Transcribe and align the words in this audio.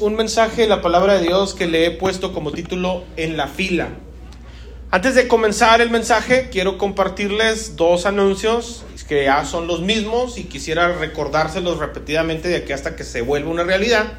un 0.00 0.16
mensaje 0.16 0.62
de 0.62 0.66
la 0.66 0.80
palabra 0.80 1.18
de 1.18 1.26
Dios 1.26 1.52
que 1.52 1.66
le 1.66 1.84
he 1.84 1.90
puesto 1.90 2.32
como 2.32 2.52
título 2.52 3.04
en 3.18 3.36
la 3.36 3.48
fila. 3.48 3.90
Antes 4.90 5.14
de 5.14 5.28
comenzar 5.28 5.82
el 5.82 5.90
mensaje, 5.90 6.48
quiero 6.50 6.78
compartirles 6.78 7.76
dos 7.76 8.06
anuncios 8.06 8.86
que 9.06 9.24
ya 9.24 9.44
son 9.44 9.66
los 9.66 9.82
mismos 9.82 10.38
y 10.38 10.44
quisiera 10.44 10.96
recordárselos 10.96 11.80
repetidamente 11.80 12.48
de 12.48 12.56
aquí 12.56 12.72
hasta 12.72 12.96
que 12.96 13.04
se 13.04 13.20
vuelva 13.20 13.50
una 13.50 13.62
realidad. 13.62 14.14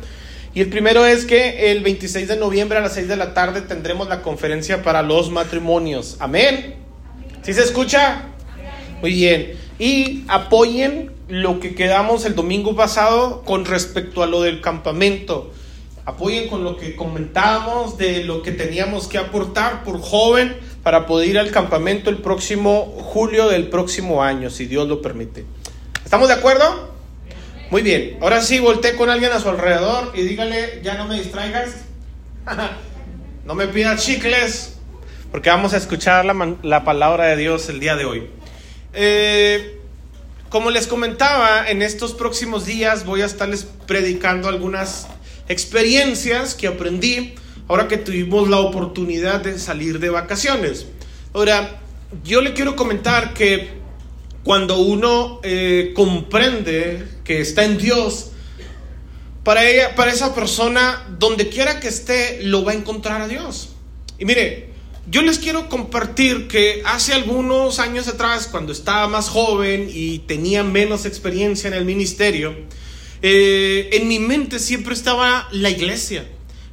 Y 0.54 0.62
el 0.62 0.70
primero 0.70 1.04
es 1.08 1.26
que 1.26 1.72
el 1.72 1.82
26 1.82 2.28
de 2.28 2.36
noviembre 2.38 2.78
a 2.78 2.82
las 2.82 2.94
6 2.94 3.08
de 3.08 3.16
la 3.16 3.34
tarde 3.34 3.62
tendremos 3.62 4.08
la 4.08 4.22
conferencia 4.22 4.84
para 4.84 5.02
los 5.02 5.32
matrimonios. 5.32 6.18
Amén. 6.20 6.76
¿Sí 7.42 7.56
se 7.56 7.64
escucha? 7.64 8.22
Muy 9.02 9.14
bien. 9.14 9.54
Y 9.80 10.26
apoyen 10.28 11.19
lo 11.30 11.60
que 11.60 11.76
quedamos 11.76 12.26
el 12.26 12.36
domingo 12.36 12.76
pasado 12.76 13.44
con 13.44 13.66
respecto 13.66 14.24
a 14.24 14.28
lo 14.28 14.42
del 14.42 14.62
campamento. 14.62 15.52
Apoyen 16.06 16.50
con 16.50 16.64
lo 16.64 16.76
que 16.76 16.96
comentábamos 16.96 17.98
de 17.98 18.24
lo 18.24 18.42
que 18.42 18.52
teníamos 18.52 19.08
que 19.08 19.20
aportar 19.20 19.84
por 19.84 20.02
joven 20.02 20.58
para 20.82 21.06
poder 21.06 21.30
ir 21.30 21.40
al 21.40 21.52
campamento 21.52 22.10
el 22.10 22.18
próximo 22.18 22.86
julio 22.86 23.48
del 23.48 23.68
próximo 23.68 24.24
año, 24.24 24.50
si 24.50 24.66
Dios 24.66 24.88
lo 24.88 25.04
permite. 25.04 25.46
¿Estamos 26.04 26.28
de 26.30 26.34
acuerdo? 26.34 26.90
Muy 27.70 27.84
bien. 27.84 28.18
Ahora 28.22 28.42
sí, 28.42 28.60
volteé 28.60 28.96
con 28.96 29.12
alguien 29.12 29.32
a 29.32 29.40
su 29.40 29.50
alrededor 29.50 30.12
y 30.16 30.24
dígale, 30.24 30.82
ya 30.84 30.96
no 30.96 31.08
me 31.08 31.16
distraigas. 31.20 31.86
no 33.46 33.54
me 33.54 33.68
pidas 33.68 34.04
chicles, 34.04 34.80
porque 35.32 35.52
vamos 35.52 35.76
a 35.76 35.78
escuchar 35.78 36.26
la, 36.26 36.56
la 36.64 36.84
palabra 36.84 37.26
de 37.26 37.36
Dios 37.36 37.70
el 37.70 37.80
día 37.80 37.96
de 37.96 38.06
hoy. 38.06 38.28
Eh, 38.94 39.79
como 40.50 40.72
les 40.72 40.88
comentaba, 40.88 41.70
en 41.70 41.82
estos 41.82 42.14
próximos 42.14 42.66
días 42.66 43.06
voy 43.06 43.22
a 43.22 43.26
estarles 43.26 43.68
predicando 43.86 44.50
algunas 44.50 45.08
experiencias 45.48 46.56
que 46.56 46.68
aprendí 46.68 47.36
ahora 47.68 47.88
que 47.88 47.98
tuvimos 47.98 48.50
la 48.50 48.58
oportunidad 48.58 49.42
de 49.42 49.60
salir 49.60 50.00
de 50.00 50.10
vacaciones. 50.10 50.88
Ahora, 51.34 51.80
yo 52.24 52.42
le 52.42 52.54
quiero 52.54 52.76
comentar 52.76 53.36
que 53.36 53.70
cuando 54.44 54.80
uno 54.80 55.40
eh, 55.44 55.94
comprende 55.96 57.06
que 57.24 57.42
está 57.42 57.64
en 57.64 57.78
Dios, 57.78 58.32
para, 59.44 59.70
ella, 59.70 59.96
para 59.96 60.12
esa 60.12 60.34
persona, 60.34 61.08
donde 61.20 61.50
quiera 61.50 61.80
que 61.80 61.88
esté, 61.88 62.42
lo 62.42 62.64
va 62.64 62.72
a 62.72 62.76
encontrar 62.76 63.22
a 63.22 63.28
Dios. 63.28 63.70
Y 64.18 64.26
mire, 64.26 64.69
yo 65.10 65.24
les 65.24 65.40
quiero 65.40 65.70
compartir 65.70 66.48
que 66.48 66.84
hace 66.86 67.14
algunos 67.14 67.80
años 67.80 68.08
atrás, 68.08 68.48
cuando 68.48 68.72
estaba 68.72 69.08
más 69.08 69.30
joven 69.30 69.90
y 69.92 70.20
tenía 70.20 70.64
menos 70.64 71.06
experiencia 71.06 71.68
en 71.68 71.74
el 71.74 71.86
ministerio, 71.86 72.56
eh, 73.22 73.90
en 73.94 74.08
mi 74.08 74.20
mente 74.20 74.60
siempre 74.60 74.94
estaba 74.94 75.48
la 75.52 75.70
iglesia. 75.72 76.28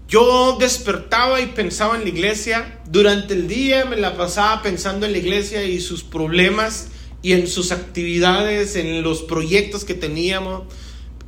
Yo 0.09 0.57
despertaba 0.61 1.41
y 1.41 1.47
pensaba 1.47 1.97
en 1.97 2.03
la 2.03 2.11
iglesia. 2.11 2.79
Durante 2.89 3.35
el 3.35 3.49
día 3.49 3.87
me 3.87 3.97
la 3.97 4.17
pasaba 4.17 4.63
pensando 4.63 5.07
en 5.07 5.13
la 5.13 5.19
iglesia 5.19 5.65
y 5.65 5.81
sus 5.81 6.05
problemas 6.05 6.89
y 7.23 7.33
en 7.33 7.49
sus 7.49 7.73
actividades, 7.73 8.77
en 8.77 9.03
los 9.03 9.23
proyectos 9.23 9.85
que 9.85 9.95
teníamos. 9.95 10.65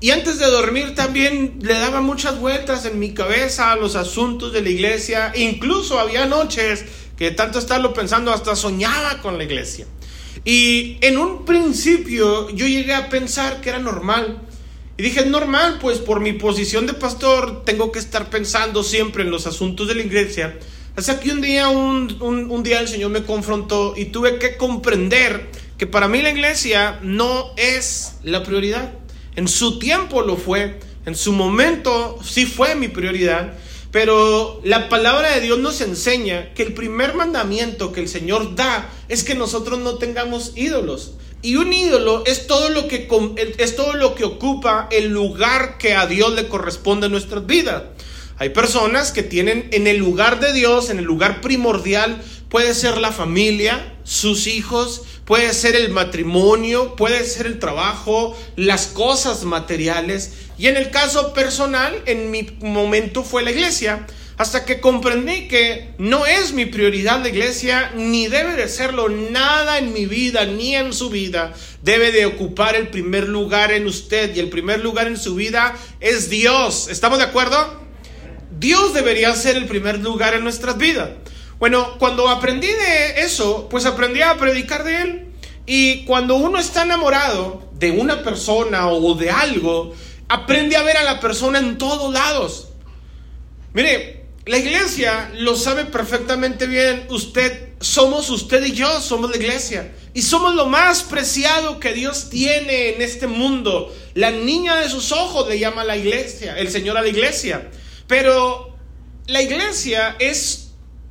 Y 0.01 0.11
antes 0.11 0.39
de 0.39 0.47
dormir 0.47 0.95
también 0.95 1.59
le 1.61 1.75
daba 1.75 2.01
muchas 2.01 2.39
vueltas 2.39 2.85
en 2.85 3.01
mi 3.01 3.15
cabeza 3.15 3.73
a 3.73 3.77
los 3.77 3.97
asuntos 3.97 4.53
de 4.53 4.63
la 4.63 4.69
iglesia. 4.69 5.33
Incluso 5.35 5.99
había 5.99 6.25
noches 6.27 6.85
que 7.17 7.33
tanto 7.33 7.59
estarlo 7.59 7.93
pensando 7.93 8.33
hasta 8.33 8.55
soñaba 8.55 9.21
con 9.21 9.39
la 9.39 9.45
iglesia. 9.45 9.87
Y 10.45 10.99
en 11.01 11.19
un 11.19 11.45
principio 11.45 12.49
yo 12.51 12.69
llegué 12.69 12.95
a 12.95 13.09
pensar 13.09 13.61
que 13.61 13.71
era 13.71 13.81
normal. 13.81 14.43
Y 14.97 15.03
dije, 15.03 15.27
normal, 15.27 15.79
pues 15.81 15.99
por 15.99 16.21
mi 16.21 16.33
posición 16.33 16.87
de 16.87 16.95
pastor 16.95 17.65
tengo 17.65 17.91
que 17.91 17.99
estar 17.99 18.31
pensando 18.31 18.85
siempre 18.85 19.25
en 19.25 19.33
los 19.33 19.49
asuntos 19.49 19.89
de 19.89 19.97
la 19.97 20.03
iglesia. 20.03 20.59
Hasta 20.95 21.19
que 21.19 21.33
un 21.33 21.41
día, 21.41 21.69
un, 21.69 22.17
un 22.21 22.63
día 22.63 22.81
el 22.81 22.89
Señor 22.89 23.11
me 23.11 23.25
confrontó 23.25 23.95
y 23.97 24.07
tuve 24.07 24.39
que 24.39 24.57
comprender 24.57 25.51
que 25.77 25.89
para 25.89 26.07
mí 26.07 26.23
la 26.23 26.31
iglesia 26.31 27.01
no 27.03 27.53
es 27.57 28.15
la 28.23 28.45
prioridad. 28.45 28.93
En 29.39 29.47
su 29.47 29.79
tiempo 29.79 30.23
lo 30.23 30.37
fue, 30.37 30.81
en 31.07 31.15
su 31.15 31.33
momento 31.33 32.19
sí 32.25 32.45
fue 32.45 32.75
mi 32.75 32.89
prioridad, 32.89 33.55
pero 33.93 34.61
la 34.65 34.89
palabra 34.89 35.33
de 35.33 35.41
Dios 35.41 35.61
nos 35.61 35.81
enseña 35.81 36.53
que 36.55 36.65
el 36.65 36.75
primer 36.75 37.15
mandamiento 37.15 37.93
que 37.93 38.01
el 38.01 38.09
Señor 38.09 38.57
da 38.57 38.91
es 39.09 39.23
que 39.23 39.37
nosotros 39.37 39.79
no 39.79 39.95
tengamos 39.95 40.55
ídolos. 40.57 41.13
Y 41.41 41.55
un 41.55 41.73
ídolo 41.73 42.25
es 42.27 42.49
todo 42.49 42.69
lo 42.71 42.89
que, 42.89 43.07
es 43.59 43.77
todo 43.77 43.93
lo 43.93 44.17
que 44.17 44.25
ocupa 44.25 44.89
el 44.91 45.11
lugar 45.11 45.79
que 45.79 45.95
a 45.95 46.09
Dios 46.09 46.33
le 46.35 46.49
corresponde 46.49 47.07
en 47.07 47.13
nuestras 47.13 47.47
vidas. 47.47 47.85
Hay 48.39 48.49
personas 48.49 49.13
que 49.13 49.23
tienen 49.23 49.69
en 49.71 49.87
el 49.87 49.99
lugar 49.99 50.41
de 50.41 50.53
Dios, 50.53 50.91
en 50.91 50.99
el 50.99 51.05
lugar 51.05 51.41
primordial, 51.41 52.21
puede 52.49 52.75
ser 52.75 52.99
la 52.99 53.13
familia, 53.13 53.95
sus 54.03 54.49
hijos, 54.49 55.03
puede 55.29 55.53
ser 55.53 55.77
el 55.77 55.91
matrimonio, 55.91 56.97
puede 56.97 57.23
ser 57.27 57.45
el 57.45 57.59
trabajo, 57.59 58.35
las 58.57 58.87
cosas 58.87 59.45
materiales. 59.45 60.33
Y 60.57 60.69
en 60.69 60.79
el 60.79 60.91
caso 60.91 61.35
personal, 61.35 62.03
en 62.07 62.31
mi 62.31 62.49
momento 62.61 63.23
fue 63.23 63.43
la 63.43 63.51
iglesia, 63.51 64.07
hasta 64.39 64.65
que 64.65 64.81
comprendí 64.81 65.47
que 65.47 65.91
no 65.99 66.25
es 66.25 66.55
mi 66.55 66.65
prioridad 66.65 67.21
la 67.21 67.29
iglesia, 67.29 67.93
ni 67.95 68.27
debe 68.27 68.57
de 68.57 68.69
serlo 68.69 69.11
nada 69.11 69.77
en 69.77 69.93
mi 69.93 70.07
vida, 70.07 70.47
ni 70.47 70.75
en 70.75 70.95
su 70.95 71.11
vida. 71.11 71.53
Debe 71.83 72.11
de 72.11 72.25
ocupar 72.25 72.75
el 72.75 72.89
primer 72.89 73.29
lugar 73.29 73.71
en 73.71 73.87
usted 73.87 74.35
y 74.35 74.41
el 74.41 74.49
primer 74.49 74.81
lugar 74.81 75.09
en 75.09 75.19
su 75.19 75.35
vida 75.35 75.77
es 76.01 76.31
Dios. 76.31 76.89
¿Estamos 76.89 77.19
de 77.19 77.25
acuerdo? 77.25 77.87
Dios 78.59 78.95
debería 78.95 79.35
ser 79.35 79.59
el 79.59 79.67
primer 79.67 79.99
lugar 79.99 80.33
en 80.33 80.43
nuestras 80.43 80.79
vidas. 80.79 81.11
Bueno, 81.59 81.99
cuando 81.99 82.29
aprendí 82.29 82.69
de 82.69 83.23
eso, 83.23 83.69
pues 83.69 83.85
aprendí 83.85 84.23
a 84.23 84.37
predicar 84.37 84.85
de 84.85 85.03
Él. 85.03 85.29
Y 85.67 86.05
cuando 86.05 86.37
uno 86.37 86.59
está 86.59 86.83
enamorado 86.83 87.69
de 87.73 87.91
una 87.91 88.23
persona 88.23 88.89
o 88.89 89.15
de 89.15 89.31
algo, 89.31 89.95
aprende 90.29 90.77
a 90.77 90.83
ver 90.83 90.97
a 90.97 91.05
la 91.05 91.21
persona 91.21 91.59
en 91.59 91.77
todos 91.77 92.13
lados. 92.13 92.69
Mire, 93.75 94.19
la 94.47 94.57
iglesia 94.57 95.31
lo 95.35 95.57
sabe 95.57 95.85
perfectamente 95.85 96.67
bien. 96.67 97.07
Usted, 97.11 97.75
somos 97.81 98.31
usted 98.31 98.65
y 98.65 98.73
yo, 98.73 99.01
somos 99.01 99.31
la 99.31 99.37
iglesia. 99.37 99.93
Y 100.15 100.23
somos 100.23 100.55
lo 100.55 100.67
más 100.67 101.03
preciado 101.03 101.79
que 101.81 101.93
Dios 101.93 102.31
tiene 102.31 102.95
en 102.95 103.03
este 103.03 103.27
mundo. 103.27 103.95
La 104.15 104.31
niña 104.31 104.77
de 104.77 104.89
sus 104.89 105.13
ojos 105.13 105.49
le 105.49 105.59
llama 105.59 105.83
a 105.83 105.85
la 105.85 105.97
iglesia, 105.97 106.57
el 106.57 106.71
Señor 106.71 106.97
a 106.97 107.03
la 107.03 107.09
iglesia. 107.09 107.69
Pero 108.07 108.75
la 109.27 109.43
iglesia 109.43 110.17
es 110.19 110.68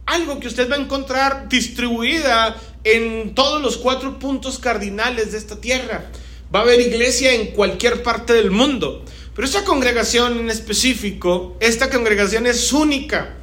algo 0.08 0.40
que 0.40 0.48
usted 0.48 0.72
va 0.72 0.76
a 0.76 0.80
encontrar 0.80 1.48
distribuida 1.50 2.56
en 2.84 3.36
todos 3.36 3.62
los 3.62 3.78
cuatro 3.78 4.18
puntos 4.18 4.58
cardinales 4.58 5.34
de 5.34 5.38
esta 5.38 5.62
tierra. 5.62 6.10
Va 6.54 6.60
a 6.60 6.64
haber 6.64 6.80
iglesia 6.80 7.34
en 7.34 7.48
cualquier 7.48 8.02
parte 8.02 8.34
del 8.34 8.50
mundo. 8.50 9.04
Pero 9.36 9.46
esta 9.46 9.66
congregación 9.66 10.40
en 10.40 10.50
específico, 10.50 11.58
esta 11.60 11.90
congregación 11.90 12.48
es 12.48 12.72
única. 12.72 13.36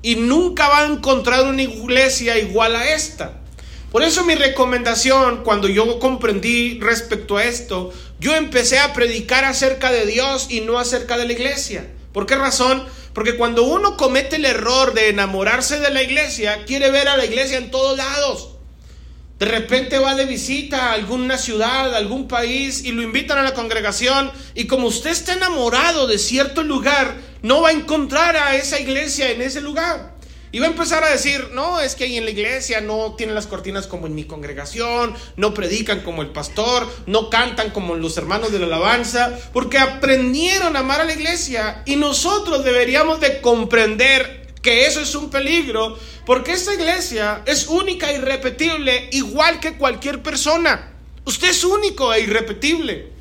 Y 0.00 0.14
nunca 0.14 0.68
va 0.68 0.84
a 0.84 0.86
encontrar 0.86 1.44
una 1.44 1.62
iglesia 1.62 2.38
igual 2.38 2.76
a 2.76 2.94
esta. 2.94 3.40
Por 3.90 4.04
eso 4.04 4.24
mi 4.24 4.36
recomendación, 4.36 5.42
cuando 5.42 5.66
yo 5.66 5.98
comprendí 5.98 6.78
respecto 6.80 7.38
a 7.38 7.44
esto, 7.44 7.92
yo 8.20 8.36
empecé 8.36 8.78
a 8.78 8.92
predicar 8.92 9.44
acerca 9.44 9.90
de 9.90 10.06
Dios 10.06 10.46
y 10.50 10.60
no 10.60 10.78
acerca 10.78 11.18
de 11.18 11.26
la 11.26 11.32
iglesia. 11.32 11.88
¿Por 12.12 12.26
qué 12.26 12.36
razón? 12.36 12.84
Porque 13.12 13.36
cuando 13.36 13.64
uno 13.64 13.96
comete 13.96 14.36
el 14.36 14.44
error 14.44 14.94
de 14.94 15.08
enamorarse 15.08 15.78
de 15.80 15.90
la 15.90 16.02
iglesia, 16.02 16.64
quiere 16.64 16.90
ver 16.90 17.08
a 17.08 17.16
la 17.16 17.24
iglesia 17.24 17.58
en 17.58 17.70
todos 17.70 17.96
lados. 17.96 18.50
De 19.38 19.46
repente 19.46 19.98
va 19.98 20.16
de 20.16 20.24
visita 20.24 20.86
a 20.86 20.92
alguna 20.94 21.38
ciudad, 21.38 21.94
a 21.94 21.98
algún 21.98 22.26
país 22.26 22.84
y 22.84 22.90
lo 22.90 23.02
invitan 23.02 23.38
a 23.38 23.44
la 23.44 23.54
congregación 23.54 24.32
y 24.54 24.66
como 24.66 24.88
usted 24.88 25.10
está 25.10 25.34
enamorado 25.34 26.08
de 26.08 26.18
cierto 26.18 26.64
lugar, 26.64 27.14
no 27.42 27.62
va 27.62 27.68
a 27.68 27.72
encontrar 27.72 28.36
a 28.36 28.56
esa 28.56 28.80
iglesia 28.80 29.30
en 29.30 29.40
ese 29.40 29.60
lugar. 29.60 30.17
Y 30.50 30.60
va 30.60 30.66
a 30.66 30.70
empezar 30.70 31.04
a 31.04 31.10
decir, 31.10 31.50
no, 31.52 31.80
es 31.80 31.94
que 31.94 32.04
ahí 32.04 32.16
en 32.16 32.24
la 32.24 32.30
iglesia 32.30 32.80
no 32.80 33.14
tienen 33.16 33.34
las 33.34 33.46
cortinas 33.46 33.86
como 33.86 34.06
en 34.06 34.14
mi 34.14 34.24
congregación, 34.24 35.14
no 35.36 35.52
predican 35.52 36.00
como 36.00 36.22
el 36.22 36.28
pastor, 36.28 36.88
no 37.06 37.28
cantan 37.28 37.70
como 37.70 37.96
los 37.96 38.16
hermanos 38.16 38.50
de 38.50 38.58
la 38.58 38.66
alabanza, 38.66 39.38
porque 39.52 39.78
aprendieron 39.78 40.74
a 40.76 40.80
amar 40.80 41.02
a 41.02 41.04
la 41.04 41.12
iglesia 41.12 41.82
y 41.84 41.96
nosotros 41.96 42.64
deberíamos 42.64 43.20
de 43.20 43.40
comprender 43.40 44.48
que 44.62 44.86
eso 44.86 45.00
es 45.00 45.14
un 45.14 45.30
peligro, 45.30 45.98
porque 46.24 46.52
esta 46.52 46.74
iglesia 46.74 47.42
es 47.46 47.68
única 47.68 48.10
e 48.10 48.16
irrepetible, 48.16 49.08
igual 49.12 49.60
que 49.60 49.76
cualquier 49.76 50.22
persona. 50.22 50.92
Usted 51.24 51.50
es 51.50 51.62
único 51.62 52.12
e 52.12 52.20
irrepetible. 52.20 53.17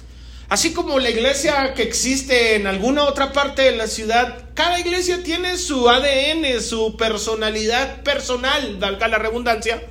Así 0.50 0.72
como 0.72 0.98
la 1.00 1.10
iglesia 1.10 1.74
que 1.74 1.84
existe 1.84 2.56
en 2.56 2.68
alguna 2.68 3.04
otra 3.04 3.34
parte 3.34 3.64
de 3.64 3.76
la 3.76 3.88
ciudad, 3.88 4.46
cada 4.54 4.80
iglesia 4.80 5.22
tiene 5.22 5.58
su 5.58 5.90
ADN, 5.90 6.62
su 6.62 6.96
personalidad 6.96 8.02
personal, 8.04 8.78
valga 8.78 9.10
la 9.10 9.18
redundancia, 9.18 9.84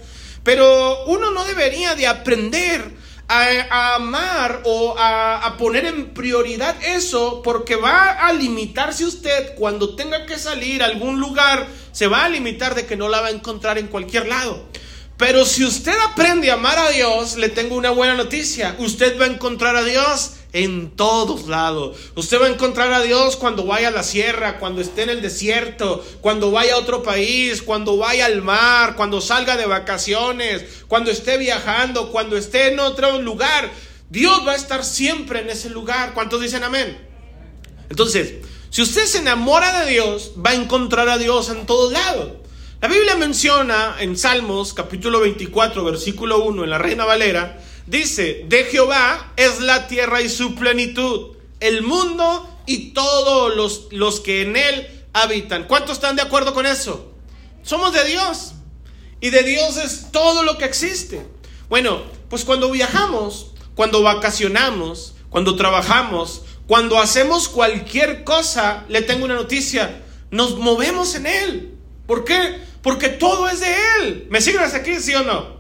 pero 0.45 1.05
uno 1.09 1.31
no 1.31 1.45
debería 1.45 1.95
de 1.95 2.07
aprender 2.07 2.91
a, 3.29 3.97
amar 3.97 4.63
o 4.65 4.97
a, 4.99 5.45
a, 5.45 5.59
poner 5.59 5.85
en 5.85 6.15
prioridad 6.15 6.75
eso 6.83 7.43
porque 7.43 7.77
va 7.77 8.13
a 8.13 8.33
limitarse 8.33 9.05
usted 9.05 9.55
cuando 9.57 9.95
tenga 9.95 10.25
que 10.25 10.39
salir 10.39 10.83
a 10.83 10.87
algún 10.87 11.21
lugar, 11.21 11.67
se 11.93 12.07
va 12.07 12.25
a 12.25 12.31
limitar 12.31 12.75
de 12.75 12.87
que 12.87 12.97
no 12.97 13.11
la 13.11 13.21
va 13.21 13.27
a 13.27 13.33
encontrar 13.33 13.77
en 13.77 13.89
cualquier 13.89 14.27
lado. 14.27 14.65
Pero 15.19 15.45
si 15.45 15.65
usted 15.65 15.95
aprende 16.11 16.51
a 16.51 16.55
amar 16.55 16.79
a 16.79 16.91
Dios, 16.91 17.37
le 17.37 17.49
tengo 17.49 17.75
una 17.75 17.91
buena 17.91 18.15
noticia. 18.15 18.77
Usted 18.79 19.19
va 19.19 19.25
a 19.25 19.29
encontrar 19.29 19.75
a 19.75 19.83
Dios 19.83 20.36
en 20.57 20.97
todos 20.97 21.49
lados. 21.49 21.99
Usted 22.15 22.41
va 22.41 22.47
a 22.47 22.49
encontrar 22.49 22.91
a 22.91 23.03
Dios 23.03 23.37
cuando 23.37 23.67
vaya 23.67 23.89
a 23.89 23.91
la 23.91 24.03
sierra, 24.03 24.59
cuando 24.59 24.81
esté 24.81 25.03
en 25.03 25.11
el 25.11 25.21
desierto, 25.21 26.03
cuando 26.23 26.51
vaya 26.51 26.75
a 26.75 26.79
otro 26.79 27.03
país, 27.03 27.61
cuando 27.61 27.99
vaya 27.99 28.25
al 28.25 28.41
mar, 28.41 28.97
cuando 28.97 29.21
salga 29.21 29.59
de 29.59 29.67
vacaciones, 29.67 30.65
cuando 30.89 31.11
esté 31.11 31.37
viajando, 31.37 32.11
cuando 32.11 32.39
esté 32.39 32.73
en 32.73 32.81
otro 32.81 33.21
lugar. 33.21 33.71
Dios 34.09 34.47
va 34.47 34.53
a 34.53 34.57
estar 34.57 34.83
siempre 34.83 35.41
en 35.41 35.51
ese 35.51 35.69
lugar. 35.69 36.15
¿Cuántos 36.15 36.41
dicen 36.41 36.65
amén? 36.65 37.07
Entonces, 37.91 38.37
si 38.71 38.81
usted 38.81 39.05
se 39.05 39.19
enamora 39.19 39.85
de 39.85 39.91
Dios, 39.93 40.33
va 40.45 40.51
a 40.51 40.55
encontrar 40.55 41.11
a 41.11 41.19
Dios 41.19 41.51
en 41.51 41.67
todos 41.67 41.93
lados. 41.93 42.31
La 42.81 42.89
Biblia 42.89 43.15
menciona 43.17 43.97
en 44.01 44.17
Salmos 44.17 44.73
capítulo 44.73 45.21
24, 45.21 45.85
versículo 45.85 46.43
1, 46.45 46.65
en 46.65 46.71
la 46.71 46.79
Reina 46.79 47.05
Valera, 47.05 47.61
dice, 47.87 48.45
de 48.49 48.65
Jehová 48.65 49.33
es 49.37 49.61
la 49.61 49.89
tierra 49.89 50.21
y 50.21 50.29
su 50.29 50.55
plenitud, 50.55 51.37
el 51.61 51.83
mundo 51.83 52.49
y 52.67 52.91
todos 52.91 53.55
los, 53.55 53.89
los 53.93 54.21
que 54.21 54.43
en 54.43 54.57
él 54.57 55.05
habitan. 55.13 55.65
¿Cuántos 55.65 55.93
están 55.93 56.17
de 56.17 56.23
acuerdo 56.23 56.53
con 56.53 56.67
eso? 56.67 57.13
Somos 57.63 57.93
de 57.93 58.05
Dios 58.05 58.53
y 59.21 59.31
de 59.31 59.43
Dios 59.43 59.77
es 59.77 60.13
todo 60.13 60.43
lo 60.43 60.59
que 60.59 60.65
existe. 60.65 61.27
Bueno, 61.69 62.03
pues 62.29 62.45
cuando 62.45 62.71
viajamos, 62.71 63.53
cuando 63.75 64.03
vacacionamos, 64.03 65.15
cuando 65.31 65.57
trabajamos, 65.57 66.43
cuando 66.67 66.99
hacemos 66.99 67.49
cualquier 67.49 68.25
cosa, 68.25 68.85
le 68.89 69.03
tengo 69.03 69.25
una 69.25 69.35
noticia, 69.35 70.03
nos 70.31 70.59
movemos 70.59 71.15
en 71.15 71.27
Él. 71.27 71.75
¿Por 72.07 72.25
qué? 72.25 72.61
Porque 72.83 73.09
todo 73.09 73.49
es 73.49 73.61
de 73.61 73.75
Él. 74.01 74.27
¿Me 74.31 74.41
siguen 74.41 74.63
hasta 74.63 74.79
aquí, 74.79 74.97
sí 75.01 75.15
o 75.15 75.23
no? 75.23 75.56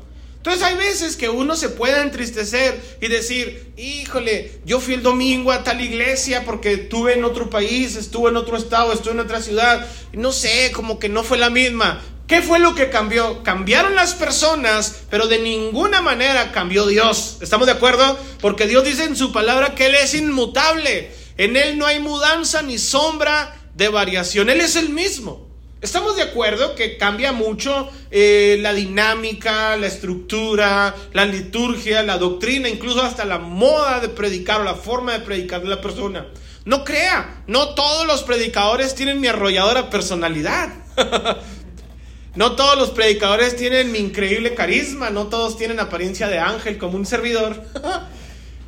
Entonces 0.47 0.65
hay 0.65 0.77
veces 0.77 1.17
que 1.17 1.29
uno 1.29 1.57
se 1.57 1.71
puede 1.71 2.01
entristecer 2.01 2.81
y 3.01 3.09
decir, 3.09 3.73
híjole, 3.77 4.61
yo 4.65 4.79
fui 4.79 4.95
el 4.95 5.03
domingo 5.03 5.51
a 5.51 5.65
tal 5.65 5.81
iglesia 5.81 6.45
porque 6.45 6.73
estuve 6.73 7.15
en 7.15 7.25
otro 7.25 7.51
país, 7.51 7.97
estuve 7.97 8.31
en 8.31 8.37
otro 8.37 8.57
estado, 8.57 8.93
estuve 8.93 9.15
en 9.15 9.19
otra 9.19 9.43
ciudad, 9.43 9.85
no 10.13 10.31
sé, 10.31 10.71
como 10.73 11.01
que 11.01 11.09
no 11.09 11.25
fue 11.25 11.37
la 11.37 11.51
misma. 11.51 12.01
¿Qué 12.29 12.43
fue 12.43 12.61
lo 12.61 12.77
que 12.77 12.91
cambió? 12.91 13.43
Cambiaron 13.43 13.97
las 13.97 14.15
personas, 14.15 14.99
pero 15.11 15.27
de 15.27 15.41
ninguna 15.41 16.01
manera 16.01 16.53
cambió 16.53 16.87
Dios. 16.87 17.39
¿Estamos 17.41 17.67
de 17.67 17.73
acuerdo? 17.73 18.17
Porque 18.41 18.69
Dios 18.69 18.85
dice 18.85 19.03
en 19.03 19.17
su 19.17 19.33
palabra 19.33 19.75
que 19.75 19.87
Él 19.87 19.97
es 19.97 20.15
inmutable. 20.15 21.11
En 21.39 21.57
Él 21.57 21.77
no 21.77 21.87
hay 21.87 21.99
mudanza 21.99 22.63
ni 22.63 22.79
sombra 22.79 23.61
de 23.75 23.89
variación. 23.89 24.49
Él 24.49 24.61
es 24.61 24.77
el 24.77 24.91
mismo. 24.91 25.46
Estamos 25.87 26.17
de 26.17 26.23
acuerdo 26.23 26.75
que 26.75 26.97
cambia 26.97 27.31
mucho 27.31 27.89
eh, 28.11 28.59
la 28.61 28.75
dinámica, 28.75 29.77
la 29.77 29.87
estructura, 29.87 30.93
la 31.13 31.25
liturgia, 31.25 32.03
la 32.03 32.19
doctrina, 32.19 32.69
incluso 32.69 33.03
hasta 33.03 33.25
la 33.25 33.39
moda 33.39 34.01
de 34.01 34.09
predicar 34.09 34.61
o 34.61 34.65
la 34.65 34.75
forma 34.75 35.13
de 35.13 35.21
predicar 35.21 35.63
de 35.63 35.69
la 35.69 35.81
persona. 35.81 36.27
No 36.65 36.85
crea, 36.85 37.45
no 37.47 37.77
todos 37.77 38.05
los 38.05 38.25
predicadores 38.25 38.97
tienen 38.97 39.21
mi 39.21 39.29
arrolladora 39.29 39.89
personalidad. 39.89 40.71
no 42.35 42.57
todos 42.57 42.77
los 42.77 42.91
predicadores 42.91 43.55
tienen 43.55 43.93
mi 43.93 44.01
increíble 44.01 44.57
carisma, 44.57 45.11
no 45.11 45.29
todos 45.29 45.57
tienen 45.57 45.79
apariencia 45.79 46.27
de 46.27 46.41
ángel 46.41 46.79
como 46.79 46.97
un 46.97 47.07
servidor. 47.07 47.63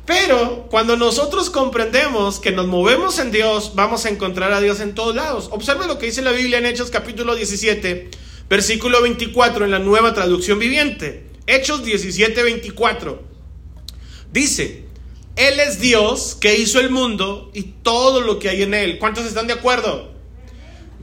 Pero 0.09 0.65
cuando 0.71 0.97
nosotros 0.97 1.51
comprendemos 1.51 2.39
que 2.39 2.51
nos 2.51 2.65
movemos 2.65 3.19
en 3.19 3.29
Dios, 3.29 3.73
vamos 3.75 4.07
a 4.07 4.09
encontrar 4.09 4.51
a 4.53 4.59
Dios 4.59 4.79
en 4.79 4.95
todos 4.95 5.15
lados. 5.15 5.49
Observe 5.51 5.85
lo 5.85 5.99
que 5.99 6.07
dice 6.07 6.23
la 6.23 6.31
Biblia 6.31 6.57
en 6.57 6.65
Hechos 6.65 6.89
capítulo 6.89 7.35
17, 7.35 8.09
versículo 8.49 9.03
24 9.03 9.65
en 9.65 9.69
la 9.69 9.77
nueva 9.77 10.15
traducción 10.15 10.57
viviente. 10.57 11.27
Hechos 11.45 11.85
17, 11.85 12.41
24. 12.41 13.21
Dice, 14.33 14.85
Él 15.35 15.59
es 15.59 15.79
Dios 15.79 16.35
que 16.41 16.57
hizo 16.57 16.79
el 16.79 16.89
mundo 16.89 17.51
y 17.53 17.61
todo 17.83 18.21
lo 18.21 18.39
que 18.39 18.49
hay 18.49 18.63
en 18.63 18.73
él. 18.73 18.97
¿Cuántos 18.97 19.27
están 19.27 19.45
de 19.45 19.53
acuerdo? 19.53 20.11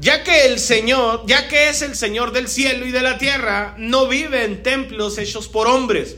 Ya 0.00 0.24
que 0.24 0.46
el 0.46 0.58
Señor, 0.58 1.22
ya 1.28 1.46
que 1.46 1.68
es 1.68 1.80
el 1.82 1.94
Señor 1.94 2.32
del 2.32 2.48
cielo 2.48 2.84
y 2.84 2.90
de 2.90 3.02
la 3.02 3.18
tierra, 3.18 3.76
no 3.78 4.08
vive 4.08 4.44
en 4.44 4.64
templos 4.64 5.16
hechos 5.18 5.46
por 5.46 5.68
hombres 5.68 6.16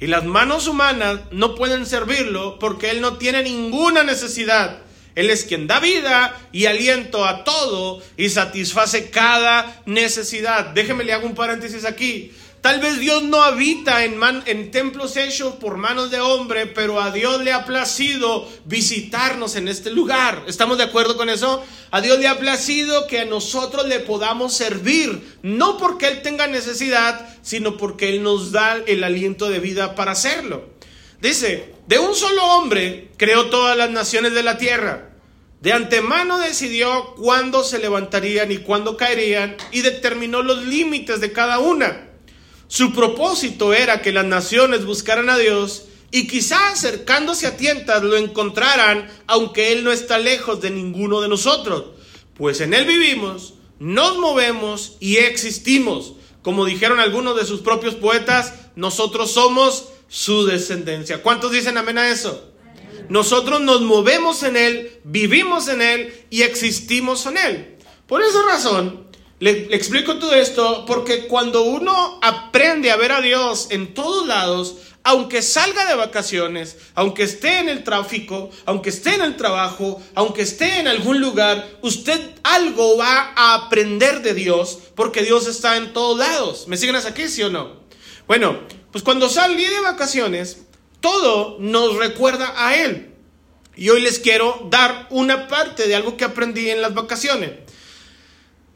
y 0.00 0.06
las 0.06 0.24
manos 0.24 0.66
humanas 0.66 1.20
no 1.30 1.54
pueden 1.54 1.84
servirlo 1.84 2.58
porque 2.58 2.90
Él 2.90 3.02
no 3.02 3.18
tiene 3.18 3.42
ninguna 3.42 4.02
necesidad. 4.02 4.78
Él 5.14 5.28
es 5.28 5.44
quien 5.44 5.66
da 5.66 5.80
vida 5.80 6.38
y 6.52 6.66
aliento 6.66 7.26
a 7.26 7.44
todo 7.44 8.02
y 8.16 8.30
satisface 8.30 9.10
cada 9.10 9.82
necesidad. 9.84 10.66
Déjeme 10.66 11.04
le 11.04 11.12
hago 11.12 11.26
un 11.26 11.34
paréntesis 11.34 11.84
aquí. 11.84 12.32
Tal 12.60 12.78
vez 12.78 12.98
Dios 12.98 13.22
no 13.22 13.42
habita 13.42 14.04
en, 14.04 14.20
en, 14.44 14.70
templos 14.70 15.16
hechos 15.16 15.54
por 15.54 15.78
manos 15.78 16.10
de 16.10 16.20
hombre, 16.20 16.66
pero 16.66 17.00
a 17.00 17.10
Dios 17.10 17.42
le 17.42 17.52
ha 17.52 17.64
placido 17.64 18.46
visitarnos 18.66 19.56
en 19.56 19.66
este 19.66 19.90
lugar. 19.90 20.44
¿Estamos 20.46 20.76
de 20.76 20.84
acuerdo 20.84 21.16
con 21.16 21.30
eso? 21.30 21.64
A 21.90 22.02
Dios 22.02 22.18
le 22.18 22.28
ha 22.28 22.38
placido 22.38 23.06
que 23.06 23.20
a 23.20 23.24
nosotros 23.24 23.88
le 23.88 24.00
podamos 24.00 24.52
servir, 24.52 25.38
no 25.42 25.78
porque 25.78 26.08
Él 26.08 26.20
tenga 26.20 26.48
necesidad, 26.48 27.34
sino 27.40 27.78
porque 27.78 28.10
Él 28.10 28.22
nos 28.22 28.52
da 28.52 28.76
el 28.86 29.04
aliento 29.04 29.48
de 29.48 29.58
vida 29.58 29.94
para 29.94 30.12
hacerlo. 30.12 30.68
Dice, 31.22 31.72
de 31.86 31.98
un 31.98 32.14
solo 32.14 32.44
hombre 32.44 33.10
creó 33.16 33.46
todas 33.46 33.74
las 33.74 33.88
naciones 33.88 34.34
de 34.34 34.42
la 34.42 34.58
tierra. 34.58 35.12
De 35.62 35.72
antemano 35.72 36.36
decidió 36.38 37.14
cuándo 37.14 37.64
se 37.64 37.78
levantarían 37.78 38.52
y 38.52 38.58
cuándo 38.58 38.98
caerían 38.98 39.56
y 39.72 39.80
determinó 39.80 40.42
los 40.42 40.66
límites 40.66 41.22
de 41.22 41.32
cada 41.32 41.58
una 41.58 42.09
su 42.70 42.92
propósito 42.92 43.74
era 43.74 44.00
que 44.00 44.12
las 44.12 44.24
naciones 44.24 44.84
buscaran 44.84 45.28
a 45.28 45.36
Dios 45.36 45.86
y 46.12 46.28
quizá 46.28 46.68
acercándose 46.68 47.48
a 47.48 47.56
tientas 47.56 48.00
lo 48.04 48.16
encontraran, 48.16 49.10
aunque 49.26 49.72
Él 49.72 49.82
no 49.82 49.90
está 49.90 50.18
lejos 50.18 50.60
de 50.60 50.70
ninguno 50.70 51.20
de 51.20 51.26
nosotros. 51.26 51.86
Pues 52.36 52.60
en 52.60 52.72
Él 52.72 52.84
vivimos, 52.84 53.54
nos 53.80 54.18
movemos 54.18 54.96
y 55.00 55.16
existimos. 55.16 56.12
Como 56.42 56.64
dijeron 56.64 57.00
algunos 57.00 57.36
de 57.36 57.44
sus 57.44 57.60
propios 57.60 57.96
poetas, 57.96 58.54
nosotros 58.76 59.32
somos 59.32 59.88
su 60.08 60.46
descendencia. 60.46 61.24
¿Cuántos 61.24 61.50
dicen 61.50 61.76
amén 61.76 61.98
a 61.98 62.08
eso? 62.08 62.52
Nosotros 63.08 63.60
nos 63.60 63.80
movemos 63.80 64.44
en 64.44 64.56
Él, 64.56 65.00
vivimos 65.02 65.66
en 65.66 65.82
Él 65.82 66.24
y 66.30 66.42
existimos 66.42 67.26
en 67.26 67.36
Él. 67.36 67.78
Por 68.06 68.22
esa 68.22 68.42
razón, 68.42 69.09
le, 69.40 69.74
explico 69.74 70.18
todo 70.18 70.34
esto 70.34 70.84
porque 70.86 71.26
cuando 71.26 71.62
uno 71.62 72.18
aprende 72.22 72.90
a 72.90 72.96
ver 72.96 73.12
a 73.12 73.22
Dios 73.22 73.68
en 73.70 73.94
todos 73.94 74.26
lados, 74.26 74.76
aunque 75.02 75.40
salga 75.40 75.86
de 75.86 75.94
vacaciones, 75.94 76.76
aunque 76.94 77.22
esté 77.22 77.58
en 77.58 77.70
el 77.70 77.82
tráfico, 77.82 78.50
aunque 78.66 78.90
esté 78.90 79.14
en 79.14 79.22
el 79.22 79.36
trabajo, 79.36 80.00
aunque 80.14 80.42
esté 80.42 80.78
en 80.78 80.88
algún 80.88 81.20
lugar, 81.20 81.78
usted 81.80 82.20
algo 82.42 82.98
va 82.98 83.32
a 83.34 83.54
aprender 83.54 84.20
de 84.20 84.34
Dios 84.34 84.78
porque 84.94 85.22
Dios 85.22 85.46
está 85.46 85.78
en 85.78 85.94
todos 85.94 86.18
lados. 86.18 86.68
¿Me 86.68 86.76
siguen 86.76 86.96
hasta 86.96 87.08
aquí, 87.08 87.26
sí 87.26 87.42
o 87.42 87.48
no? 87.48 87.80
Bueno, 88.26 88.60
pues 88.92 89.02
cuando 89.02 89.30
salí 89.30 89.64
de 89.64 89.80
vacaciones, 89.80 90.58
todo 91.00 91.56
nos 91.60 91.96
recuerda 91.96 92.52
a 92.56 92.76
Él. 92.76 93.14
Y 93.74 93.88
hoy 93.88 94.02
les 94.02 94.18
quiero 94.18 94.68
dar 94.70 95.06
una 95.08 95.48
parte 95.48 95.88
de 95.88 95.94
algo 95.94 96.18
que 96.18 96.24
aprendí 96.24 96.68
en 96.68 96.82
las 96.82 96.92
vacaciones. 96.92 97.52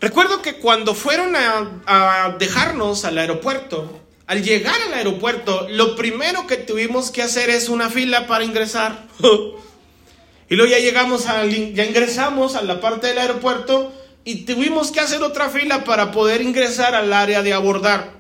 Recuerdo 0.05 0.43
que 0.43 0.57
cuando 0.57 0.95
fueron 0.95 1.35
a, 1.35 2.37
dejarnos 2.39 3.07
al 3.07 3.17
aeropuerto, 3.17 4.03
al 4.27 4.43
llegar 4.43 4.77
al 4.83 4.93
aeropuerto, 4.93 5.67
lo 5.71 5.97
primero 5.97 6.47
que 6.47 6.59
tuvimos 6.59 7.11
que 7.11 7.23
hacer 7.23 7.49
es 7.49 7.71
una 7.71 7.89
fila 7.89 8.27
para 8.27 8.45
ingresar. 8.45 9.07
y 10.51 10.57
luego 10.57 10.71
ya 10.71 10.79
llegamos, 10.79 11.25
ya 11.25 11.87
ingresamos 11.87 12.55
a 12.55 12.61
la 12.61 12.83
parte 12.83 13.07
del 13.07 13.17
aeropuerto 13.17 13.95
y 14.25 14.45
tuvimos 14.45 14.91
que 14.91 15.01
hacer 15.01 15.23
otra 15.23 15.49
fila 15.49 15.85
para 15.85 16.13
poder 16.13 16.43
ingresar 16.43 16.95
al 16.95 17.11
área 17.11 17.43
de 17.43 17.55
abordar. 17.55 18.13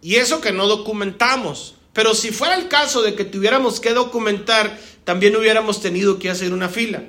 Y 0.00 0.14
eso 0.14 0.40
que 0.40 0.52
no 0.52 0.68
documentamos. 0.68 1.74
Pero 1.94 2.14
si 2.14 2.30
fuera 2.30 2.54
el 2.54 2.68
caso 2.68 3.02
de 3.02 3.16
que 3.16 3.24
tuviéramos 3.24 3.80
que 3.80 3.92
documentar, 3.92 4.78
también 5.02 5.34
hubiéramos 5.34 5.82
tenido 5.82 6.20
que 6.20 6.30
hacer 6.30 6.52
una 6.52 6.68
fila. 6.68 7.02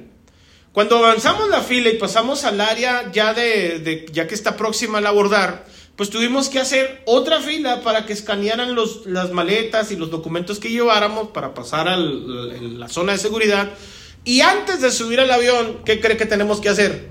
Cuando 0.79 0.95
avanzamos 0.95 1.49
la 1.49 1.59
fila 1.59 1.89
y 1.89 1.97
pasamos 1.97 2.45
al 2.45 2.61
área 2.61 3.11
ya 3.11 3.33
de, 3.33 4.05
ya 4.13 4.27
que 4.27 4.33
está 4.33 4.55
próxima 4.55 4.99
al 4.99 5.07
abordar, 5.07 5.65
pues 5.97 6.09
tuvimos 6.09 6.47
que 6.47 6.57
hacer 6.57 7.01
otra 7.05 7.41
fila 7.41 7.81
para 7.81 8.05
que 8.05 8.13
escanearan 8.13 8.75
los, 8.75 9.05
las 9.05 9.33
maletas 9.33 9.91
y 9.91 9.97
los 9.97 10.09
documentos 10.09 10.57
que 10.57 10.69
lleváramos 10.69 11.31
para 11.31 11.53
pasar 11.53 11.89
a 11.89 11.97
la 11.97 12.87
zona 12.87 13.11
de 13.11 13.17
seguridad. 13.17 13.73
Y 14.23 14.39
antes 14.39 14.79
de 14.79 14.89
subir 14.89 15.19
al 15.19 15.29
avión, 15.31 15.81
¿qué 15.83 15.99
cree 15.99 16.15
que 16.15 16.25
tenemos 16.25 16.61
que 16.61 16.69
hacer? 16.69 17.09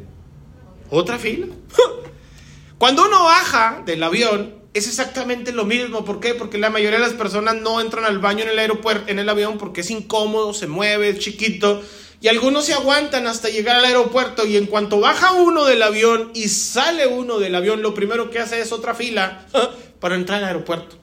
Otra 0.88 1.18
fila. 1.18 1.48
Cuando 2.78 3.04
uno 3.04 3.22
baja 3.24 3.82
del 3.84 4.02
avión, 4.02 4.62
es 4.72 4.88
exactamente 4.88 5.52
lo 5.52 5.66
mismo. 5.66 6.06
¿Por 6.06 6.20
qué? 6.20 6.32
Porque 6.32 6.56
la 6.56 6.70
mayoría 6.70 6.98
de 6.98 7.04
las 7.04 7.14
personas 7.14 7.56
no 7.56 7.82
entran 7.82 8.06
al 8.06 8.18
baño 8.18 8.44
en 8.44 8.48
el 8.48 8.58
aeropuerto, 8.60 9.10
en 9.10 9.18
el 9.18 9.28
avión, 9.28 9.58
porque 9.58 9.82
es 9.82 9.90
incómodo, 9.90 10.54
se 10.54 10.68
mueve, 10.68 11.10
es 11.10 11.18
chiquito. 11.18 11.82
Y 12.20 12.28
algunos 12.28 12.64
se 12.64 12.74
aguantan 12.74 13.26
hasta 13.26 13.48
llegar 13.48 13.76
al 13.76 13.84
aeropuerto 13.84 14.44
y 14.44 14.56
en 14.56 14.66
cuanto 14.66 14.98
baja 14.98 15.32
uno 15.32 15.64
del 15.64 15.82
avión 15.82 16.32
y 16.34 16.48
sale 16.48 17.06
uno 17.06 17.38
del 17.38 17.54
avión, 17.54 17.80
lo 17.80 17.94
primero 17.94 18.30
que 18.30 18.40
hace 18.40 18.60
es 18.60 18.72
otra 18.72 18.94
fila 18.94 19.46
para 20.00 20.16
entrar 20.16 20.38
al 20.38 20.48
aeropuerto. 20.48 20.96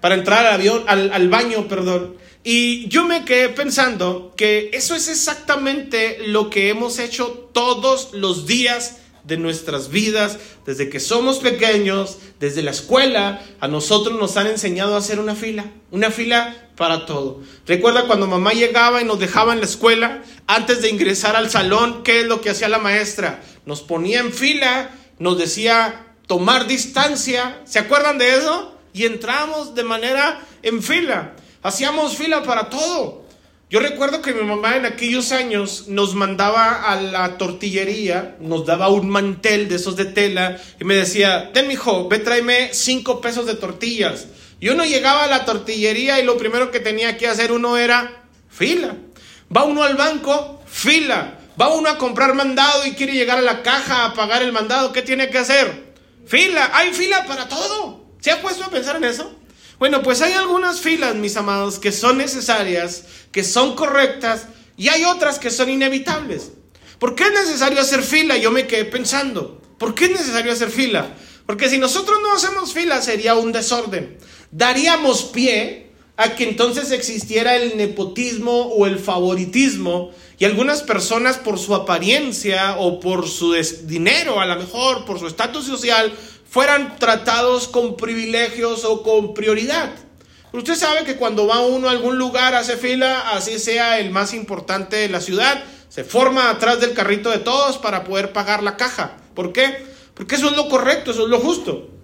Para 0.00 0.14
entrar 0.14 0.46
al 0.46 0.54
avión, 0.54 0.84
al, 0.86 1.12
al 1.12 1.28
baño, 1.28 1.66
perdón. 1.66 2.16
Y 2.44 2.86
yo 2.88 3.04
me 3.04 3.24
quedé 3.24 3.48
pensando 3.48 4.32
que 4.36 4.70
eso 4.72 4.94
es 4.94 5.08
exactamente 5.08 6.18
lo 6.28 6.50
que 6.50 6.68
hemos 6.68 7.00
hecho 7.00 7.50
todos 7.52 8.10
los 8.12 8.46
días 8.46 8.98
de 9.24 9.36
nuestras 9.36 9.90
vidas, 9.90 10.38
desde 10.64 10.88
que 10.88 11.00
somos 11.00 11.38
pequeños, 11.38 12.16
desde 12.40 12.62
la 12.62 12.70
escuela, 12.70 13.42
a 13.60 13.68
nosotros 13.68 14.18
nos 14.18 14.36
han 14.36 14.46
enseñado 14.46 14.94
a 14.94 14.98
hacer 14.98 15.18
una 15.20 15.34
fila, 15.34 15.70
una 15.90 16.10
fila 16.10 16.67
para 16.78 17.04
todo. 17.04 17.42
Recuerda 17.66 18.06
cuando 18.06 18.28
mamá 18.28 18.52
llegaba 18.52 19.02
y 19.02 19.04
nos 19.04 19.18
dejaba 19.18 19.52
en 19.52 19.58
la 19.58 19.66
escuela, 19.66 20.22
antes 20.46 20.80
de 20.80 20.88
ingresar 20.88 21.36
al 21.36 21.50
salón, 21.50 22.02
¿qué 22.04 22.20
es 22.20 22.26
lo 22.26 22.40
que 22.40 22.50
hacía 22.50 22.68
la 22.68 22.78
maestra? 22.78 23.42
Nos 23.66 23.82
ponía 23.82 24.20
en 24.20 24.32
fila, 24.32 24.90
nos 25.18 25.36
decía 25.36 26.06
tomar 26.26 26.66
distancia, 26.66 27.60
¿se 27.64 27.80
acuerdan 27.80 28.16
de 28.16 28.36
eso? 28.36 28.74
Y 28.94 29.04
entramos 29.04 29.74
de 29.74 29.82
manera 29.82 30.40
en 30.62 30.82
fila, 30.82 31.34
hacíamos 31.62 32.16
fila 32.16 32.44
para 32.44 32.70
todo. 32.70 33.26
Yo 33.70 33.80
recuerdo 33.80 34.22
que 34.22 34.32
mi 34.32 34.44
mamá 34.44 34.76
en 34.76 34.86
aquellos 34.86 35.32
años 35.32 35.88
nos 35.88 36.14
mandaba 36.14 36.90
a 36.90 37.02
la 37.02 37.36
tortillería, 37.36 38.36
nos 38.40 38.64
daba 38.64 38.88
un 38.88 39.10
mantel 39.10 39.68
de 39.68 39.74
esos 39.74 39.96
de 39.96 40.06
tela 40.06 40.58
y 40.80 40.84
me 40.84 40.94
decía, 40.94 41.52
ten 41.52 41.70
hijo, 41.70 42.08
ve 42.08 42.18
tráeme 42.20 42.70
cinco 42.72 43.20
pesos 43.20 43.44
de 43.44 43.54
tortillas. 43.56 44.28
Y 44.60 44.68
uno 44.70 44.84
llegaba 44.84 45.24
a 45.24 45.28
la 45.28 45.44
tortillería 45.44 46.20
y 46.20 46.24
lo 46.24 46.36
primero 46.36 46.70
que 46.70 46.80
tenía 46.80 47.16
que 47.16 47.28
hacer 47.28 47.52
uno 47.52 47.76
era 47.76 48.24
fila. 48.48 48.96
Va 49.54 49.64
uno 49.64 49.82
al 49.82 49.96
banco, 49.96 50.62
fila. 50.66 51.38
Va 51.60 51.68
uno 51.74 51.88
a 51.88 51.98
comprar 51.98 52.34
mandado 52.34 52.86
y 52.86 52.92
quiere 52.92 53.14
llegar 53.14 53.38
a 53.38 53.42
la 53.42 53.62
caja 53.62 54.04
a 54.04 54.14
pagar 54.14 54.42
el 54.42 54.52
mandado, 54.52 54.92
¿qué 54.92 55.02
tiene 55.02 55.28
que 55.30 55.38
hacer? 55.38 55.94
Fila, 56.26 56.70
hay 56.72 56.92
fila 56.92 57.24
para 57.26 57.48
todo. 57.48 58.06
¿Se 58.20 58.30
ha 58.30 58.42
puesto 58.42 58.64
a 58.64 58.70
pensar 58.70 58.96
en 58.96 59.04
eso? 59.04 59.34
Bueno, 59.78 60.02
pues 60.02 60.20
hay 60.22 60.32
algunas 60.32 60.80
filas, 60.80 61.14
mis 61.14 61.36
amados, 61.36 61.78
que 61.78 61.92
son 61.92 62.18
necesarias, 62.18 63.04
que 63.30 63.44
son 63.44 63.76
correctas, 63.76 64.46
y 64.76 64.88
hay 64.88 65.04
otras 65.04 65.38
que 65.38 65.50
son 65.50 65.70
inevitables. 65.70 66.50
¿Por 66.98 67.14
qué 67.14 67.24
es 67.24 67.32
necesario 67.32 67.80
hacer 67.80 68.02
fila? 68.02 68.36
Yo 68.36 68.50
me 68.50 68.66
quedé 68.66 68.84
pensando, 68.84 69.60
¿por 69.78 69.94
qué 69.94 70.06
es 70.06 70.10
necesario 70.10 70.52
hacer 70.52 70.70
fila? 70.70 71.14
Porque 71.46 71.68
si 71.68 71.78
nosotros 71.78 72.18
no 72.22 72.34
hacemos 72.34 72.72
fila 72.72 73.00
sería 73.00 73.34
un 73.34 73.52
desorden. 73.52 74.18
Daríamos 74.50 75.24
pie 75.24 75.90
a 76.16 76.34
que 76.34 76.48
entonces 76.48 76.90
existiera 76.90 77.54
el 77.54 77.76
nepotismo 77.76 78.62
o 78.62 78.86
el 78.86 78.98
favoritismo 78.98 80.10
y 80.38 80.44
algunas 80.44 80.82
personas 80.82 81.36
por 81.36 81.58
su 81.58 81.74
apariencia 81.74 82.76
o 82.78 82.98
por 82.98 83.28
su 83.28 83.54
dinero, 83.84 84.40
a 84.40 84.46
lo 84.46 84.56
mejor 84.56 85.04
por 85.04 85.18
su 85.18 85.26
estatus 85.26 85.66
social, 85.66 86.12
fueran 86.50 86.98
tratados 86.98 87.68
con 87.68 87.96
privilegios 87.96 88.84
o 88.84 89.02
con 89.02 89.34
prioridad. 89.34 89.90
Usted 90.52 90.76
sabe 90.76 91.04
que 91.04 91.16
cuando 91.16 91.46
va 91.46 91.60
uno 91.60 91.88
a 91.88 91.92
algún 91.92 92.18
lugar, 92.18 92.54
hace 92.54 92.76
fila, 92.76 93.30
así 93.32 93.58
sea 93.58 93.98
el 93.98 94.10
más 94.10 94.32
importante 94.32 94.96
de 94.96 95.08
la 95.08 95.20
ciudad, 95.20 95.62
se 95.88 96.04
forma 96.04 96.50
atrás 96.50 96.80
del 96.80 96.94
carrito 96.94 97.30
de 97.30 97.38
todos 97.38 97.76
para 97.76 98.04
poder 98.04 98.32
pagar 98.32 98.62
la 98.62 98.76
caja. 98.76 99.18
¿Por 99.34 99.52
qué? 99.52 99.86
Porque 100.14 100.36
eso 100.36 100.48
es 100.48 100.56
lo 100.56 100.68
correcto, 100.68 101.10
eso 101.10 101.24
es 101.24 101.28
lo 101.28 101.38
justo. 101.38 101.97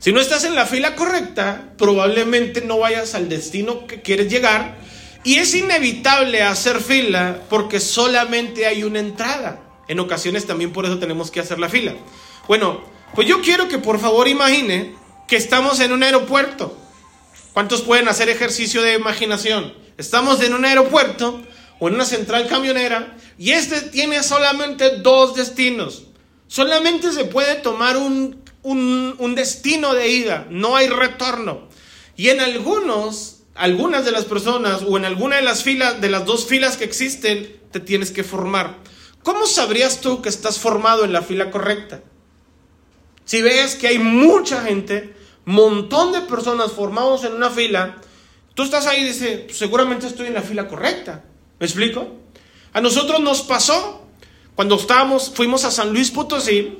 Si 0.00 0.12
no 0.12 0.20
estás 0.20 0.44
en 0.44 0.54
la 0.54 0.64
fila 0.64 0.96
correcta, 0.96 1.74
probablemente 1.76 2.62
no 2.62 2.78
vayas 2.78 3.14
al 3.14 3.28
destino 3.28 3.86
que 3.86 4.00
quieres 4.00 4.28
llegar. 4.32 4.78
Y 5.24 5.36
es 5.36 5.54
inevitable 5.54 6.42
hacer 6.42 6.80
fila 6.80 7.42
porque 7.50 7.80
solamente 7.80 8.64
hay 8.64 8.82
una 8.82 8.98
entrada. 8.98 9.60
En 9.88 10.00
ocasiones 10.00 10.46
también 10.46 10.72
por 10.72 10.86
eso 10.86 10.98
tenemos 10.98 11.30
que 11.30 11.40
hacer 11.40 11.58
la 11.58 11.68
fila. 11.68 11.94
Bueno, 12.48 12.80
pues 13.14 13.28
yo 13.28 13.42
quiero 13.42 13.68
que 13.68 13.76
por 13.76 14.00
favor 14.00 14.26
imagine 14.26 14.94
que 15.28 15.36
estamos 15.36 15.80
en 15.80 15.92
un 15.92 16.02
aeropuerto. 16.02 16.74
¿Cuántos 17.52 17.82
pueden 17.82 18.08
hacer 18.08 18.30
ejercicio 18.30 18.80
de 18.80 18.94
imaginación? 18.94 19.74
Estamos 19.98 20.40
en 20.42 20.54
un 20.54 20.64
aeropuerto 20.64 21.42
o 21.78 21.88
en 21.88 21.96
una 21.96 22.06
central 22.06 22.48
camionera 22.48 23.18
y 23.36 23.50
este 23.50 23.82
tiene 23.82 24.22
solamente 24.22 24.96
dos 25.00 25.34
destinos. 25.34 26.04
Solamente 26.46 27.12
se 27.12 27.24
puede 27.24 27.56
tomar 27.56 27.98
un, 27.98 28.40
un, 28.62 29.34
destino 29.34 29.94
de 29.94 30.08
ida, 30.08 30.46
no 30.50 30.76
hay 30.76 30.88
retorno. 30.88 31.68
Y 32.16 32.28
en 32.28 32.40
algunos, 32.40 33.42
algunas 33.54 34.04
de 34.04 34.12
las 34.12 34.24
personas 34.24 34.82
o 34.86 34.96
en 34.96 35.04
alguna 35.04 35.36
de 35.36 35.42
las 35.42 35.62
filas, 35.62 36.00
de 36.00 36.10
las 36.10 36.26
dos 36.26 36.46
filas 36.46 36.76
que 36.76 36.84
existen, 36.84 37.60
te 37.70 37.80
tienes 37.80 38.10
que 38.10 38.24
formar. 38.24 38.78
¿Cómo 39.22 39.46
sabrías 39.46 40.00
tú 40.00 40.22
que 40.22 40.28
estás 40.28 40.58
formado 40.58 41.04
en 41.04 41.12
la 41.12 41.22
fila 41.22 41.50
correcta? 41.50 42.02
Si 43.24 43.42
ves 43.42 43.76
que 43.76 43.88
hay 43.88 43.98
mucha 43.98 44.62
gente, 44.62 45.14
montón 45.44 46.12
de 46.12 46.22
personas 46.22 46.72
formados 46.72 47.24
en 47.24 47.34
una 47.34 47.50
fila, 47.50 47.96
tú 48.54 48.62
estás 48.62 48.86
ahí 48.86 49.02
y 49.02 49.04
dices, 49.04 49.56
seguramente 49.56 50.06
estoy 50.06 50.26
en 50.28 50.34
la 50.34 50.42
fila 50.42 50.68
correcta. 50.68 51.24
¿Me 51.58 51.66
explico? 51.66 52.16
A 52.72 52.80
nosotros 52.80 53.20
nos 53.20 53.42
pasó 53.42 54.06
cuando 54.54 54.76
estábamos, 54.76 55.30
fuimos 55.34 55.64
a 55.64 55.70
San 55.70 55.92
Luis 55.92 56.10
Potosí, 56.10 56.78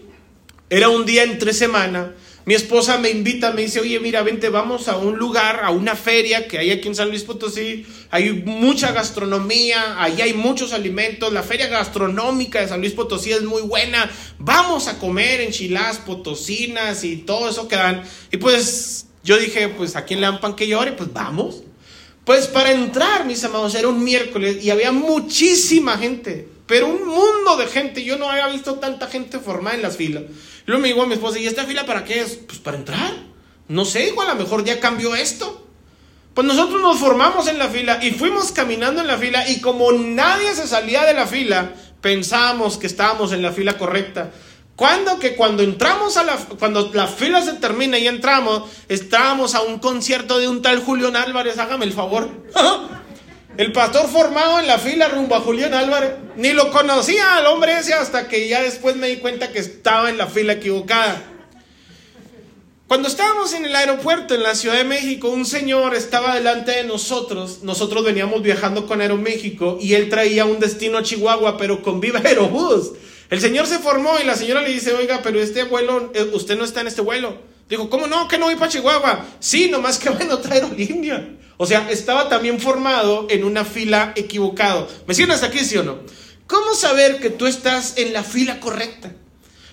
era 0.70 0.88
un 0.88 1.04
día 1.04 1.24
entre 1.24 1.52
semana, 1.52 2.14
mi 2.46 2.54
esposa 2.54 2.96
me 2.96 3.10
invita, 3.10 3.52
me 3.52 3.62
dice, 3.62 3.80
oye, 3.80 4.00
mira, 4.00 4.22
vente, 4.22 4.48
vamos 4.48 4.88
a 4.88 4.96
un 4.96 5.18
lugar, 5.18 5.60
a 5.62 5.70
una 5.70 5.94
feria 5.94 6.48
que 6.48 6.58
hay 6.58 6.70
aquí 6.70 6.88
en 6.88 6.94
San 6.94 7.08
Luis 7.10 7.22
Potosí. 7.22 7.86
Hay 8.10 8.32
mucha 8.32 8.92
gastronomía, 8.92 10.02
ahí 10.02 10.22
hay 10.22 10.32
muchos 10.32 10.72
alimentos. 10.72 11.32
La 11.32 11.42
feria 11.42 11.68
gastronómica 11.68 12.60
de 12.60 12.68
San 12.68 12.80
Luis 12.80 12.92
Potosí 12.92 13.30
es 13.30 13.42
muy 13.42 13.62
buena. 13.62 14.10
Vamos 14.38 14.88
a 14.88 14.98
comer 14.98 15.42
enchiladas 15.42 15.98
potosinas 15.98 17.04
y 17.04 17.18
todo 17.18 17.50
eso 17.50 17.68
que 17.68 17.76
dan. 17.76 18.02
Y 18.32 18.38
pues 18.38 19.06
yo 19.22 19.36
dije, 19.36 19.68
pues 19.68 19.94
a 19.96 20.04
quién 20.04 20.20
le 20.20 20.26
dan 20.26 20.40
pan 20.40 20.56
que 20.56 20.66
llore, 20.66 20.92
pues 20.92 21.12
vamos. 21.12 21.62
Pues 22.24 22.46
para 22.46 22.72
entrar, 22.72 23.26
mis 23.26 23.44
amados, 23.44 23.74
era 23.74 23.88
un 23.88 24.02
miércoles 24.02 24.64
y 24.64 24.70
había 24.70 24.92
muchísima 24.92 25.98
gente, 25.98 26.48
pero 26.70 26.86
un 26.86 27.04
mundo 27.04 27.56
de 27.58 27.66
gente. 27.66 28.04
Yo 28.04 28.16
no 28.16 28.30
había 28.30 28.46
visto 28.46 28.76
tanta 28.76 29.08
gente 29.08 29.40
formada 29.40 29.74
en 29.74 29.82
las 29.82 29.96
filas. 29.96 30.22
Luego 30.66 30.80
me 30.80 30.86
dijo 30.88 31.02
a 31.02 31.06
mi 31.06 31.14
esposa, 31.14 31.40
¿y 31.40 31.48
esta 31.48 31.64
fila 31.64 31.84
para 31.84 32.04
qué 32.04 32.20
es? 32.20 32.36
Pues 32.46 32.60
para 32.60 32.76
entrar. 32.76 33.12
No 33.66 33.84
sé, 33.84 34.06
igual 34.06 34.30
a 34.30 34.34
lo 34.34 34.40
mejor 34.40 34.64
ya 34.64 34.78
cambió 34.78 35.16
esto. 35.16 35.66
Pues 36.32 36.46
nosotros 36.46 36.80
nos 36.80 36.96
formamos 36.98 37.48
en 37.48 37.58
la 37.58 37.68
fila 37.68 37.98
y 38.00 38.12
fuimos 38.12 38.52
caminando 38.52 39.00
en 39.00 39.08
la 39.08 39.18
fila 39.18 39.48
y 39.50 39.60
como 39.60 39.90
nadie 39.90 40.54
se 40.54 40.68
salía 40.68 41.04
de 41.04 41.12
la 41.12 41.26
fila, 41.26 41.74
pensábamos 42.00 42.76
que 42.76 42.86
estábamos 42.86 43.32
en 43.32 43.42
la 43.42 43.50
fila 43.50 43.76
correcta. 43.76 44.30
Cuando 44.76 45.18
que 45.18 45.34
cuando 45.34 45.64
entramos 45.64 46.16
a 46.18 46.22
la 46.22 46.36
cuando 46.36 46.92
la 46.94 47.08
fila 47.08 47.42
se 47.42 47.54
termina 47.54 47.98
y 47.98 48.06
entramos, 48.06 48.70
estábamos 48.88 49.56
a 49.56 49.62
un 49.62 49.80
concierto 49.80 50.38
de 50.38 50.46
un 50.46 50.62
tal 50.62 50.84
Julián 50.84 51.16
Álvarez, 51.16 51.58
hágame 51.58 51.84
el 51.84 51.92
favor. 51.92 52.30
El 53.56 53.72
pastor 53.72 54.08
formado 54.08 54.60
en 54.60 54.66
la 54.66 54.78
fila 54.78 55.08
rumbo 55.08 55.34
a 55.34 55.40
Julián 55.40 55.74
Álvarez. 55.74 56.12
Ni 56.36 56.52
lo 56.52 56.70
conocía 56.70 57.36
al 57.36 57.46
hombre 57.46 57.78
ese 57.78 57.94
hasta 57.94 58.28
que 58.28 58.48
ya 58.48 58.62
después 58.62 58.96
me 58.96 59.08
di 59.08 59.16
cuenta 59.16 59.52
que 59.52 59.58
estaba 59.58 60.08
en 60.08 60.18
la 60.18 60.28
fila 60.28 60.54
equivocada. 60.54 61.22
Cuando 62.86 63.06
estábamos 63.06 63.52
en 63.52 63.64
el 63.66 63.76
aeropuerto 63.76 64.34
en 64.34 64.42
la 64.42 64.54
Ciudad 64.54 64.76
de 64.76 64.84
México, 64.84 65.28
un 65.28 65.46
señor 65.46 65.94
estaba 65.94 66.34
delante 66.34 66.72
de 66.72 66.84
nosotros. 66.84 67.62
Nosotros 67.62 68.04
veníamos 68.04 68.42
viajando 68.42 68.86
con 68.86 69.00
Aeroméxico 69.00 69.78
y 69.80 69.94
él 69.94 70.08
traía 70.08 70.44
un 70.44 70.58
destino 70.58 70.98
a 70.98 71.02
Chihuahua, 71.02 71.56
pero 71.56 71.82
con 71.82 72.00
Viva 72.00 72.20
Aerobús. 72.24 72.92
El 73.30 73.40
señor 73.40 73.66
se 73.66 73.78
formó 73.78 74.18
y 74.20 74.26
la 74.26 74.34
señora 74.34 74.62
le 74.62 74.72
dice, 74.72 74.92
oiga, 74.92 75.20
pero 75.22 75.40
este 75.40 75.62
vuelo, 75.62 76.10
eh, 76.14 76.30
usted 76.32 76.58
no 76.58 76.64
está 76.64 76.80
en 76.80 76.88
este 76.88 77.00
vuelo. 77.00 77.38
Dijo, 77.68 77.88
¿cómo 77.88 78.08
no? 78.08 78.26
¿Que 78.26 78.38
no 78.38 78.46
voy 78.46 78.56
para 78.56 78.72
Chihuahua? 78.72 79.24
Sí, 79.38 79.70
nomás 79.70 79.96
que 79.98 80.10
bueno, 80.10 80.34
otra 80.34 80.54
aerolínea. 80.54 81.36
O 81.62 81.66
sea, 81.66 81.90
estaba 81.90 82.30
también 82.30 82.58
formado 82.58 83.26
en 83.28 83.44
una 83.44 83.66
fila 83.66 84.14
equivocado. 84.16 84.88
¿Me 85.06 85.12
siguen 85.12 85.32
hasta 85.32 85.48
aquí, 85.48 85.58
sí 85.58 85.76
o 85.76 85.82
no? 85.82 85.98
¿Cómo 86.46 86.74
saber 86.74 87.20
que 87.20 87.28
tú 87.28 87.46
estás 87.46 87.98
en 87.98 88.14
la 88.14 88.24
fila 88.24 88.60
correcta? 88.60 89.12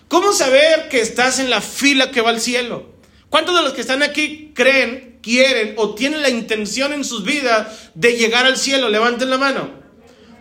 ¿Cómo 0.10 0.34
saber 0.34 0.90
que 0.90 1.00
estás 1.00 1.40
en 1.40 1.50
la 1.50 1.62
fila 1.62 2.12
que 2.12 2.20
va 2.20 2.32
al 2.32 2.42
cielo? 2.42 2.92
¿Cuántos 3.30 3.56
de 3.56 3.62
los 3.62 3.72
que 3.72 3.80
están 3.80 4.04
aquí 4.04 4.52
creen, 4.54 5.20
quieren 5.24 5.76
o 5.78 5.96
tienen 5.96 6.22
la 6.22 6.30
intención 6.30 6.92
en 6.92 7.06
sus 7.06 7.24
vidas 7.24 7.90
de 7.94 8.18
llegar 8.18 8.46
al 8.46 8.58
cielo? 8.58 8.90
Levanten 8.90 9.30
la 9.30 9.38
mano. 9.38 9.70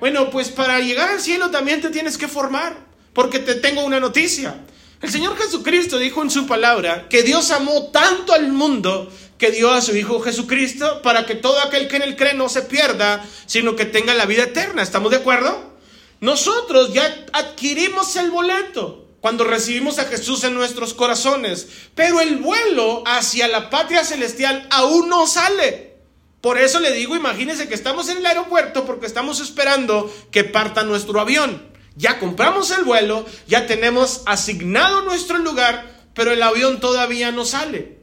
Bueno, 0.00 0.30
pues 0.30 0.48
para 0.48 0.80
llegar 0.80 1.10
al 1.10 1.20
cielo 1.20 1.52
también 1.52 1.80
te 1.80 1.90
tienes 1.90 2.18
que 2.18 2.26
formar, 2.26 2.76
porque 3.12 3.38
te 3.38 3.54
tengo 3.54 3.84
una 3.84 4.00
noticia. 4.00 4.64
El 5.00 5.12
Señor 5.12 5.36
Jesucristo 5.36 5.98
dijo 5.98 6.22
en 6.22 6.30
su 6.30 6.46
palabra 6.48 7.06
que 7.08 7.22
Dios 7.22 7.52
amó 7.52 7.88
tanto 7.92 8.32
al 8.32 8.50
mundo 8.50 9.12
que 9.38 9.50
dio 9.50 9.70
a 9.70 9.82
su 9.82 9.96
Hijo 9.96 10.20
Jesucristo 10.20 11.02
para 11.02 11.26
que 11.26 11.34
todo 11.34 11.60
aquel 11.60 11.88
que 11.88 11.96
en 11.96 12.02
él 12.02 12.16
cree 12.16 12.34
no 12.34 12.48
se 12.48 12.62
pierda, 12.62 13.24
sino 13.46 13.76
que 13.76 13.84
tenga 13.84 14.14
la 14.14 14.26
vida 14.26 14.44
eterna. 14.44 14.82
¿Estamos 14.82 15.10
de 15.10 15.18
acuerdo? 15.18 15.74
Nosotros 16.20 16.92
ya 16.92 17.26
adquirimos 17.32 18.16
el 18.16 18.30
boleto. 18.30 19.02
cuando 19.20 19.42
recibimos 19.42 19.98
a 19.98 20.04
Jesús 20.04 20.44
en 20.44 20.54
nuestros 20.54 20.94
corazones, 20.94 21.66
pero 21.96 22.20
el 22.20 22.36
vuelo 22.36 23.02
hacia 23.06 23.48
la 23.48 23.70
patria 23.70 24.04
celestial 24.04 24.68
aún 24.70 25.08
no 25.08 25.26
sale. 25.26 25.96
Por 26.40 26.58
eso 26.58 26.78
le 26.78 26.92
digo, 26.92 27.16
imagínense 27.16 27.66
que 27.66 27.74
estamos 27.74 28.08
en 28.08 28.18
el 28.18 28.26
aeropuerto 28.26 28.84
porque 28.84 29.06
estamos 29.06 29.40
esperando 29.40 30.14
que 30.30 30.44
parta 30.44 30.84
nuestro 30.84 31.18
avión. 31.18 31.60
Ya 31.96 32.20
compramos 32.20 32.70
el 32.70 32.84
vuelo, 32.84 33.26
ya 33.48 33.66
tenemos 33.66 34.22
asignado 34.26 35.02
nuestro 35.02 35.38
lugar, 35.38 35.92
pero 36.14 36.30
el 36.30 36.42
avión 36.42 36.78
todavía 36.78 37.32
no 37.32 37.44
sale. 37.44 37.95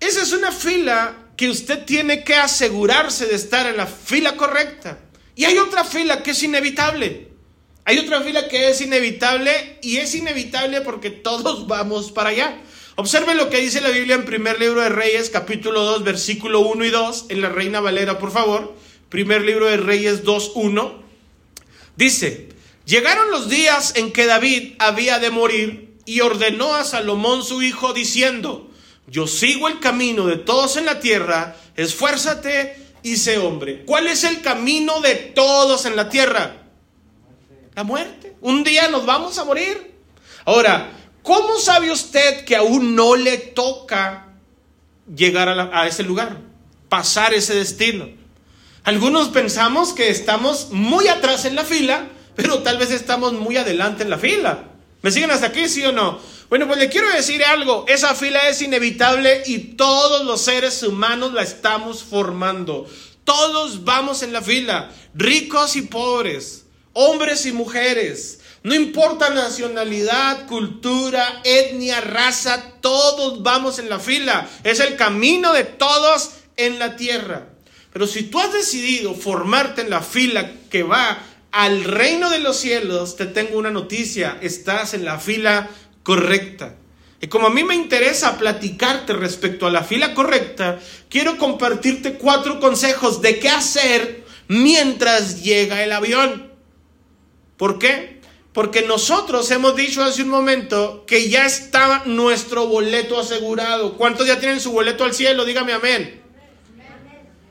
Esa 0.00 0.22
es 0.22 0.32
una 0.32 0.52
fila 0.52 1.16
que 1.36 1.48
usted 1.50 1.84
tiene 1.84 2.24
que 2.24 2.34
asegurarse 2.34 3.26
de 3.26 3.34
estar 3.34 3.66
en 3.66 3.76
la 3.76 3.86
fila 3.86 4.36
correcta. 4.36 4.98
Y 5.34 5.44
hay 5.44 5.58
otra 5.58 5.84
fila 5.84 6.22
que 6.22 6.30
es 6.30 6.42
inevitable. 6.42 7.28
Hay 7.84 7.98
otra 7.98 8.20
fila 8.22 8.48
que 8.48 8.68
es 8.70 8.80
inevitable 8.80 9.78
y 9.80 9.98
es 9.98 10.14
inevitable 10.14 10.80
porque 10.80 11.10
todos 11.10 11.66
vamos 11.68 12.10
para 12.10 12.30
allá. 12.30 12.58
Observe 12.96 13.34
lo 13.34 13.50
que 13.50 13.60
dice 13.60 13.82
la 13.82 13.90
Biblia 13.90 14.14
en 14.14 14.24
primer 14.24 14.58
libro 14.58 14.80
de 14.80 14.88
Reyes, 14.88 15.28
capítulo 15.28 15.82
2, 15.82 16.02
versículo 16.02 16.60
1 16.60 16.84
y 16.86 16.90
2, 16.90 17.26
en 17.28 17.42
la 17.42 17.50
Reina 17.50 17.80
Valera, 17.80 18.18
por 18.18 18.32
favor. 18.32 18.74
Primer 19.10 19.42
libro 19.42 19.66
de 19.66 19.76
Reyes 19.76 20.24
2, 20.24 20.52
1. 20.54 21.02
Dice, 21.96 22.48
llegaron 22.86 23.30
los 23.30 23.50
días 23.50 23.92
en 23.96 24.12
que 24.12 24.24
David 24.24 24.74
había 24.78 25.18
de 25.18 25.30
morir 25.30 25.94
y 26.06 26.20
ordenó 26.22 26.74
a 26.74 26.84
Salomón 26.84 27.44
su 27.44 27.62
hijo 27.62 27.92
diciendo, 27.92 28.65
yo 29.08 29.26
sigo 29.26 29.68
el 29.68 29.78
camino 29.80 30.26
de 30.26 30.36
todos 30.36 30.76
en 30.76 30.86
la 30.86 31.00
tierra, 31.00 31.56
esfuérzate 31.76 32.76
y 33.02 33.16
sé 33.16 33.38
hombre. 33.38 33.84
¿Cuál 33.84 34.08
es 34.08 34.24
el 34.24 34.42
camino 34.42 35.00
de 35.00 35.14
todos 35.14 35.86
en 35.86 35.94
la 35.94 36.08
tierra? 36.08 36.56
La 37.74 37.84
muerte. 37.84 38.34
Un 38.40 38.64
día 38.64 38.88
nos 38.88 39.06
vamos 39.06 39.38
a 39.38 39.44
morir. 39.44 39.94
Ahora, 40.44 40.90
¿cómo 41.22 41.58
sabe 41.58 41.92
usted 41.92 42.44
que 42.44 42.56
aún 42.56 42.96
no 42.96 43.14
le 43.14 43.36
toca 43.36 44.26
llegar 45.14 45.48
a, 45.48 45.86
ese 45.86 46.02
lugar? 46.02 46.38
Pasar 46.88 47.32
ese 47.32 47.54
destino. 47.54 48.08
Algunos 48.82 49.28
pensamos 49.28 49.92
que 49.92 50.10
estamos 50.10 50.70
muy 50.70 51.06
atrás 51.08 51.44
en 51.44 51.54
la 51.54 51.64
fila, 51.64 52.08
pero 52.34 52.62
tal 52.62 52.78
vez 52.78 52.90
estamos 52.90 53.32
muy 53.34 53.56
adelante 53.56 54.02
en 54.02 54.10
la 54.10 54.18
fila. 54.18 54.64
¿Me 55.02 55.10
siguen 55.12 55.30
hasta 55.30 55.46
aquí, 55.46 55.68
sí 55.68 55.84
o 55.84 55.92
no? 55.92 56.18
Bueno, 56.48 56.66
pues 56.66 56.78
le 56.78 56.88
quiero 56.88 57.10
decir 57.10 57.44
algo, 57.44 57.84
esa 57.88 58.14
fila 58.14 58.48
es 58.48 58.62
inevitable 58.62 59.42
y 59.46 59.58
todos 59.76 60.24
los 60.24 60.42
seres 60.42 60.82
humanos 60.82 61.32
la 61.32 61.42
estamos 61.42 62.04
formando. 62.04 62.88
Todos 63.24 63.84
vamos 63.84 64.22
en 64.22 64.32
la 64.32 64.42
fila, 64.42 64.92
ricos 65.14 65.74
y 65.74 65.82
pobres, 65.82 66.66
hombres 66.92 67.46
y 67.46 67.52
mujeres, 67.52 68.40
no 68.66 68.74
importa 68.74 69.30
nacionalidad, 69.30 70.46
cultura, 70.46 71.40
etnia, 71.44 72.00
raza, 72.00 72.72
todos 72.80 73.44
vamos 73.44 73.78
en 73.78 73.88
la 73.88 74.00
fila. 74.00 74.48
Es 74.64 74.80
el 74.80 74.96
camino 74.96 75.52
de 75.52 75.62
todos 75.62 76.30
en 76.56 76.80
la 76.80 76.96
tierra. 76.96 77.46
Pero 77.92 78.08
si 78.08 78.24
tú 78.24 78.40
has 78.40 78.52
decidido 78.52 79.14
formarte 79.14 79.82
en 79.82 79.90
la 79.90 80.02
fila 80.02 80.50
que 80.68 80.82
va 80.82 81.16
al 81.52 81.84
reino 81.84 82.28
de 82.28 82.40
los 82.40 82.56
cielos, 82.56 83.14
te 83.14 83.26
tengo 83.26 83.56
una 83.56 83.70
noticia, 83.70 84.36
estás 84.42 84.94
en 84.94 85.04
la 85.04 85.20
fila 85.20 85.70
correcta. 86.06 86.76
Y 87.20 87.26
como 87.26 87.48
a 87.48 87.50
mí 87.50 87.64
me 87.64 87.74
interesa 87.74 88.38
platicarte 88.38 89.12
respecto 89.12 89.66
a 89.66 89.72
la 89.72 89.82
fila 89.82 90.14
correcta, 90.14 90.78
quiero 91.08 91.36
compartirte 91.36 92.12
cuatro 92.12 92.60
consejos 92.60 93.20
de 93.22 93.40
qué 93.40 93.48
hacer 93.48 94.24
mientras 94.46 95.42
llega 95.42 95.82
el 95.82 95.90
avión. 95.90 96.52
¿Por 97.56 97.80
qué? 97.80 98.20
Porque 98.52 98.82
nosotros 98.82 99.50
hemos 99.50 99.74
dicho 99.74 100.00
hace 100.04 100.22
un 100.22 100.28
momento 100.28 101.02
que 101.08 101.28
ya 101.28 101.44
está 101.44 102.04
nuestro 102.06 102.68
boleto 102.68 103.18
asegurado. 103.18 103.96
¿Cuántos 103.96 104.28
ya 104.28 104.38
tienen 104.38 104.60
su 104.60 104.70
boleto 104.70 105.02
al 105.02 105.12
cielo? 105.12 105.44
Dígame 105.44 105.72
amén. 105.72 106.22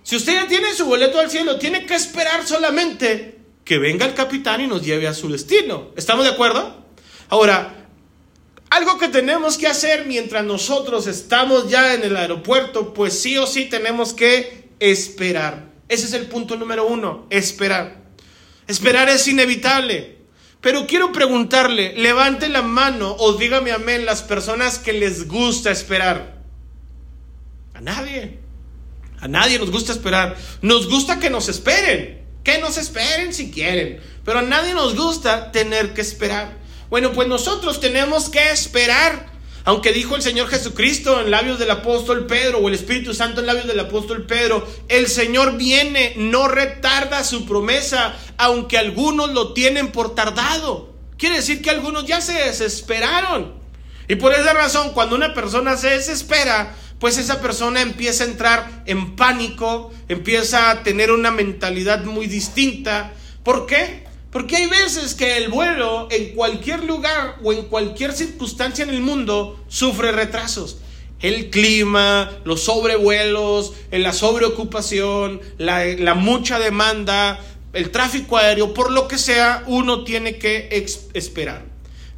Si 0.03 0.15
usted 0.15 0.33
ya 0.33 0.47
tiene 0.47 0.73
su 0.73 0.85
boleto 0.85 1.19
al 1.19 1.29
cielo, 1.29 1.59
tiene 1.59 1.85
que 1.85 1.95
esperar 1.95 2.47
solamente 2.47 3.37
que 3.65 3.79
venga 3.79 4.05
el 4.05 4.13
capitán 4.13 4.61
y 4.61 4.67
nos 4.67 4.81
lleve 4.81 5.09
a 5.09 5.13
su 5.13 5.29
destino. 5.29 5.91
¿Estamos 5.97 6.23
de 6.23 6.31
acuerdo? 6.31 6.85
Ahora, 7.27 7.84
algo 8.75 8.97
que 8.97 9.07
tenemos 9.07 9.57
que 9.57 9.67
hacer 9.67 10.05
mientras 10.05 10.43
nosotros 10.43 11.07
estamos 11.07 11.69
ya 11.69 11.93
en 11.93 12.03
el 12.03 12.17
aeropuerto, 12.17 12.93
pues 12.93 13.17
sí 13.17 13.37
o 13.37 13.47
sí 13.47 13.65
tenemos 13.65 14.13
que 14.13 14.69
esperar. 14.79 15.69
Ese 15.87 16.07
es 16.07 16.13
el 16.13 16.27
punto 16.27 16.57
número 16.57 16.85
uno, 16.85 17.25
esperar. 17.29 18.03
Esperar 18.67 19.07
es 19.07 19.27
inevitable. 19.29 20.17
Pero 20.59 20.87
quiero 20.87 21.13
preguntarle, 21.13 21.93
levante 21.95 22.49
la 22.49 22.63
mano 22.63 23.15
o 23.17 23.33
dígame 23.33 23.71
amén 23.71 24.05
las 24.05 24.23
personas 24.23 24.77
que 24.77 24.91
les 24.91 25.29
gusta 25.29 25.71
esperar. 25.71 26.41
A 27.75 27.81
nadie. 27.81 28.39
A 29.21 29.29
nadie 29.29 29.57
nos 29.57 29.71
gusta 29.71 29.93
esperar. 29.93 30.35
Nos 30.61 30.89
gusta 30.89 31.19
que 31.19 31.29
nos 31.29 31.47
esperen. 31.47 32.25
Que 32.43 32.57
nos 32.57 32.77
esperen 32.77 33.33
si 33.33 33.51
quieren. 33.51 34.01
Pero 34.25 34.39
a 34.39 34.41
nadie 34.41 34.73
nos 34.73 34.97
gusta 34.97 35.53
tener 35.53 35.93
que 35.93 36.01
esperar. 36.01 36.64
Bueno, 36.95 37.11
pues 37.11 37.27
nosotros 37.27 37.81
tenemos 37.81 38.29
que 38.29 38.51
esperar 38.51 39.25
aunque 39.65 39.91
dijo 39.91 40.15
el 40.15 40.21
Señor 40.21 40.47
Jesucristo 40.47 41.19
en 41.19 41.29
labios 41.29 41.59
del 41.59 41.69
apóstol 41.69 42.25
Pedro 42.25 42.59
o 42.59 42.69
el 42.69 42.73
Espíritu 42.73 43.13
Santo 43.13 43.41
en 43.41 43.47
labios 43.47 43.67
del 43.67 43.81
apóstol 43.81 44.25
Pedro, 44.25 44.65
el 44.87 45.07
Señor 45.07 45.57
viene, 45.57 46.13
no 46.15 46.47
retarda 46.47 47.25
su 47.25 47.45
promesa, 47.45 48.15
aunque 48.37 48.77
algunos 48.77 49.33
lo 49.33 49.51
tienen 49.51 49.91
por 49.91 50.15
tardado. 50.15 50.93
Quiere 51.17 51.35
decir 51.35 51.61
que 51.61 51.69
algunos 51.69 52.05
ya 52.05 52.21
se 52.21 52.31
desesperaron. 52.31 53.55
Y 54.07 54.15
por 54.15 54.33
esa 54.33 54.53
razón, 54.53 54.91
cuando 54.91 55.17
una 55.17 55.33
persona 55.33 55.75
se 55.75 55.89
desespera, 55.89 56.77
pues 56.99 57.17
esa 57.17 57.41
persona 57.41 57.81
empieza 57.81 58.23
a 58.23 58.27
entrar 58.27 58.83
en 58.85 59.17
pánico, 59.17 59.91
empieza 60.07 60.69
a 60.69 60.83
tener 60.83 61.11
una 61.11 61.31
mentalidad 61.31 62.05
muy 62.05 62.27
distinta. 62.27 63.11
¿Por 63.43 63.65
qué? 63.65 64.05
Porque 64.35 64.57
hay 64.57 64.67
veces 64.67 65.15
que 65.15 65.37
el 65.37 65.47
vuelo 65.47 66.09
en 66.11 66.35
cualquier 66.35 66.83
lugar 66.83 67.37
o 67.41 67.53
en 67.53 67.67
cualquier 67.67 68.11
circunstancia 68.11 68.83
en 68.83 68.89
el 68.89 68.99
mundo 68.99 69.63
sufre 69.69 70.11
retrasos. 70.11 70.79
El 71.21 71.49
clima, 71.49 72.29
los 72.43 72.65
sobrevuelos, 72.65 73.71
la 73.91 74.11
sobreocupación, 74.11 75.39
la, 75.57 76.15
mucha 76.15 76.59
demanda, 76.59 77.39
el 77.71 77.91
tráfico 77.91 78.35
aéreo, 78.35 78.73
por 78.73 78.91
lo 78.91 79.07
que 79.07 79.17
sea, 79.17 79.63
uno 79.67 80.03
tiene 80.03 80.37
que 80.37 80.85
esperar. 81.13 81.63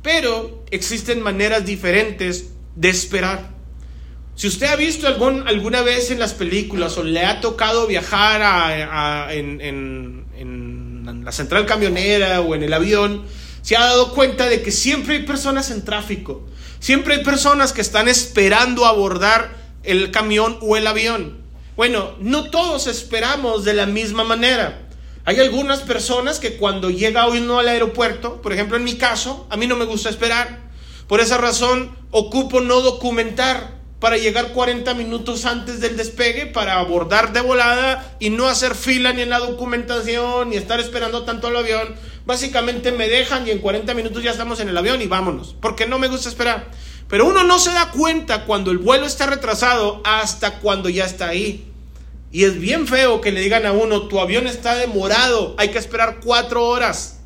Pero 0.01 0.65
existen 0.71 1.21
maneras 1.21 1.67
diferentes 1.67 2.49
de 2.75 2.89
esperar. 2.89 3.51
Si 4.34 4.47
usted 4.47 4.65
ha 4.65 4.75
visto 4.75 5.06
algún, 5.06 5.47
alguna 5.47 5.84
vez 5.84 6.10
en 6.10 6.17
las 6.17 6.34
películas 6.34 6.97
o 6.97 7.03
le 7.03 7.23
ha 7.23 7.41
tocado 7.41 7.86
viajar 7.86 8.41
a, 8.41 9.32
en 9.36 10.87
la 11.13 11.32
central 11.32 11.65
camionera 11.65 12.41
o 12.41 12.56
en 12.56 12.63
el 12.63 12.74
avión, 12.74 13.24
se 13.62 13.76
ha 13.76 13.86
dado 13.86 14.13
cuenta 14.13 14.48
de 14.48 14.62
que 14.62 14.72
siempre 14.72 15.15
hay 15.15 15.24
personas 15.24 15.72
en 15.72 15.84
tráfico, 15.84 16.46
siempre 16.80 17.15
hay 17.15 17.24
personas 17.24 17.74
que 17.74 17.82
están 17.82 18.08
esperando 18.08 18.86
abordar 18.86 19.56
el 19.84 20.12
camión 20.12 20.58
o 20.62 20.78
el 20.78 20.88
avión. 20.88 21.38
Bueno, 21.76 22.15
no 22.20 22.50
todos 22.50 22.88
esperamos 22.88 23.63
de 23.63 23.74
la 23.74 23.86
misma 23.86 24.24
manera. 24.24 24.88
Hay 25.26 25.39
algunas 25.39 25.82
personas 25.82 26.39
que 26.39 26.58
cuando 26.58 26.89
llega 26.89 27.28
uno 27.28 27.60
al 27.60 27.67
aeropuerto, 27.67 28.41
por 28.41 28.54
ejemplo 28.54 28.78
en 28.78 28.84
mi 28.84 28.96
caso, 28.96 29.46
a 29.50 29.58
mí 29.58 29.67
no 29.67 29.76
me 29.76 29.86
gusta 29.86 30.10
esperar. 30.10 30.60
Por 31.08 31.20
esa 31.20 31.38
razón 31.38 31.96
ocupo 32.12 32.62
no 32.62 32.82
documentar 32.82 33.77
para 33.99 34.17
llegar 34.17 34.53
40 34.53 34.93
minutos 34.93 35.45
antes 35.45 35.79
del 35.79 35.97
despegue, 35.97 36.45
para 36.45 36.79
abordar 36.79 37.33
de 37.33 37.41
volada 37.41 38.15
y 38.19 38.29
no 38.29 38.47
hacer 38.47 38.75
fila 38.75 39.12
ni 39.12 39.21
en 39.21 39.29
la 39.29 39.39
documentación, 39.39 40.49
ni 40.49 40.55
estar 40.55 40.79
esperando 40.79 41.23
tanto 41.23 41.47
al 41.47 41.55
avión. 41.55 41.95
Básicamente 42.25 42.91
me 42.91 43.07
dejan 43.07 43.47
y 43.47 43.51
en 43.51 43.60
40 43.60 43.93
minutos 43.95 44.21
ya 44.21 44.31
estamos 44.31 44.60
en 44.60 44.69
el 44.69 44.77
avión 44.77 45.01
y 45.01 45.07
vámonos, 45.07 45.55
porque 45.60 45.88
no 45.88 45.97
me 45.97 46.10
gusta 46.10 46.29
esperar. 46.29 46.69
Pero 47.07 47.25
uno 47.25 47.43
no 47.43 47.57
se 47.57 47.71
da 47.71 47.91
cuenta 47.91 48.45
cuando 48.45 48.69
el 48.69 48.77
vuelo 48.77 49.05
está 49.05 49.25
retrasado 49.25 50.01
hasta 50.03 50.60
cuando 50.60 50.89
ya 50.89 51.05
está 51.05 51.29
ahí. 51.29 51.65
Y 52.31 52.43
es 52.43 52.60
bien 52.60 52.86
feo 52.86 53.21
que 53.21 53.31
le 53.31 53.39
digan 53.39 53.65
a 53.65 53.71
uno, 53.71 54.10
tu 54.10 54.19
avión 54.19 54.45
está 54.45 54.75
demorado, 54.75 55.55
hay 55.57 55.69
que 55.69 55.77
esperar 55.77 56.19
cuatro 56.23 56.67
horas. 56.67 57.21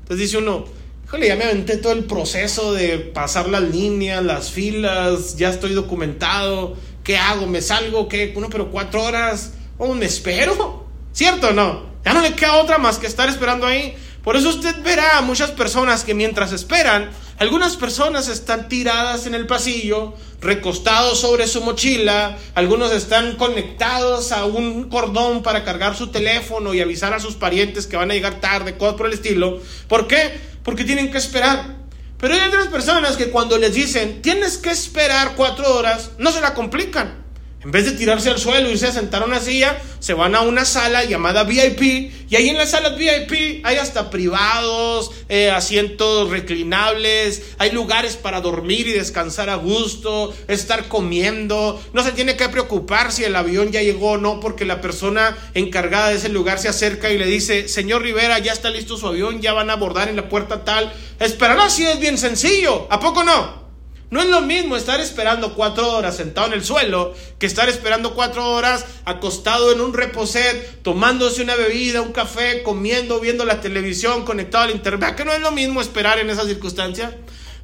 Entonces 0.00 0.18
dice 0.18 0.38
uno, 0.38 0.64
Híjole, 1.06 1.28
ya 1.28 1.36
me 1.36 1.44
aventé 1.44 1.76
todo 1.76 1.92
el 1.92 2.02
proceso 2.02 2.72
de 2.72 2.98
pasar 2.98 3.48
las 3.48 3.62
líneas, 3.62 4.24
las 4.24 4.50
filas, 4.50 5.36
ya 5.36 5.50
estoy 5.50 5.72
documentado. 5.72 6.74
¿Qué 7.04 7.16
hago? 7.16 7.46
¿Me 7.46 7.62
salgo? 7.62 8.08
¿Qué? 8.08 8.32
Uno, 8.34 8.50
pero 8.50 8.72
cuatro 8.72 9.04
horas. 9.04 9.52
¿O 9.78 9.94
me 9.94 10.06
espero? 10.06 10.84
¿Cierto 11.12 11.50
o 11.50 11.52
no? 11.52 11.86
Ya 12.04 12.12
no 12.12 12.22
le 12.22 12.34
queda 12.34 12.56
otra 12.56 12.78
más 12.78 12.98
que 12.98 13.06
estar 13.06 13.28
esperando 13.28 13.68
ahí. 13.68 13.96
Por 14.24 14.34
eso 14.34 14.48
usted 14.48 14.82
verá 14.82 15.18
a 15.18 15.22
muchas 15.22 15.52
personas 15.52 16.02
que 16.02 16.12
mientras 16.12 16.52
esperan, 16.52 17.10
algunas 17.38 17.76
personas 17.76 18.26
están 18.26 18.68
tiradas 18.68 19.28
en 19.28 19.36
el 19.36 19.46
pasillo, 19.46 20.14
recostados 20.40 21.20
sobre 21.20 21.46
su 21.46 21.60
mochila, 21.60 22.36
algunos 22.56 22.90
están 22.90 23.36
conectados 23.36 24.32
a 24.32 24.44
un 24.44 24.88
cordón 24.88 25.44
para 25.44 25.62
cargar 25.62 25.94
su 25.94 26.08
teléfono 26.08 26.74
y 26.74 26.80
avisar 26.80 27.14
a 27.14 27.20
sus 27.20 27.36
parientes 27.36 27.86
que 27.86 27.96
van 27.96 28.10
a 28.10 28.14
llegar 28.14 28.40
tarde, 28.40 28.76
cosas 28.76 28.96
por 28.96 29.06
el 29.06 29.12
estilo. 29.12 29.60
¿Por 29.86 30.08
qué? 30.08 30.55
Porque 30.66 30.84
tienen 30.84 31.10
que 31.10 31.18
esperar. 31.18 31.76
Pero 32.18 32.34
hay 32.34 32.40
otras 32.40 32.66
personas 32.66 33.16
que 33.16 33.30
cuando 33.30 33.56
les 33.56 33.72
dicen, 33.72 34.20
tienes 34.20 34.58
que 34.58 34.70
esperar 34.70 35.34
cuatro 35.36 35.76
horas, 35.76 36.10
no 36.18 36.32
se 36.32 36.40
la 36.40 36.54
complican. 36.54 37.25
En 37.64 37.72
vez 37.72 37.86
de 37.86 37.92
tirarse 37.92 38.30
al 38.30 38.38
suelo, 38.38 38.70
irse 38.70 38.86
a 38.86 38.92
sentar 38.92 39.22
a 39.22 39.26
una 39.26 39.40
silla, 39.40 39.76
se 39.98 40.14
van 40.14 40.34
a 40.34 40.42
una 40.42 40.64
sala 40.64 41.04
llamada 41.04 41.42
VIP 41.42 42.12
y 42.28 42.36
ahí 42.36 42.50
en 42.50 42.58
las 42.58 42.70
salas 42.70 42.96
VIP 42.96 43.64
hay 43.64 43.76
hasta 43.76 44.10
privados, 44.10 45.10
eh, 45.28 45.50
asientos 45.50 46.30
reclinables, 46.30 47.42
hay 47.58 47.72
lugares 47.72 48.16
para 48.16 48.40
dormir 48.40 48.86
y 48.86 48.92
descansar 48.92 49.48
a 49.48 49.56
gusto, 49.56 50.32
estar 50.48 50.86
comiendo. 50.86 51.82
No 51.92 52.04
se 52.04 52.12
tiene 52.12 52.36
que 52.36 52.48
preocupar 52.50 53.10
si 53.10 53.24
el 53.24 53.34
avión 53.34 53.72
ya 53.72 53.82
llegó 53.82 54.12
o 54.12 54.18
no, 54.18 54.38
porque 54.38 54.64
la 54.64 54.80
persona 54.80 55.36
encargada 55.54 56.10
de 56.10 56.16
ese 56.16 56.28
lugar 56.28 56.58
se 56.58 56.68
acerca 56.68 57.10
y 57.10 57.18
le 57.18 57.26
dice, 57.26 57.68
señor 57.68 58.02
Rivera, 58.02 58.38
ya 58.38 58.52
está 58.52 58.70
listo 58.70 58.96
su 58.96 59.08
avión, 59.08 59.40
ya 59.40 59.54
van 59.54 59.70
a 59.70 59.72
abordar 59.72 60.08
en 60.08 60.16
la 60.16 60.28
puerta 60.28 60.64
tal. 60.64 60.92
Esperar 61.18 61.58
así 61.58 61.84
es 61.84 61.98
bien 61.98 62.18
sencillo, 62.18 62.86
¿a 62.90 63.00
poco 63.00 63.24
no? 63.24 63.65
No 64.08 64.20
es 64.20 64.28
lo 64.28 64.40
mismo 64.40 64.76
estar 64.76 65.00
esperando 65.00 65.54
cuatro 65.54 65.92
horas 65.92 66.16
sentado 66.16 66.46
en 66.46 66.52
el 66.52 66.64
suelo 66.64 67.12
que 67.40 67.46
estar 67.46 67.68
esperando 67.68 68.14
cuatro 68.14 68.52
horas 68.52 68.84
acostado 69.04 69.72
en 69.72 69.80
un 69.80 69.94
reposet, 69.94 70.82
tomándose 70.82 71.42
una 71.42 71.56
bebida, 71.56 72.02
un 72.02 72.12
café, 72.12 72.62
comiendo, 72.62 73.18
viendo 73.18 73.44
la 73.44 73.60
televisión, 73.60 74.24
conectado 74.24 74.64
al 74.64 74.70
internet. 74.70 75.16
¿Que 75.16 75.24
no 75.24 75.32
es 75.32 75.40
lo 75.40 75.50
mismo 75.50 75.80
esperar 75.80 76.20
en 76.20 76.30
esas 76.30 76.46
circunstancias? 76.46 77.14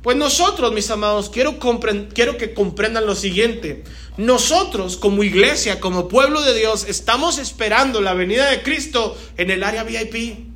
Pues 0.02 0.16
nosotros, 0.16 0.72
mis 0.72 0.90
amados, 0.90 1.30
quiero, 1.30 1.60
quiero 2.12 2.36
que 2.36 2.54
comprendan 2.54 3.06
lo 3.06 3.14
siguiente. 3.14 3.84
Nosotros, 4.16 4.96
como 4.96 5.22
iglesia, 5.22 5.78
como 5.78 6.08
pueblo 6.08 6.42
de 6.42 6.54
Dios, 6.54 6.86
estamos 6.88 7.38
esperando 7.38 8.00
la 8.00 8.14
venida 8.14 8.50
de 8.50 8.62
Cristo 8.62 9.16
en 9.36 9.52
el 9.52 9.62
área 9.62 9.84
VIP. 9.84 10.50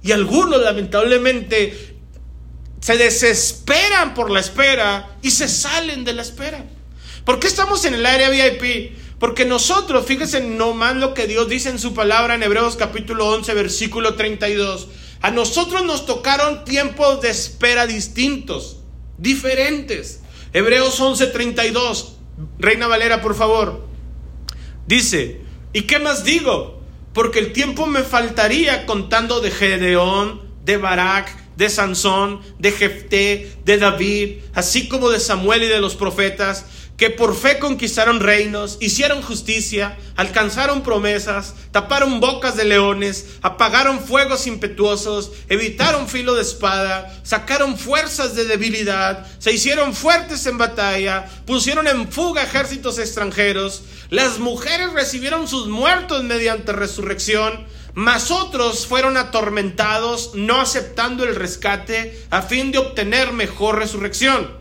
Y 0.00 0.12
algunos, 0.12 0.62
lamentablemente, 0.62 1.87
se 2.80 2.96
desesperan 2.96 4.14
por 4.14 4.30
la 4.30 4.40
espera 4.40 5.16
y 5.22 5.30
se 5.30 5.48
salen 5.48 6.04
de 6.04 6.12
la 6.12 6.22
espera. 6.22 6.64
¿Por 7.24 7.40
qué 7.40 7.46
estamos 7.46 7.84
en 7.84 7.94
el 7.94 8.06
área 8.06 8.30
VIP? 8.30 8.96
Porque 9.18 9.44
nosotros, 9.44 10.06
fíjense 10.06 10.40
nomás 10.40 10.96
lo 10.96 11.12
que 11.12 11.26
Dios 11.26 11.48
dice 11.48 11.70
en 11.70 11.78
su 11.78 11.92
palabra 11.92 12.34
en 12.34 12.42
Hebreos 12.42 12.76
capítulo 12.76 13.28
11, 13.28 13.52
versículo 13.54 14.14
32. 14.14 14.88
A 15.20 15.30
nosotros 15.32 15.84
nos 15.84 16.06
tocaron 16.06 16.64
tiempos 16.64 17.20
de 17.20 17.30
espera 17.30 17.86
distintos, 17.86 18.78
diferentes. 19.18 20.20
Hebreos 20.52 20.98
11, 21.00 21.26
32. 21.26 22.14
Reina 22.58 22.86
Valera, 22.86 23.20
por 23.20 23.34
favor. 23.34 23.84
Dice, 24.86 25.40
¿y 25.72 25.82
qué 25.82 25.98
más 25.98 26.22
digo? 26.22 26.80
Porque 27.12 27.40
el 27.40 27.52
tiempo 27.52 27.86
me 27.86 28.04
faltaría 28.04 28.86
contando 28.86 29.40
de 29.40 29.50
Gedeón, 29.50 30.40
de 30.64 30.76
Barak, 30.76 31.47
de 31.58 31.68
Sansón, 31.68 32.40
de 32.60 32.70
Jefté, 32.70 33.58
de 33.64 33.78
David, 33.78 34.38
así 34.54 34.86
como 34.86 35.10
de 35.10 35.18
Samuel 35.18 35.64
y 35.64 35.66
de 35.66 35.80
los 35.80 35.96
profetas, 35.96 36.64
que 36.96 37.10
por 37.10 37.36
fe 37.36 37.58
conquistaron 37.58 38.20
reinos, 38.20 38.76
hicieron 38.80 39.22
justicia, 39.22 39.98
alcanzaron 40.14 40.82
promesas, 40.82 41.54
taparon 41.72 42.20
bocas 42.20 42.56
de 42.56 42.64
leones, 42.64 43.26
apagaron 43.42 43.98
fuegos 43.98 44.46
impetuosos, 44.46 45.32
evitaron 45.48 46.08
filo 46.08 46.34
de 46.34 46.42
espada, 46.42 47.20
sacaron 47.24 47.76
fuerzas 47.76 48.36
de 48.36 48.44
debilidad, 48.44 49.26
se 49.40 49.52
hicieron 49.52 49.94
fuertes 49.94 50.46
en 50.46 50.58
batalla, 50.58 51.28
pusieron 51.44 51.88
en 51.88 52.10
fuga 52.10 52.44
ejércitos 52.44 53.00
extranjeros, 53.00 53.82
las 54.10 54.38
mujeres 54.38 54.92
recibieron 54.92 55.48
sus 55.48 55.66
muertos 55.66 56.22
mediante 56.22 56.72
resurrección, 56.72 57.66
mas 57.98 58.30
otros 58.30 58.86
fueron 58.86 59.16
atormentados, 59.16 60.30
no 60.34 60.60
aceptando 60.60 61.24
el 61.24 61.34
rescate, 61.34 62.16
a 62.30 62.42
fin 62.42 62.70
de 62.70 62.78
obtener 62.78 63.32
mejor 63.32 63.76
resurrección. 63.76 64.52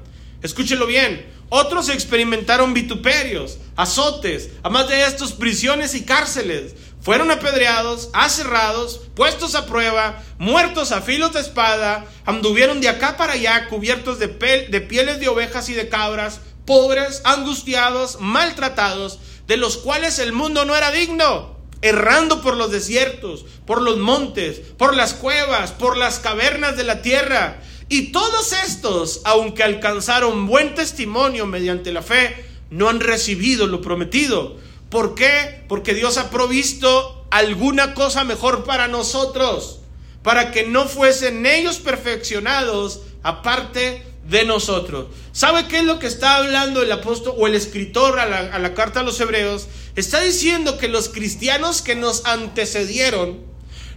Escúchelo 0.42 0.88
bien. 0.88 1.24
Otros 1.50 1.90
experimentaron 1.90 2.74
vituperios, 2.74 3.60
azotes, 3.76 4.50
además 4.64 4.88
de 4.88 5.04
estos 5.04 5.34
prisiones 5.34 5.94
y 5.94 6.04
cárceles. 6.04 6.74
Fueron 7.00 7.30
apedreados, 7.30 8.10
aserrados, 8.14 9.02
puestos 9.16 9.54
a 9.54 9.68
prueba, 9.68 10.24
muertos 10.40 10.92
a 10.92 11.02
filos 11.02 11.34
de 11.34 11.42
espada, 11.42 12.08
anduvieron 12.26 12.82
de 12.82 12.90
acá 12.90 13.18
para 13.18 13.34
allá 13.34 13.68
cubiertos 13.68 14.18
de, 14.18 14.30
de 14.30 14.82
pieles 14.82 15.20
de 15.20 15.28
ovejas 15.28 15.70
y 15.70 15.76
de 15.76 15.90
cabras, 15.90 16.42
pobres, 16.66 17.22
angustiados, 17.24 18.20
maltratados, 18.20 19.20
de 19.46 19.58
los 19.58 19.78
cuales 19.78 20.18
el 20.18 20.34
mundo 20.34 20.66
no 20.66 20.76
era 20.76 20.90
digno 20.90 21.57
errando 21.82 22.42
por 22.42 22.58
los 22.58 22.72
desiertos, 22.72 23.46
por 23.66 23.82
los 23.82 23.98
montes, 23.98 24.60
por 24.78 24.96
las 24.96 25.14
cuevas, 25.14 25.72
por 25.72 25.98
las 25.98 26.20
cavernas 26.20 26.78
de 26.78 26.84
la 26.84 27.02
tierra. 27.02 27.62
Y 27.90 28.12
todos 28.12 28.54
estos, 28.54 29.22
aunque 29.24 29.64
alcanzaron 29.64 30.48
buen 30.48 30.76
testimonio 30.76 31.46
mediante 31.46 31.92
la 31.92 32.02
fe, 32.02 32.46
no 32.70 32.90
han 32.90 33.00
recibido 33.00 33.68
lo 33.68 33.82
prometido. 33.82 34.58
¿Por 34.90 35.16
qué? 35.16 35.64
Porque 35.68 35.94
Dios 35.94 36.18
ha 36.18 36.30
provisto 36.30 37.26
alguna 37.30 37.94
cosa 37.94 38.24
mejor 38.24 38.64
para 38.64 38.88
nosotros, 38.88 39.80
para 40.24 40.52
que 40.52 40.66
no 40.66 40.88
fuesen 40.88 41.46
ellos 41.46 41.78
perfeccionados 41.78 43.02
aparte 43.24 44.04
de 44.30 44.46
nosotros. 44.46 45.08
¿Sabe 45.32 45.68
qué 45.68 45.80
es 45.80 45.86
lo 45.86 46.00
que 46.00 46.08
está 46.08 46.38
hablando 46.38 46.82
el 46.82 46.92
apóstol 46.92 47.36
o 47.38 47.48
el 47.48 47.56
escritor 47.56 48.20
a 48.20 48.26
la, 48.60 48.74
carta 48.74 49.00
a 49.00 49.04
los 49.04 49.20
hebreos? 49.20 49.68
Está 49.96 50.22
diciendo 50.22 50.78
que 50.78 50.88
los 50.88 51.10
cristianos 51.10 51.82
que 51.82 51.96
nos 51.96 52.26
antecedieron, 52.26 53.40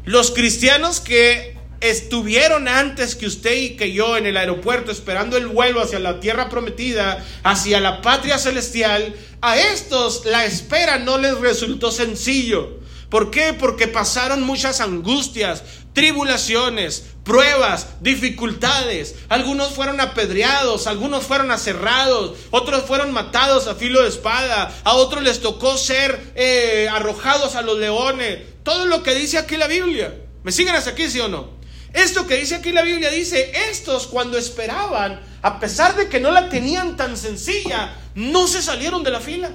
los 0.05 0.31
cristianos 0.31 1.01
que 1.01 1.59
estuvieron 1.81 2.69
antes 2.69 3.17
que 3.17 3.27
usted 3.27 3.57
y 3.57 3.77
que 3.77 3.93
yo 3.93 4.17
en 4.17 4.27
el 4.27 4.37
aeropuerto 4.37 4.93
esperando 4.93 5.37
el 5.37 5.47
vuelo 5.47 5.81
hacia 5.81 5.99
la 5.99 6.21
tierra 6.21 6.49
prometida, 6.49 7.25
hacia 7.43 7.81
la 7.81 8.03
patria 8.03 8.39
celestial, 8.39 9.15
a 9.41 9.59
estos 9.59 10.27
la 10.27 10.45
espera 10.45 10.99
no 10.99 11.19
les 11.19 11.39
resultó 11.39 11.91
sencillo. 11.91 12.81
¿Por 13.09 13.33
qué? 13.33 13.55
Porque 13.55 13.89
pasaron 13.89 14.43
muchas 14.43 14.81
angustias, 14.81 15.65
tribulaciones, 15.93 17.05
pruebas, 17.25 17.89
dificultades. 18.01 19.15
Algunos 19.29 19.71
fueron 19.73 20.01
apedreados, 20.01 20.87
algunos 20.87 21.25
fueron 21.25 21.51
aserrados, 21.51 22.39
otros 22.51 22.85
fueron 22.85 23.13
matados 23.13 23.67
a 23.67 23.75
filo 23.75 24.03
de 24.03 24.09
espada, 24.09 24.75
a 24.85 24.95
otros 24.95 25.23
les 25.23 25.41
tocó 25.41 25.77
ser 25.77 26.33
eh, 26.35 26.89
arrojados 26.91 27.55
a 27.55 27.63
los 27.63 27.79
leones. 27.79 28.39
Todo 28.63 28.87
lo 28.87 29.03
que 29.03 29.15
dice 29.15 29.39
aquí 29.39 29.57
la 29.57 29.67
Biblia. 29.67 30.15
¿Me 30.43 30.53
siguen 30.53 30.75
hasta 30.75 30.91
aquí, 30.91 31.09
sí 31.09 31.21
o 31.21 31.29
no? 31.29 31.61
Esto 31.93 32.27
que 32.27 32.37
dice 32.37 32.57
aquí 32.57 32.71
la 32.71 32.83
Biblia 32.83 33.11
dice, 33.11 33.51
estos 33.71 34.07
cuando 34.07 34.39
esperaban, 34.39 35.21
a 35.43 35.59
pesar 35.59 35.97
de 35.97 36.09
que 36.09 36.21
no 36.21 36.31
la 36.31 36.49
tenían 36.49 36.97
tan 36.97 37.17
sencilla, 37.17 37.97
no 38.15 38.47
se 38.47 38.63
salieron 38.63 39.03
de 39.03 39.11
la 39.11 39.21
fila. 39.21 39.51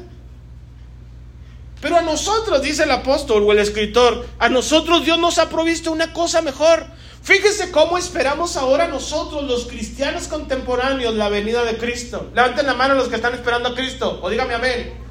Pero 1.81 1.97
a 1.97 2.01
nosotros, 2.01 2.61
dice 2.61 2.83
el 2.83 2.91
apóstol 2.91 3.43
o 3.43 3.51
el 3.51 3.59
escritor, 3.59 4.25
a 4.39 4.49
nosotros 4.49 5.03
Dios 5.05 5.19
nos 5.19 5.37
ha 5.37 5.49
provisto 5.49 5.91
una 5.91 6.13
cosa 6.13 6.41
mejor. 6.41 6.87
Fíjese 7.21 7.71
cómo 7.71 7.97
esperamos 7.97 8.55
ahora 8.55 8.87
nosotros, 8.87 9.43
los 9.43 9.65
cristianos 9.65 10.27
contemporáneos, 10.27 11.15
la 11.15 11.29
venida 11.29 11.63
de 11.63 11.77
Cristo. 11.77 12.29
Levanten 12.35 12.67
la 12.67 12.75
mano 12.75 12.93
los 12.93 13.07
que 13.07 13.15
están 13.15 13.33
esperando 13.33 13.69
a 13.69 13.75
Cristo, 13.75 14.19
o 14.21 14.29
dígame 14.29 14.53
amén. 14.53 15.05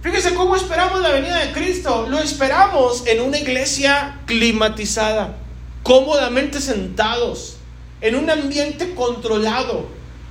Fíjese 0.00 0.34
cómo 0.34 0.54
esperamos 0.54 1.00
la 1.00 1.10
venida 1.10 1.38
de 1.38 1.52
Cristo. 1.52 2.06
Lo 2.08 2.18
esperamos 2.18 3.04
en 3.06 3.20
una 3.20 3.38
iglesia 3.38 4.20
climatizada, 4.26 5.36
cómodamente 5.82 6.60
sentados, 6.60 7.56
en 8.00 8.14
un 8.14 8.30
ambiente 8.30 8.94
controlado. 8.94 9.86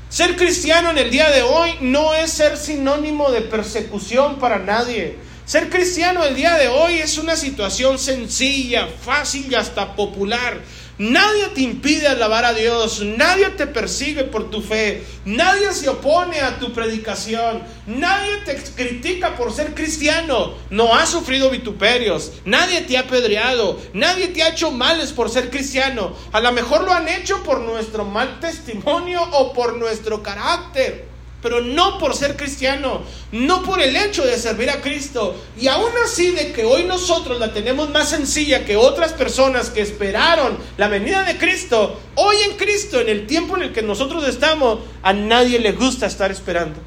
Ser 0.10 0.38
cristiano 0.38 0.92
en 0.92 0.98
el 0.98 1.12
día 1.12 1.30
de 1.30 1.42
hoy 1.44 1.72
no 1.82 2.14
es 2.14 2.32
ser 2.32 2.58
sinónimo 2.58 3.30
de 3.30 3.42
persecución 3.42 4.40
para 4.40 4.58
nadie. 4.58 5.18
Ser 5.48 5.70
cristiano 5.70 6.26
el 6.26 6.36
día 6.36 6.58
de 6.58 6.68
hoy 6.68 6.96
es 6.96 7.18
una 7.18 7.38
situación 7.38 7.98
sencilla, 8.00 8.86
fácil 8.86 9.48
y 9.50 9.56
hasta 9.56 9.96
popular. 9.96 10.60
Nadie 10.98 11.48
te 11.56 11.62
impide 11.62 12.06
alabar 12.06 12.44
a 12.44 12.54
Dios, 12.54 13.02
nadie 13.02 13.52
te 13.52 13.66
persigue 13.66 14.26
por 14.26 14.50
tu 14.50 14.62
fe, 14.62 15.06
nadie 15.24 15.72
se 15.72 15.88
opone 15.88 16.42
a 16.42 16.60
tu 16.60 16.74
predicación, 16.74 17.64
nadie 17.86 18.40
te 18.44 18.58
critica 18.76 19.38
por 19.38 19.54
ser 19.54 19.74
cristiano, 19.74 20.56
no 20.70 20.94
has 20.94 21.12
sufrido 21.12 21.50
vituperios, 21.50 22.34
nadie 22.44 22.82
te 22.82 22.98
ha 22.98 23.02
apedreado, 23.02 23.80
nadie 23.94 24.28
te 24.28 24.44
ha 24.44 24.50
hecho 24.50 24.72
males 24.72 25.14
por 25.14 25.30
ser 25.30 25.50
cristiano. 25.50 26.14
A 26.34 26.42
lo 26.42 26.52
mejor 26.52 26.84
lo 26.84 26.92
han 26.92 27.08
hecho 27.08 27.42
por 27.44 27.62
nuestro 27.62 28.04
mal 28.04 28.42
testimonio 28.42 29.24
o 29.32 29.54
por 29.54 29.78
nuestro 29.78 30.22
carácter 30.22 31.17
pero 31.42 31.62
no 31.62 32.00
por 32.00 32.16
ser 32.16 32.36
cristiano, 32.36 33.04
no 33.32 33.64
por 33.64 33.82
el 33.82 33.96
hecho 33.96 34.26
de 34.26 34.38
servir 34.38 34.70
a 34.70 34.82
Cristo. 34.82 35.36
Y 35.60 35.68
aún 35.68 35.92
así 36.04 36.32
de 36.32 36.52
que 36.52 36.66
hoy 36.66 36.84
nosotros 36.84 37.40
la 37.40 37.54
tenemos 37.54 37.90
más 37.90 38.10
sencilla 38.10 38.66
que 38.66 38.76
otras 38.76 39.14
personas 39.14 39.70
que 39.70 39.82
esperaron 39.82 40.58
la 40.78 40.88
venida 40.88 41.24
de 41.24 41.38
Cristo, 41.38 42.00
hoy 42.16 42.38
en 42.50 42.58
Cristo, 42.58 43.00
en 43.00 43.10
el 43.10 43.28
tiempo 43.28 43.56
en 43.56 43.64
el 43.64 43.74
que 43.74 43.82
nosotros 43.82 44.28
estamos, 44.28 44.80
a 45.04 45.14
nadie 45.14 45.60
le 45.60 45.74
gusta 45.74 46.08
estar 46.08 46.32
esperando. 46.32 46.80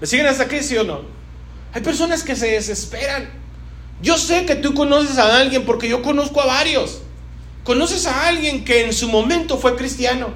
¿Me 0.00 0.06
siguen 0.06 0.26
hasta 0.26 0.44
aquí, 0.44 0.62
sí 0.62 0.76
o 0.76 0.84
no? 0.84 1.00
Hay 1.72 1.80
personas 1.80 2.22
que 2.22 2.36
se 2.36 2.48
desesperan. 2.48 3.30
Yo 4.02 4.18
sé 4.18 4.44
que 4.46 4.56
tú 4.56 4.74
conoces 4.74 5.16
a 5.18 5.38
alguien 5.38 5.64
porque 5.64 5.88
yo 5.88 6.02
conozco 6.02 6.40
a 6.40 6.46
varios 6.46 7.02
¿Conoces 7.64 8.06
a 8.06 8.26
alguien 8.26 8.64
que 8.64 8.84
en 8.84 8.92
su 8.92 9.08
momento 9.08 9.56
fue 9.56 9.76
cristiano? 9.76 10.30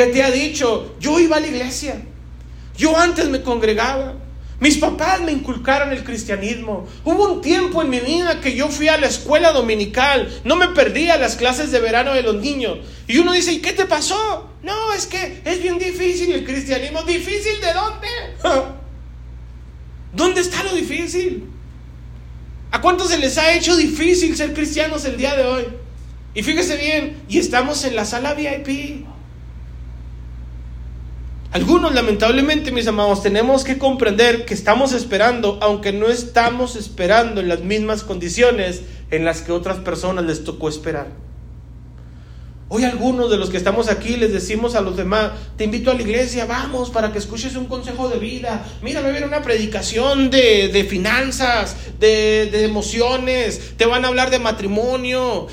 Que 0.00 0.06
te 0.06 0.22
ha 0.22 0.30
dicho, 0.30 0.94
yo 0.98 1.20
iba 1.20 1.36
a 1.36 1.40
la 1.40 1.46
iglesia, 1.46 2.00
yo 2.74 2.96
antes 2.96 3.28
me 3.28 3.42
congregaba, 3.42 4.14
mis 4.58 4.78
papás 4.78 5.20
me 5.20 5.30
inculcaron 5.30 5.92
el 5.92 6.04
cristianismo. 6.04 6.88
Hubo 7.04 7.30
un 7.30 7.42
tiempo 7.42 7.82
en 7.82 7.90
mi 7.90 8.00
vida 8.00 8.40
que 8.40 8.56
yo 8.56 8.70
fui 8.70 8.88
a 8.88 8.96
la 8.96 9.08
escuela 9.08 9.52
dominical, 9.52 10.40
no 10.42 10.56
me 10.56 10.68
perdía 10.68 11.18
las 11.18 11.36
clases 11.36 11.70
de 11.70 11.80
verano 11.80 12.14
de 12.14 12.22
los 12.22 12.36
niños. 12.36 12.78
Y 13.08 13.18
uno 13.18 13.34
dice, 13.34 13.52
¿y 13.52 13.58
qué 13.58 13.74
te 13.74 13.84
pasó? 13.84 14.48
No, 14.62 14.90
es 14.94 15.04
que 15.04 15.42
es 15.44 15.62
bien 15.62 15.78
difícil 15.78 16.32
el 16.32 16.46
cristianismo. 16.46 17.02
¿Difícil 17.02 17.60
de 17.60 17.72
dónde? 17.74 18.08
¿Dónde 20.14 20.40
está 20.40 20.64
lo 20.64 20.74
difícil? 20.76 21.44
¿A 22.70 22.80
cuántos 22.80 23.10
se 23.10 23.18
les 23.18 23.36
ha 23.36 23.52
hecho 23.52 23.76
difícil 23.76 24.34
ser 24.34 24.54
cristianos 24.54 25.04
el 25.04 25.18
día 25.18 25.36
de 25.36 25.44
hoy? 25.44 25.64
Y 26.32 26.42
fíjese 26.42 26.78
bien, 26.78 27.20
y 27.28 27.38
estamos 27.38 27.84
en 27.84 27.96
la 27.96 28.06
sala 28.06 28.32
VIP. 28.32 29.10
Algunos, 31.52 31.92
lamentablemente, 31.92 32.70
mis 32.70 32.86
amados, 32.86 33.24
tenemos 33.24 33.64
que 33.64 33.76
comprender 33.76 34.44
que 34.44 34.54
estamos 34.54 34.92
esperando, 34.92 35.58
aunque 35.60 35.92
no 35.92 36.06
estamos 36.06 36.76
esperando 36.76 37.40
en 37.40 37.48
las 37.48 37.62
mismas 37.62 38.04
condiciones 38.04 38.82
en 39.10 39.24
las 39.24 39.42
que 39.42 39.50
otras 39.50 39.78
personas 39.78 40.24
les 40.26 40.44
tocó 40.44 40.68
esperar. 40.68 41.08
Hoy 42.68 42.84
algunos 42.84 43.32
de 43.32 43.36
los 43.36 43.50
que 43.50 43.56
estamos 43.56 43.90
aquí 43.90 44.16
les 44.16 44.32
decimos 44.32 44.76
a 44.76 44.80
los 44.80 44.96
demás, 44.96 45.32
te 45.56 45.64
invito 45.64 45.90
a 45.90 45.94
la 45.94 46.02
iglesia, 46.02 46.46
vamos 46.46 46.90
para 46.90 47.10
que 47.10 47.18
escuches 47.18 47.56
un 47.56 47.66
consejo 47.66 48.08
de 48.08 48.20
vida. 48.20 48.64
Mira, 48.80 49.00
a 49.00 49.04
haber 49.04 49.24
una 49.24 49.42
predicación 49.42 50.30
de, 50.30 50.86
finanzas, 50.88 51.74
de, 51.98 52.48
de, 52.52 52.64
emociones, 52.64 53.76
te 53.76 53.86
van 53.86 54.04
a 54.04 54.08
hablar 54.08 54.30
de 54.30 54.38
matrimonio, 54.38 55.48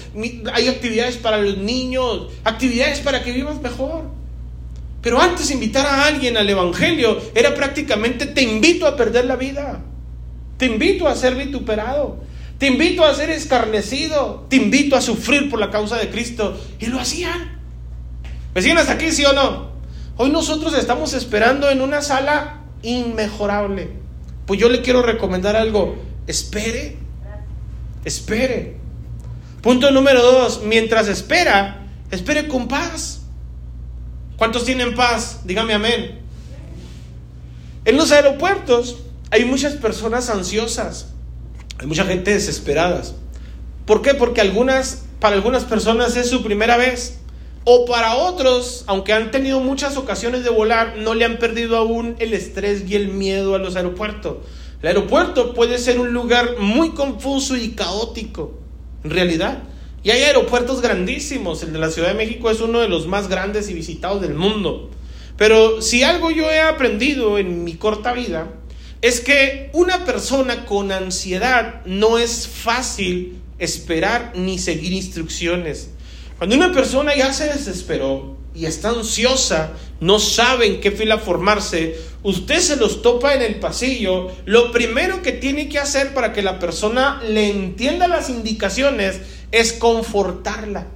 hay 0.54 0.68
actividades 0.68 1.18
para 1.18 1.42
los 1.42 1.58
niños, 1.58 2.28
actividades 2.44 3.00
para 3.00 3.24
que 3.24 3.32
vivas 3.32 3.60
mejor. 3.64 4.17
Pero 5.08 5.22
antes 5.22 5.52
invitar 5.52 5.86
a 5.86 6.04
alguien 6.04 6.36
al 6.36 6.50
Evangelio 6.50 7.18
era 7.34 7.56
prácticamente 7.56 8.26
te 8.26 8.42
invito 8.42 8.86
a 8.86 8.98
perder 8.98 9.24
la 9.24 9.38
vida, 9.38 9.80
te 10.58 10.66
invito 10.66 11.08
a 11.08 11.16
ser 11.16 11.36
vituperado, 11.36 12.18
te 12.58 12.68
invito 12.68 13.06
a 13.06 13.16
ser 13.16 13.30
escarnecido, 13.30 14.46
te 14.50 14.58
invito 14.58 14.98
a 14.98 15.02
sufrir 15.02 15.50
por 15.50 15.62
la 15.62 15.72
causa 15.72 15.96
de 15.96 16.10
Cristo. 16.10 16.60
Y 16.82 16.88
lo 16.88 17.00
hacían. 17.00 17.58
Vecinos, 18.54 18.90
aquí 18.90 19.14
sí 19.14 19.24
o 19.24 19.32
no. 19.32 19.72
Hoy 20.18 20.30
nosotros 20.30 20.74
estamos 20.74 21.14
esperando 21.14 21.70
en 21.70 21.80
una 21.80 22.02
sala 22.02 22.64
inmejorable. 22.82 23.92
Pues 24.46 24.60
yo 24.60 24.68
le 24.68 24.82
quiero 24.82 25.04
recomendar 25.04 25.56
algo. 25.56 25.96
Espere. 26.28 26.98
Espere. 28.04 28.76
Punto 29.62 29.90
número 29.90 30.22
dos. 30.22 30.64
Mientras 30.66 31.08
espera, 31.08 31.88
espere 32.12 32.50
con 32.50 32.68
paz. 32.68 33.17
¿Cuántos 34.38 34.66
tienen 34.66 34.94
paz? 34.96 35.42
Dígame 35.46 35.74
amén. 35.74 36.20
En 37.86 37.98
los 37.98 38.12
aeropuertos 38.12 38.98
hay 39.32 39.46
muchas 39.46 39.74
personas 39.74 40.30
ansiosas, 40.30 41.08
hay 41.80 41.88
mucha 41.88 42.06
gente 42.06 42.32
desesperada. 42.32 43.02
¿Por 43.86 44.02
qué? 44.02 44.14
Porque 44.14 44.42
algunas, 44.42 45.06
para 45.20 45.36
algunas 45.36 45.64
personas 45.64 46.16
es 46.18 46.30
su 46.30 46.44
primera 46.44 46.78
vez. 46.78 47.20
O 47.64 47.86
para 47.86 48.16
otros, 48.16 48.86
aunque 48.88 49.12
han 49.12 49.32
tenido 49.32 49.60
muchas 49.60 49.98
ocasiones 49.98 50.44
de 50.44 50.50
volar, 50.50 50.96
no 50.98 51.16
le 51.16 51.26
han 51.26 51.38
perdido 51.38 51.76
aún 51.76 52.16
el 52.20 52.34
estrés 52.34 52.90
y 52.90 52.96
el 52.96 53.10
miedo 53.10 53.56
a 53.56 53.58
los 53.58 53.76
aeropuertos. 53.76 54.38
El 54.82 54.88
aeropuerto 54.90 55.54
puede 55.54 55.78
ser 55.80 56.00
un 56.00 56.14
lugar 56.14 56.60
muy 56.60 56.92
confuso 56.92 57.58
y 57.58 57.72
caótico, 57.72 58.58
en 59.04 59.10
realidad. 59.10 59.64
Y 60.04 60.12
hay 60.12 60.24
aeropuertos 60.24 60.82
grandísimos. 60.82 61.64
El 61.64 61.74
de 61.74 61.80
la 61.80 61.90
Ciudad 61.90 62.10
de 62.10 62.14
México 62.14 62.50
es 62.50 62.62
uno 62.62 62.80
de 62.80 62.88
los 62.88 63.08
más 63.08 63.28
grandes 63.28 63.70
y 63.70 63.74
visitados 63.74 64.22
del 64.22 64.36
mundo. 64.36 64.92
Pero 65.38 65.82
si 65.82 66.04
algo 66.04 66.32
yo 66.32 66.50
he 66.50 66.60
aprendido 66.60 67.38
en 67.38 67.64
mi 67.64 67.76
corta 67.76 68.14
vida, 68.14 68.54
es 69.02 69.22
que 69.22 69.70
una 69.74 70.06
persona 70.06 70.66
con 70.66 70.92
ansiedad 70.92 71.82
no 71.86 72.18
es 72.18 72.48
fácil 72.48 73.40
esperar 73.60 74.34
ni 74.36 74.58
seguir 74.58 74.94
instrucciones. 74.94 75.92
Cuando 76.38 76.56
una 76.56 76.72
persona 76.72 77.16
ya 77.16 77.34
se 77.34 77.46
desesperó 77.46 78.38
y 78.54 78.66
está 78.66 78.90
ansiosa, 78.90 79.74
no 80.00 80.20
sabe 80.20 80.68
en 80.68 80.82
qué 80.82 80.92
fila 80.92 81.20
formarse, 81.20 82.00
usted 82.24 82.60
se 82.60 82.76
los 82.76 83.02
topa 83.04 83.36
en 83.36 83.42
el 83.44 83.56
pasillo, 83.60 84.32
lo 84.46 84.72
primero 84.72 85.22
que 85.22 85.32
tiene 85.32 85.70
que 85.70 85.80
hacer 85.80 86.14
para 86.14 86.34
que 86.34 86.42
la 86.42 86.58
persona 86.58 87.22
le 87.28 87.50
entienda 87.50 88.08
las 88.08 88.30
indicaciones 88.30 89.22
es 89.52 89.74
confortarla. 89.74 90.88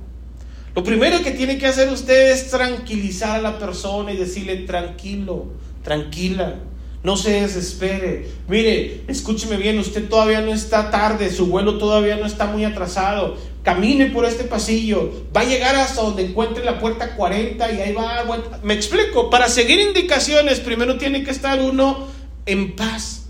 Lo 0.75 0.83
primero 0.83 1.21
que 1.21 1.31
tiene 1.31 1.57
que 1.57 1.67
hacer 1.67 1.89
usted 1.89 2.31
es 2.31 2.49
tranquilizar 2.49 3.31
a 3.31 3.41
la 3.41 3.59
persona 3.59 4.13
y 4.13 4.17
decirle 4.17 4.57
tranquilo, 4.57 5.47
tranquila, 5.83 6.59
no 7.03 7.17
se 7.17 7.41
desespere. 7.41 8.27
Mire, 8.47 9.01
escúcheme 9.07 9.57
bien, 9.57 9.79
usted 9.79 10.07
todavía 10.07 10.41
no 10.41 10.53
está 10.53 10.89
tarde, 10.91 11.29
su 11.29 11.47
vuelo 11.47 11.77
todavía 11.77 12.15
no 12.17 12.25
está 12.25 12.45
muy 12.45 12.63
atrasado. 12.63 13.37
Camine 13.63 14.07
por 14.07 14.25
este 14.25 14.45
pasillo, 14.45 15.25
va 15.35 15.41
a 15.41 15.45
llegar 15.45 15.75
hasta 15.75 16.01
donde 16.01 16.25
encuentre 16.25 16.63
la 16.63 16.79
puerta 16.79 17.15
40 17.15 17.71
y 17.71 17.81
ahí 17.81 17.93
va. 17.93 18.23
Me 18.63 18.73
explico, 18.73 19.29
para 19.29 19.49
seguir 19.49 19.79
indicaciones 19.79 20.59
primero 20.59 20.97
tiene 20.97 21.23
que 21.23 21.31
estar 21.31 21.59
uno 21.59 22.07
en 22.45 22.75
paz. 22.75 23.20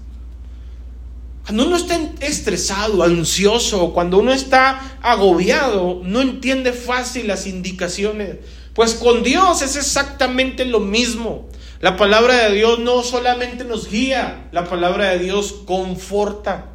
Cuando 1.43 1.65
uno 1.65 1.75
está 1.75 1.99
estresado, 2.19 3.04
ansioso, 3.04 3.93
cuando 3.93 4.19
uno 4.19 4.32
está 4.32 4.97
agobiado, 5.01 6.01
no 6.04 6.21
entiende 6.21 6.71
fácil 6.71 7.27
las 7.27 7.47
indicaciones. 7.47 8.38
Pues 8.73 8.93
con 8.93 9.23
Dios 9.23 9.62
es 9.62 9.75
exactamente 9.75 10.65
lo 10.65 10.80
mismo. 10.80 11.49
La 11.80 11.97
palabra 11.97 12.47
de 12.47 12.56
Dios 12.56 12.80
no 12.80 13.01
solamente 13.01 13.63
nos 13.63 13.89
guía, 13.89 14.47
la 14.51 14.65
palabra 14.65 15.10
de 15.10 15.19
Dios 15.19 15.54
conforta. 15.65 16.67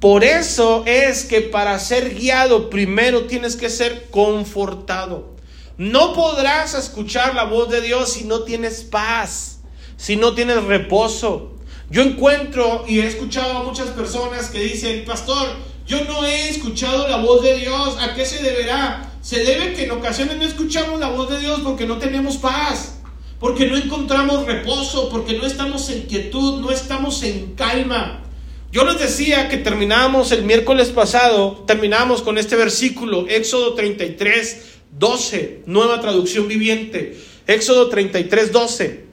Por 0.00 0.24
eso 0.24 0.82
es 0.86 1.24
que 1.24 1.40
para 1.40 1.78
ser 1.78 2.14
guiado 2.14 2.68
primero 2.68 3.24
tienes 3.24 3.56
que 3.56 3.70
ser 3.70 4.08
confortado. 4.10 5.34
No 5.78 6.12
podrás 6.12 6.74
escuchar 6.74 7.34
la 7.34 7.44
voz 7.44 7.70
de 7.70 7.80
Dios 7.80 8.12
si 8.12 8.24
no 8.24 8.42
tienes 8.42 8.82
paz, 8.82 9.60
si 9.96 10.16
no 10.16 10.34
tienes 10.34 10.62
reposo. 10.64 11.53
Yo 11.94 12.02
encuentro 12.02 12.84
y 12.88 12.98
he 12.98 13.06
escuchado 13.06 13.58
a 13.58 13.62
muchas 13.62 13.90
personas 13.90 14.50
que 14.50 14.58
dicen, 14.58 15.04
pastor, 15.04 15.46
yo 15.86 16.02
no 16.06 16.24
he 16.24 16.48
escuchado 16.48 17.06
la 17.06 17.18
voz 17.18 17.44
de 17.44 17.56
Dios. 17.56 17.96
¿A 18.00 18.14
qué 18.14 18.26
se 18.26 18.42
deberá? 18.42 19.12
Se 19.22 19.44
debe 19.44 19.74
que 19.74 19.84
en 19.84 19.92
ocasiones 19.92 20.36
no 20.36 20.42
escuchamos 20.42 20.98
la 20.98 21.10
voz 21.10 21.30
de 21.30 21.38
Dios 21.38 21.60
porque 21.62 21.86
no 21.86 21.98
tenemos 21.98 22.38
paz, 22.38 22.98
porque 23.38 23.68
no 23.68 23.76
encontramos 23.76 24.44
reposo, 24.44 25.08
porque 25.08 25.38
no 25.38 25.46
estamos 25.46 25.88
en 25.88 26.06
quietud, 26.06 26.60
no 26.60 26.72
estamos 26.72 27.22
en 27.22 27.54
calma. 27.54 28.24
Yo 28.72 28.84
les 28.84 28.98
decía 28.98 29.48
que 29.48 29.58
terminábamos 29.58 30.32
el 30.32 30.42
miércoles 30.42 30.88
pasado, 30.88 31.62
terminamos 31.64 32.22
con 32.22 32.38
este 32.38 32.56
versículo, 32.56 33.28
Éxodo 33.28 33.74
33, 33.74 34.80
12, 34.98 35.62
nueva 35.66 36.00
traducción 36.00 36.48
viviente. 36.48 37.16
Éxodo 37.46 37.88
33, 37.88 38.50
12. 38.50 39.04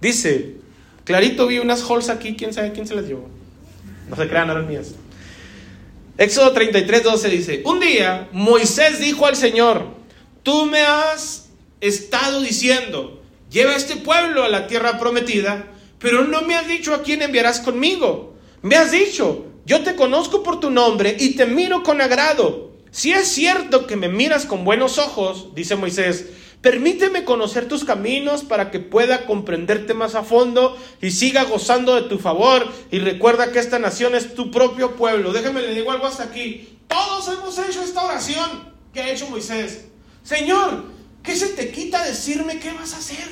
Dice, 0.00 0.57
Clarito 1.08 1.46
vi 1.46 1.58
unas 1.58 1.82
halls 1.88 2.10
aquí, 2.10 2.36
quién 2.36 2.52
sabe 2.52 2.72
quién 2.72 2.86
se 2.86 2.94
las 2.94 3.06
llevó. 3.06 3.26
No 4.10 4.16
se 4.16 4.28
crean, 4.28 4.50
eran 4.50 4.68
mías. 4.68 4.94
Éxodo 6.18 6.52
33, 6.52 7.02
12 7.02 7.28
dice, 7.30 7.62
un 7.64 7.80
día 7.80 8.28
Moisés 8.30 9.00
dijo 9.00 9.24
al 9.24 9.34
Señor, 9.34 9.86
tú 10.42 10.66
me 10.66 10.82
has 10.82 11.48
estado 11.80 12.42
diciendo, 12.42 13.22
lleva 13.50 13.72
a 13.72 13.76
este 13.76 13.96
pueblo 13.96 14.44
a 14.44 14.50
la 14.50 14.66
tierra 14.66 14.98
prometida, 14.98 15.64
pero 15.98 16.24
no 16.24 16.42
me 16.42 16.56
has 16.56 16.68
dicho 16.68 16.92
a 16.92 17.02
quién 17.02 17.22
enviarás 17.22 17.60
conmigo. 17.60 18.34
Me 18.60 18.76
has 18.76 18.90
dicho, 18.92 19.46
yo 19.64 19.82
te 19.82 19.96
conozco 19.96 20.42
por 20.42 20.60
tu 20.60 20.68
nombre 20.68 21.16
y 21.18 21.36
te 21.36 21.46
miro 21.46 21.84
con 21.84 22.02
agrado. 22.02 22.72
Si 22.90 23.12
es 23.12 23.28
cierto 23.28 23.86
que 23.86 23.96
me 23.96 24.10
miras 24.10 24.44
con 24.44 24.62
buenos 24.62 24.98
ojos, 24.98 25.54
dice 25.54 25.74
Moisés, 25.74 26.26
Permíteme 26.60 27.24
conocer 27.24 27.68
tus 27.68 27.84
caminos 27.84 28.42
para 28.42 28.70
que 28.70 28.80
pueda 28.80 29.26
comprenderte 29.26 29.94
más 29.94 30.16
a 30.16 30.24
fondo 30.24 30.76
y 31.00 31.12
siga 31.12 31.44
gozando 31.44 31.94
de 31.94 32.08
tu 32.08 32.18
favor. 32.18 32.66
Y 32.90 32.98
recuerda 32.98 33.52
que 33.52 33.60
esta 33.60 33.78
nación 33.78 34.16
es 34.16 34.34
tu 34.34 34.50
propio 34.50 34.96
pueblo. 34.96 35.32
Déjame 35.32 35.62
le 35.62 35.74
digo 35.74 35.92
algo 35.92 36.06
hasta 36.06 36.24
aquí. 36.24 36.78
Todos 36.88 37.28
hemos 37.28 37.56
hecho 37.58 37.82
esta 37.82 38.04
oración 38.04 38.74
que 38.92 39.00
ha 39.00 39.12
hecho 39.12 39.28
Moisés. 39.30 39.86
Señor, 40.24 40.86
¿qué 41.22 41.36
se 41.36 41.48
te 41.48 41.70
quita 41.70 42.04
decirme 42.04 42.58
qué 42.58 42.72
vas 42.72 42.94
a 42.94 42.98
hacer? 42.98 43.28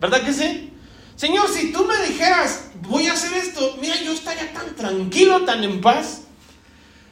¿Verdad 0.00 0.24
que 0.24 0.32
sí? 0.32 0.70
Señor, 1.14 1.48
si 1.48 1.72
tú 1.72 1.84
me 1.84 1.96
dijeras, 2.08 2.64
voy 2.82 3.06
a 3.06 3.12
hacer 3.12 3.32
esto, 3.34 3.76
mira, 3.80 3.94
yo 4.02 4.12
estaría 4.12 4.52
tan 4.52 4.74
tranquilo, 4.74 5.44
tan 5.44 5.62
en 5.62 5.80
paz. 5.80 6.22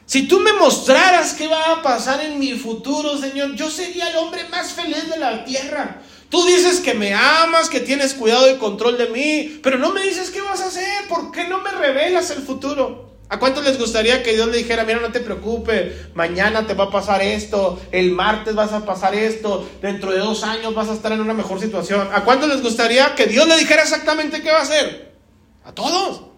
Si 0.05 0.27
tú 0.27 0.39
me 0.39 0.51
mostraras 0.53 1.33
qué 1.33 1.47
va 1.47 1.71
a 1.71 1.81
pasar 1.81 2.21
en 2.21 2.37
mi 2.37 2.53
futuro, 2.53 3.17
Señor, 3.17 3.55
yo 3.55 3.69
sería 3.69 4.09
el 4.09 4.17
hombre 4.17 4.43
más 4.49 4.73
feliz 4.73 5.09
de 5.09 5.17
la 5.17 5.45
tierra. 5.45 6.01
Tú 6.29 6.45
dices 6.45 6.79
que 6.81 6.93
me 6.93 7.13
amas, 7.13 7.69
que 7.69 7.79
tienes 7.79 8.13
cuidado 8.13 8.49
y 8.49 8.57
control 8.57 8.97
de 8.97 9.07
mí, 9.07 9.59
pero 9.63 9.77
no 9.77 9.93
me 9.93 10.03
dices 10.03 10.29
qué 10.29 10.41
vas 10.41 10.61
a 10.61 10.67
hacer, 10.67 11.07
¿por 11.07 11.31
qué 11.31 11.47
no 11.47 11.61
me 11.61 11.71
revelas 11.71 12.31
el 12.31 12.41
futuro? 12.41 13.13
¿A 13.29 13.39
cuántos 13.39 13.63
les 13.63 13.79
gustaría 13.79 14.23
que 14.23 14.33
Dios 14.33 14.47
le 14.47 14.57
dijera, 14.57 14.83
mira, 14.83 14.99
no 14.99 15.11
te 15.11 15.21
preocupes, 15.21 15.93
mañana 16.13 16.67
te 16.67 16.73
va 16.73 16.85
a 16.85 16.91
pasar 16.91 17.21
esto, 17.21 17.79
el 17.91 18.11
martes 18.11 18.55
vas 18.55 18.73
a 18.73 18.85
pasar 18.85 19.15
esto, 19.15 19.67
dentro 19.81 20.11
de 20.11 20.19
dos 20.19 20.43
años 20.43 20.75
vas 20.75 20.89
a 20.89 20.93
estar 20.93 21.11
en 21.11 21.21
una 21.21 21.33
mejor 21.33 21.61
situación? 21.61 22.09
¿A 22.13 22.25
cuántos 22.25 22.49
les 22.49 22.61
gustaría 22.61 23.15
que 23.15 23.27
Dios 23.27 23.47
le 23.47 23.57
dijera 23.57 23.83
exactamente 23.83 24.41
qué 24.41 24.51
va 24.51 24.59
a 24.59 24.63
hacer? 24.63 25.13
A 25.63 25.71
todos. 25.71 26.32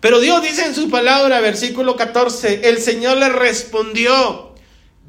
Pero 0.00 0.20
Dios 0.20 0.42
dice 0.42 0.66
en 0.66 0.74
su 0.74 0.90
palabra, 0.90 1.40
versículo 1.40 1.96
14, 1.96 2.68
el 2.68 2.78
Señor 2.78 3.18
le 3.18 3.28
respondió, 3.30 4.54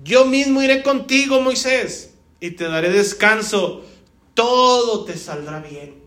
yo 0.04 0.26
mismo 0.26 0.62
iré 0.62 0.84
contigo, 0.84 1.41
Moisés, 1.41 2.13
y 2.39 2.52
te 2.52 2.65
daré 2.65 2.89
descanso, 2.89 3.84
todo 4.34 5.06
te 5.06 5.17
saldrá 5.17 5.60
bien. 5.60 6.06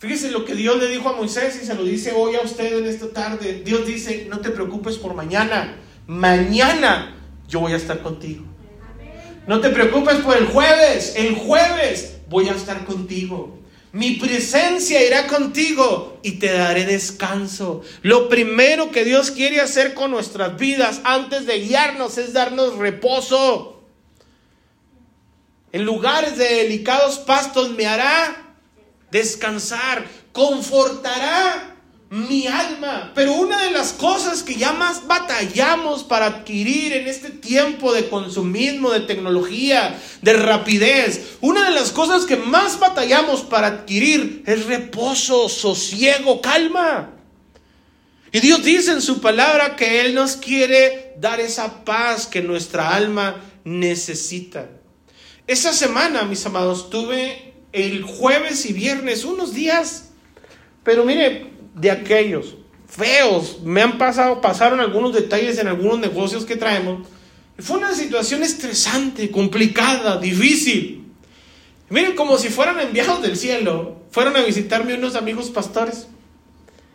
Fíjese 0.00 0.30
lo 0.30 0.46
que 0.46 0.54
Dios 0.54 0.78
le 0.78 0.88
dijo 0.88 1.10
a 1.10 1.12
Moisés 1.12 1.60
y 1.62 1.66
se 1.66 1.74
lo 1.74 1.84
dice 1.84 2.12
hoy 2.12 2.34
a 2.34 2.40
usted 2.40 2.78
en 2.78 2.86
esta 2.86 3.10
tarde. 3.10 3.62
Dios 3.62 3.86
dice, 3.86 4.26
no 4.30 4.38
te 4.40 4.48
preocupes 4.48 4.96
por 4.96 5.12
mañana. 5.12 5.76
Mañana 6.06 7.16
yo 7.46 7.60
voy 7.60 7.74
a 7.74 7.76
estar 7.76 8.00
contigo. 8.00 8.44
No 9.46 9.60
te 9.60 9.68
preocupes 9.68 10.16
por 10.16 10.38
el 10.38 10.46
jueves. 10.46 11.14
El 11.16 11.34
jueves 11.34 12.16
voy 12.30 12.48
a 12.48 12.52
estar 12.52 12.86
contigo. 12.86 13.59
Mi 13.92 14.12
presencia 14.12 15.04
irá 15.04 15.26
contigo 15.26 16.20
y 16.22 16.32
te 16.32 16.52
daré 16.52 16.84
descanso. 16.84 17.82
Lo 18.02 18.28
primero 18.28 18.92
que 18.92 19.04
Dios 19.04 19.32
quiere 19.32 19.60
hacer 19.60 19.94
con 19.94 20.12
nuestras 20.12 20.56
vidas 20.56 21.00
antes 21.02 21.44
de 21.46 21.60
guiarnos 21.60 22.16
es 22.16 22.32
darnos 22.32 22.76
reposo. 22.76 23.82
En 25.72 25.84
lugares 25.84 26.36
de 26.36 26.54
delicados 26.56 27.18
pastos 27.18 27.70
me 27.70 27.86
hará 27.86 28.54
descansar, 29.10 30.06
confortará 30.32 31.69
mi 32.10 32.48
alma. 32.48 33.12
Pero 33.14 33.34
una 33.34 33.62
de 33.62 33.70
las 33.70 33.92
cosas 33.92 34.42
que 34.42 34.56
ya 34.56 34.72
más 34.72 35.06
batallamos 35.06 36.02
para 36.02 36.26
adquirir 36.26 36.92
en 36.92 37.06
este 37.06 37.30
tiempo 37.30 37.92
de 37.92 38.08
consumismo, 38.08 38.90
de 38.90 39.00
tecnología, 39.00 39.96
de 40.20 40.32
rapidez, 40.32 41.36
una 41.40 41.70
de 41.70 41.74
las 41.74 41.92
cosas 41.92 42.26
que 42.26 42.36
más 42.36 42.80
batallamos 42.80 43.42
para 43.42 43.68
adquirir 43.68 44.42
es 44.46 44.66
reposo, 44.66 45.48
sosiego, 45.48 46.40
calma. 46.40 47.10
Y 48.32 48.40
Dios 48.40 48.64
dice 48.64 48.90
en 48.92 49.02
su 49.02 49.20
palabra 49.20 49.76
que 49.76 50.00
Él 50.00 50.14
nos 50.14 50.36
quiere 50.36 51.14
dar 51.16 51.40
esa 51.40 51.84
paz 51.84 52.26
que 52.26 52.42
nuestra 52.42 52.94
alma 52.94 53.36
necesita. 53.62 54.68
Esa 55.46 55.72
semana, 55.72 56.24
mis 56.24 56.44
amados, 56.44 56.90
tuve 56.90 57.54
el 57.72 58.02
jueves 58.02 58.66
y 58.66 58.72
viernes, 58.72 59.24
unos 59.24 59.54
días, 59.54 60.10
pero 60.84 61.04
mire, 61.04 61.49
de 61.74 61.90
aquellos 61.90 62.56
feos, 62.90 63.60
me 63.62 63.82
han 63.82 63.98
pasado, 63.98 64.40
pasaron 64.40 64.80
algunos 64.80 65.14
detalles 65.14 65.58
en 65.58 65.68
algunos 65.68 66.00
negocios 66.00 66.44
que 66.44 66.56
traemos. 66.56 67.06
Fue 67.58 67.78
una 67.78 67.94
situación 67.94 68.42
estresante, 68.42 69.30
complicada, 69.30 70.18
difícil. 70.18 71.04
Miren, 71.88 72.16
como 72.16 72.36
si 72.38 72.48
fueran 72.48 72.80
enviados 72.80 73.22
del 73.22 73.36
cielo, 73.36 74.00
fueron 74.10 74.36
a 74.36 74.42
visitarme 74.42 74.94
unos 74.94 75.14
amigos 75.14 75.50
pastores. 75.50 76.08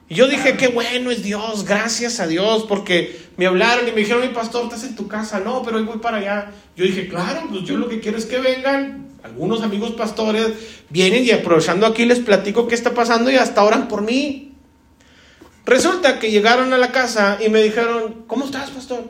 Y 0.08 0.16
yo 0.16 0.28
dije, 0.28 0.58
qué 0.58 0.68
bueno 0.68 1.12
es 1.12 1.24
Dios, 1.24 1.66
gracias 1.66 2.20
a 2.20 2.28
Dios, 2.28 2.66
porque 2.68 3.26
me 3.38 3.48
hablaron 3.48 3.88
y 3.88 3.92
me 3.92 3.98
dijeron, 3.98 4.22
mi 4.22 4.34
pastor, 4.34 4.64
estás 4.66 4.84
en 4.84 4.96
tu 4.96 5.08
casa. 5.08 5.40
No, 5.40 5.64
pero 5.64 5.78
hoy 5.78 5.84
voy 5.84 5.98
para 5.98 6.18
allá. 6.18 6.52
Yo 6.76 6.86
dije, 6.86 7.08
claro, 7.08 7.48
pues 7.50 7.64
yo 7.64 7.78
lo 7.78 7.88
que 7.90 8.00
quiero 8.00 8.18
es 8.18 8.26
que 8.26 8.40
vengan, 8.40 9.08
algunos 9.24 9.62
amigos 9.62 9.92
pastores 9.92 10.52
vienen 10.90 11.24
y 11.24 11.32
aprovechando 11.32 11.86
aquí 11.88 12.06
les 12.06 12.20
platico 12.20 12.68
qué 12.68 12.76
está 12.76 12.94
pasando 12.94 13.32
y 13.32 13.36
hasta 13.36 13.64
oran 13.64 13.88
por 13.88 14.02
mí. 14.02 14.55
Resulta 15.66 16.20
que 16.20 16.30
llegaron 16.30 16.74
a 16.74 16.78
la 16.78 16.92
casa 16.92 17.40
y 17.44 17.50
me 17.50 17.62
dijeron, 17.64 18.26
¿cómo 18.28 18.46
estás, 18.46 18.70
pastor? 18.70 19.04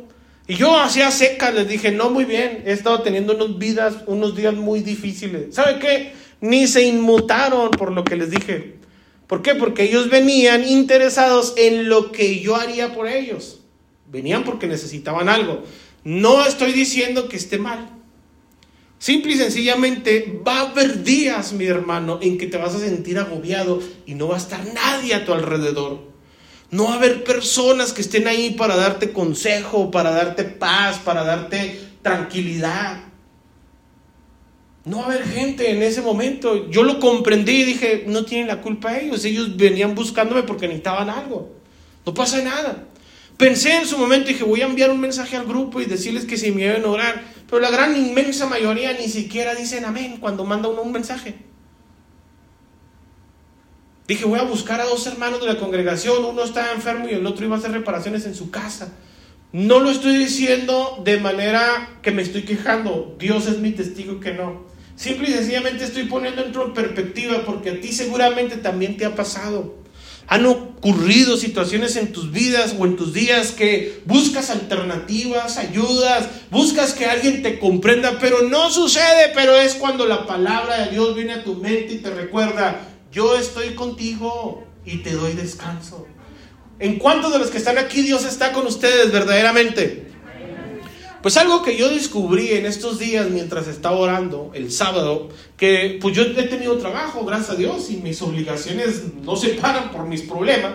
Y 0.48 0.56
yo 0.56 0.80
hacía 0.80 1.12
seca, 1.12 1.52
les 1.52 1.68
dije, 1.68 1.92
no, 1.92 2.10
muy 2.10 2.24
bien, 2.24 2.64
he 2.66 2.72
estado 2.72 3.02
teniendo 3.02 3.36
unos, 3.36 3.58
vidas, 3.58 3.96
unos 4.06 4.36
días 4.36 4.54
muy 4.54 4.82
difíciles. 4.82 5.56
¿Sabe 5.56 5.80
qué? 5.80 6.14
Ni 6.40 6.68
se 6.68 6.84
inmutaron 6.84 7.72
por 7.72 7.92
lo 7.92 8.04
que 8.04 8.16
les 8.16 8.30
dije. 8.30 8.76
¿Por 9.28 9.42
qué? 9.42 9.56
Porque 9.56 9.84
ellos 9.84 10.10
venían 10.10 10.68
interesados 10.68 11.56
en 11.58 11.90
lo 11.90 12.12
que 12.12 12.40
yo 12.40 12.56
haría 12.56 12.94
por 12.94 13.08
ellos. 13.08 13.62
Venían 14.08 14.44
porque 14.44 14.68
necesitaban 14.68 15.30
algo. 15.30 15.64
No 16.04 16.46
estoy 16.46 16.72
diciendo 16.72 17.28
que 17.28 17.38
esté 17.38 17.58
mal. 17.58 17.90
Simple 19.00 19.34
y 19.34 19.38
sencillamente 19.38 20.42
va 20.48 20.60
a 20.60 20.70
haber 20.70 21.04
días, 21.04 21.54
mi 21.54 21.66
hermano, 21.66 22.20
en 22.22 22.38
que 22.38 22.48
te 22.48 22.58
vas 22.58 22.76
a 22.76 22.80
sentir 22.80 23.18
agobiado 23.18 23.82
y 24.06 24.14
no 24.14 24.28
va 24.28 24.36
a 24.36 24.40
estar 24.40 24.64
nadie 24.74 25.16
a 25.16 25.26
tu 25.26 25.34
alrededor. 25.34 26.15
No 26.76 26.88
va 26.88 26.96
a 26.96 26.98
haber 26.98 27.24
personas 27.24 27.94
que 27.94 28.02
estén 28.02 28.28
ahí 28.28 28.50
para 28.50 28.76
darte 28.76 29.14
consejo, 29.14 29.92
para 29.92 30.12
darte 30.12 30.44
paz, 30.44 31.00
para 31.00 31.24
darte 31.24 31.80
tranquilidad. 32.02 33.00
No 34.84 34.98
va 34.98 35.04
a 35.04 35.06
haber 35.06 35.26
gente 35.26 35.72
en 35.72 35.82
ese 35.82 36.02
momento. 36.02 36.70
Yo 36.70 36.84
lo 36.84 37.00
comprendí 37.00 37.62
y 37.62 37.64
dije, 37.64 38.04
no 38.08 38.26
tienen 38.26 38.48
la 38.48 38.60
culpa 38.62 39.00
ellos. 39.00 39.24
Ellos 39.24 39.56
venían 39.56 39.96
buscándome 39.96 40.44
porque 40.44 40.68
necesitaban 40.68 41.10
algo. 41.10 41.56
No 42.06 42.14
pasa 42.14 42.42
nada. 42.42 42.84
Pensé 43.38 43.78
en 43.78 43.88
su 43.88 43.98
momento 43.98 44.30
y 44.30 44.34
dije, 44.34 44.44
voy 44.44 44.60
a 44.60 44.66
enviar 44.66 44.92
un 44.92 45.00
mensaje 45.00 45.38
al 45.38 45.46
grupo 45.46 45.80
y 45.80 45.86
decirles 45.86 46.26
que 46.26 46.36
si 46.36 46.52
me 46.52 46.64
deben 46.64 46.84
orar. 46.84 47.24
Pero 47.50 47.62
la 47.62 47.72
gran 47.72 47.96
inmensa 47.96 48.48
mayoría 48.48 48.92
ni 48.92 49.08
siquiera 49.08 49.56
dicen 49.56 49.86
amén 49.86 50.18
cuando 50.20 50.44
manda 50.44 50.68
uno 50.68 50.82
un 50.82 50.92
mensaje. 50.92 51.36
Dije, 54.08 54.26
voy 54.26 54.40
a 54.40 54.44
buscar 54.44 54.82
a 54.82 54.86
dos 54.86 55.08
hermanos 55.08 55.42
de 55.42 55.48
la 55.48 55.58
congregación, 55.58 56.24
uno 56.26 56.44
está 56.44 56.74
enfermo 56.74 57.08
y 57.10 57.14
el 57.14 57.26
otro 57.26 57.46
iba 57.46 57.56
a 57.56 57.60
hacer 57.60 57.72
reparaciones 57.72 58.26
en 58.26 58.36
su 58.36 58.52
casa. 58.52 58.94
No 59.52 59.80
lo 59.80 59.90
estoy 59.90 60.16
diciendo 60.16 61.02
de 61.04 61.20
manera 61.20 61.98
que 62.04 62.12
me 62.12 62.22
estoy 62.22 62.44
quejando, 62.44 63.16
Dios 63.18 63.48
es 63.48 63.58
mi 63.60 63.72
testigo 63.72 64.20
que 64.20 64.34
no. 64.34 64.66
Simple 64.96 65.30
y 65.30 65.34
sencillamente 65.34 65.84
estoy 65.84 66.04
poniendo 66.04 66.44
en 66.44 66.74
perspectiva 66.74 67.44
porque 67.46 67.72
a 67.72 67.82
ti 67.82 67.92
seguramente 67.92 68.58
también 68.58 68.96
te 68.96 69.06
ha 69.06 69.16
pasado. 69.16 69.76
Han 70.28 70.46
ocurrido 70.46 71.38
situaciones 71.38 71.96
en 71.96 72.12
tus 72.12 72.32
vidas 72.32 72.76
o 72.78 72.86
en 72.86 72.96
tus 72.96 73.14
días 73.14 73.52
que 73.52 74.02
buscas 74.06 74.50
alternativas, 74.50 75.58
ayudas, 75.58 76.30
buscas 76.52 76.94
que 76.94 77.06
alguien 77.06 77.42
te 77.42 77.60
comprenda, 77.60 78.18
pero 78.20 78.44
no 78.44 78.72
sucede, 78.72 79.32
pero 79.34 79.56
es 79.56 79.76
cuando 79.76 80.06
la 80.06 80.26
palabra 80.26 80.86
de 80.86 80.92
Dios 80.92 81.16
viene 81.16 81.34
a 81.34 81.44
tu 81.44 81.56
mente 81.56 81.94
y 81.94 81.98
te 81.98 82.10
recuerda, 82.10 82.95
yo 83.16 83.38
estoy 83.38 83.76
contigo 83.76 84.66
y 84.86 84.98
te 84.98 85.14
doy 85.14 85.32
descanso. 85.32 86.06
¿En 86.80 87.00
cuántos 87.00 87.32
de 87.32 87.40
los 87.40 87.50
que 87.50 87.58
están 87.58 87.78
aquí 87.78 88.02
Dios 88.02 88.26
está 88.26 88.52
con 88.52 88.68
ustedes 88.68 89.10
verdaderamente? 89.14 90.08
Pues 91.22 91.38
algo 91.38 91.64
que 91.64 91.78
yo 91.78 91.90
descubrí 91.90 92.50
en 92.52 92.66
estos 92.66 93.00
días 93.00 93.30
mientras 93.30 93.68
estaba 93.70 93.96
orando 93.96 94.52
el 94.54 94.70
sábado, 94.70 95.30
que 95.56 95.98
pues 96.02 96.14
yo 96.14 96.24
he 96.24 96.44
tenido 96.44 96.78
trabajo, 96.78 97.24
gracias 97.24 97.52
a 97.52 97.56
Dios, 97.56 97.90
y 97.90 97.98
mis 97.98 98.22
obligaciones 98.22 99.04
no 99.24 99.38
se 99.38 99.50
paran 99.52 99.92
por 99.92 100.06
mis 100.06 100.22
problemas. 100.22 100.74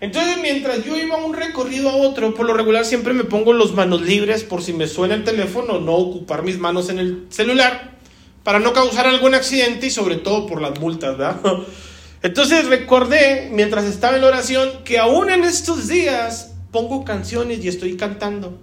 Entonces 0.00 0.36
mientras 0.42 0.84
yo 0.84 0.98
iba 0.98 1.16
un 1.16 1.32
recorrido 1.32 1.88
a 1.88 1.96
otro, 1.96 2.34
por 2.34 2.44
lo 2.44 2.52
regular 2.52 2.84
siempre 2.84 3.14
me 3.14 3.24
pongo 3.24 3.54
los 3.54 3.72
manos 3.72 4.02
libres 4.02 4.44
por 4.44 4.62
si 4.62 4.74
me 4.74 4.86
suena 4.86 5.14
el 5.14 5.24
teléfono, 5.24 5.80
no 5.80 5.94
ocupar 5.94 6.42
mis 6.42 6.58
manos 6.58 6.90
en 6.90 6.98
el 6.98 7.26
celular, 7.30 7.99
para 8.42 8.58
no 8.58 8.72
causar 8.72 9.06
algún 9.06 9.34
accidente 9.34 9.86
y 9.86 9.90
sobre 9.90 10.16
todo 10.16 10.46
por 10.46 10.60
las 10.60 10.78
multas, 10.78 11.16
¿verdad? 11.16 11.40
Entonces 12.22 12.66
recordé, 12.66 13.48
mientras 13.52 13.84
estaba 13.84 14.16
en 14.16 14.22
la 14.22 14.28
oración, 14.28 14.84
que 14.84 14.98
aún 14.98 15.30
en 15.30 15.44
estos 15.44 15.88
días 15.88 16.52
pongo 16.70 17.04
canciones 17.04 17.64
y 17.64 17.68
estoy 17.68 17.96
cantando. 17.96 18.58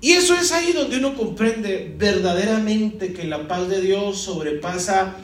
Y 0.00 0.12
eso 0.12 0.34
es 0.34 0.52
ahí 0.52 0.72
donde 0.72 0.98
uno 0.98 1.16
comprende 1.16 1.92
verdaderamente 1.96 3.12
que 3.12 3.24
la 3.24 3.48
paz 3.48 3.68
de 3.68 3.80
Dios 3.80 4.18
sobrepasa 4.18 5.16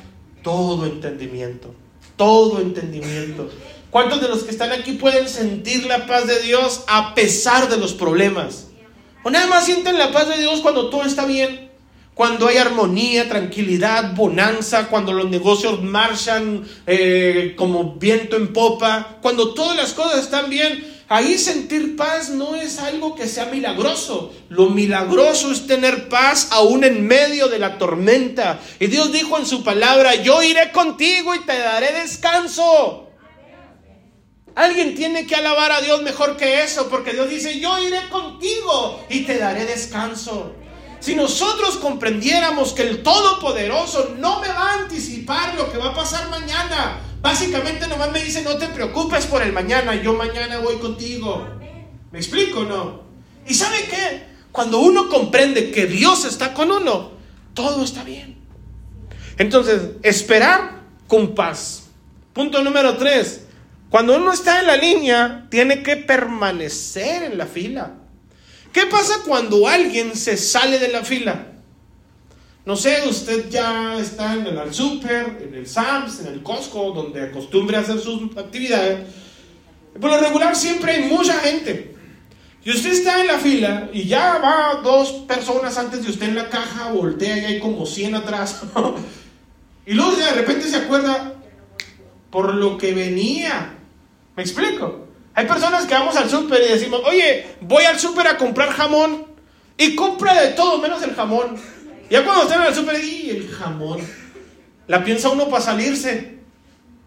todo 0.43 0.87
entendimiento, 0.87 1.75
todo 2.17 2.61
entendimiento. 2.61 3.49
¿Cuántos 3.91 4.23
de 4.23 4.29
los 4.29 4.43
que 4.43 4.51
están 4.51 4.73
aquí 4.73 4.93
pueden 4.93 5.29
sentir 5.29 5.85
la 5.85 6.07
paz 6.07 6.27
de 6.27 6.41
Dios 6.41 6.83
a 6.89 7.15
pesar 7.15 7.69
de 7.69 7.77
los 7.77 7.93
problemas? 7.93 8.69
O 9.23 9.31
nada 9.31 9.47
más 9.47 9.67
sienten 9.67 9.99
la 9.99 10.13
paz 10.13 10.29
de 10.29 10.39
Dios 10.39 10.63
cuando 10.63 10.89
todo 10.89 11.05
está 11.05 11.27
bien, 11.27 11.71
cuando 12.15 12.47
hay 12.47 12.59
armonía, 12.59 13.29
tranquilidad, 13.29 14.15
bonanza, 14.15 14.89
cuando 14.89 15.13
los 15.13 15.31
negocios 15.31 15.83
marchan 15.83 16.65
eh, 16.87 17.55
como 17.57 17.95
viento 17.95 18.37
en 18.37 18.53
popa, 18.53 19.19
cuando 19.23 19.55
todas 19.55 19.77
las 19.77 19.93
cosas 19.93 20.21
están 20.21 20.51
bien, 20.51 20.93
Ahí 21.13 21.37
sentir 21.37 21.95
paz 21.95 22.31
no 22.31 22.55
es 22.55 22.79
algo 22.79 23.15
que 23.15 23.29
sea 23.29 23.45
milagroso. 23.45 24.33
Lo 24.49 24.71
milagroso 24.71 25.53
es 25.53 25.67
tener 25.67 26.09
paz 26.09 26.49
aún 26.53 26.85
en 26.85 27.07
medio 27.07 27.49
de 27.49 27.59
la 27.59 27.77
tormenta. 27.77 28.59
Y 28.81 28.87
Dios 28.87 29.13
dijo 29.13 29.37
en 29.37 29.45
su 29.45 29.63
palabra, 29.63 30.15
yo 30.15 30.43
iré 30.43 30.73
contigo 30.73 31.35
y 31.35 31.41
te 31.41 31.59
daré 31.59 31.93
descanso. 31.93 33.11
Alguien 34.55 34.95
tiene 34.95 35.27
que 35.27 35.35
alabar 35.35 35.73
a 35.73 35.83
Dios 35.83 36.01
mejor 36.01 36.39
que 36.39 36.63
eso, 36.63 36.89
porque 36.89 37.13
Dios 37.13 37.29
dice, 37.29 37.61
yo 37.61 37.79
iré 37.79 38.09
contigo 38.09 39.05
y 39.11 39.25
te 39.25 39.37
daré 39.37 39.67
descanso. 39.67 40.55
Si 41.03 41.15
nosotros 41.15 41.77
comprendiéramos 41.77 42.73
que 42.73 42.89
el 42.89 43.03
Todopoderoso 43.03 44.15
no 44.19 44.41
me 44.41 44.49
va 44.49 44.71
a 44.71 44.83
anticipar 44.83 45.55
lo 45.57 45.71
que 45.71 45.77
va 45.77 45.91
a 45.91 45.95
pasar 45.95 46.31
mañana, 46.31 47.03
Básicamente 47.23 47.87
nomás 47.87 48.11
me 48.11 48.23
dice, 48.23 48.43
no 48.43 48.57
te 48.57 48.67
preocupes 48.67 49.27
por 49.27 49.43
el 49.43 49.53
mañana, 49.53 49.95
yo 49.95 50.13
mañana 50.13 50.59
voy 50.59 50.79
contigo. 50.79 51.47
¿Me 52.11 52.19
explico 52.19 52.65
no? 52.65 53.03
¿Y 53.47 53.55
sabe 53.55 53.77
qué? 53.89 54.25
Cuando 54.51 54.81
uno 54.81 55.09
comprende 55.09 55.71
que 55.71 55.87
Dios 55.87 56.25
está 56.25 56.53
con 56.53 56.73
uno, 56.73 57.13
todo 57.55 57.85
está 57.85 58.03
bien. 58.03 58.37
Entonces, 59.39 59.93
esperar 60.03 60.81
con 61.07 61.35
paz. 61.37 61.85
Punto 62.33 62.63
número 62.63 62.97
tres. 62.97 63.47
Cuando 63.89 64.17
uno 64.17 64.33
está 64.33 64.59
en 64.59 64.67
la 64.67 64.77
línea, 64.77 65.47
tiene 65.49 65.83
que 65.83 65.97
permanecer 65.97 67.23
en 67.23 67.39
la 67.39 67.47
fila. 67.47 67.95
¿Qué 68.73 68.87
pasa 68.87 69.21
cuando 69.27 69.69
alguien 69.69 70.17
se 70.17 70.37
sale 70.37 70.79
de 70.79 70.89
la 70.89 71.05
fila? 71.05 71.49
No 72.65 72.77
sé, 72.77 73.03
usted 73.09 73.51
ya 73.51 73.99
está 73.99 74.35
en 74.35 74.47
el 74.47 74.73
super, 74.73 75.41
en 75.43 75.55
el 75.55 75.67
Sams, 75.67 76.21
en 76.21 76.29
el 76.29 76.43
Costco, 76.43 76.93
donde 76.93 77.21
acostumbre 77.21 77.77
a 77.77 77.81
hacer 77.81 77.99
sus 77.99 78.37
actividades. 78.37 79.09
Por 80.01 80.11
lo 80.11 80.19
regular 80.19 80.57
siempre 80.57 80.93
hay 80.93 81.03
mucha 81.03 81.39
gente. 81.41 81.95
Y 82.65 82.71
usted 82.71 82.93
está 82.93 83.21
en 83.21 83.27
la 83.27 83.39
fila 83.39 83.91
y 83.93 84.05
ya 84.05 84.39
va 84.39 84.81
dos 84.83 85.11
personas 85.27 85.77
antes 85.77 86.05
de 86.05 86.11
usted 86.11 86.29
en 86.29 86.37
la 86.37 86.49
caja, 86.49 86.93
voltea 86.93 87.37
y 87.39 87.45
hay 87.45 87.61
como 87.61 87.85
100 87.85 88.15
atrás. 88.15 88.63
y 89.87 89.95
luego 89.95 90.13
de 90.13 90.31
repente 90.31 90.69
se 90.69 90.77
acuerda 90.77 91.35
por 92.31 92.55
lo 92.55 92.79
que 92.79 92.95
venía. 92.95 93.75
¿Me 94.37 94.45
explico? 94.45 95.09
Hay 95.35 95.47
personas 95.47 95.87
que 95.87 95.95
vamos 95.95 96.17
al 96.17 96.29
súper 96.29 96.63
y 96.63 96.73
decimos, 96.73 97.01
oye, 97.05 97.47
voy 97.61 97.85
al 97.85 97.99
súper 97.99 98.27
a 98.27 98.37
comprar 98.37 98.71
jamón 98.71 99.27
y 99.79 99.95
compra 99.95 100.41
de 100.41 100.49
todo 100.49 100.79
menos 100.79 101.03
el 101.03 101.15
jamón. 101.15 101.57
Ya 102.11 102.25
cuando 102.25 102.43
están 102.43 102.67
el 102.67 102.75
súper, 102.75 103.03
y 103.03 103.31
el 103.31 103.49
jamón. 103.49 104.01
La 104.87 105.03
piensa 105.03 105.31
uno 105.31 105.49
para 105.49 105.63
salirse. 105.63 106.39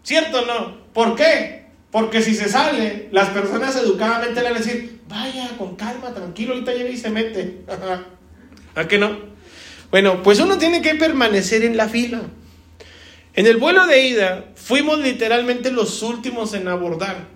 ¿Cierto 0.01 0.39
o 0.39 0.45
no? 0.45 0.77
¿Por 0.93 1.15
qué? 1.15 1.65
Porque 1.91 2.21
si 2.21 2.33
se 2.33 2.49
sale, 2.49 3.09
las 3.11 3.29
personas 3.29 3.75
educadamente 3.75 4.41
le 4.41 4.49
van 4.49 4.55
a 4.55 4.59
decir, 4.59 5.01
vaya, 5.07 5.49
con 5.57 5.75
calma, 5.75 6.13
tranquilo, 6.13 6.53
ahorita 6.53 6.73
llega 6.73 6.89
y 6.89 6.97
se 6.97 7.09
mete. 7.09 7.61
¿A 8.75 8.87
qué 8.87 8.97
no? 8.97 9.17
Bueno, 9.91 10.23
pues 10.23 10.39
uno 10.39 10.57
tiene 10.57 10.81
que 10.81 10.95
permanecer 10.95 11.63
en 11.63 11.77
la 11.77 11.87
fila. 11.87 12.21
En 13.33 13.45
el 13.45 13.57
vuelo 13.57 13.85
de 13.85 14.07
ida 14.07 14.45
fuimos 14.55 14.99
literalmente 14.99 15.71
los 15.71 16.01
últimos 16.01 16.53
en 16.53 16.67
abordar. 16.67 17.34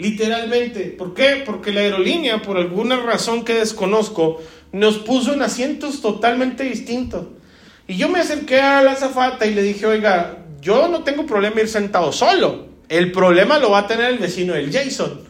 Literalmente. 0.00 0.94
¿Por 0.96 1.12
qué? 1.12 1.42
Porque 1.44 1.72
la 1.72 1.82
aerolínea, 1.82 2.40
por 2.40 2.56
alguna 2.56 2.96
razón 3.00 3.44
que 3.44 3.52
desconozco, 3.52 4.40
nos 4.72 4.96
puso 4.96 5.34
en 5.34 5.42
asientos 5.42 6.00
totalmente 6.00 6.64
distintos. 6.64 7.26
Y 7.86 7.96
yo 7.96 8.08
me 8.08 8.20
acerqué 8.20 8.62
a 8.62 8.82
la 8.82 8.92
azafata 8.92 9.44
y 9.44 9.52
le 9.52 9.62
dije, 9.62 9.84
oiga, 9.84 10.38
yo 10.62 10.88
no 10.88 11.02
tengo 11.02 11.26
problema 11.26 11.60
ir 11.60 11.68
sentado 11.68 12.12
solo. 12.12 12.68
El 12.88 13.12
problema 13.12 13.58
lo 13.58 13.72
va 13.72 13.80
a 13.80 13.86
tener 13.86 14.10
el 14.10 14.18
vecino 14.18 14.54
del 14.54 14.72
Jason. 14.72 15.20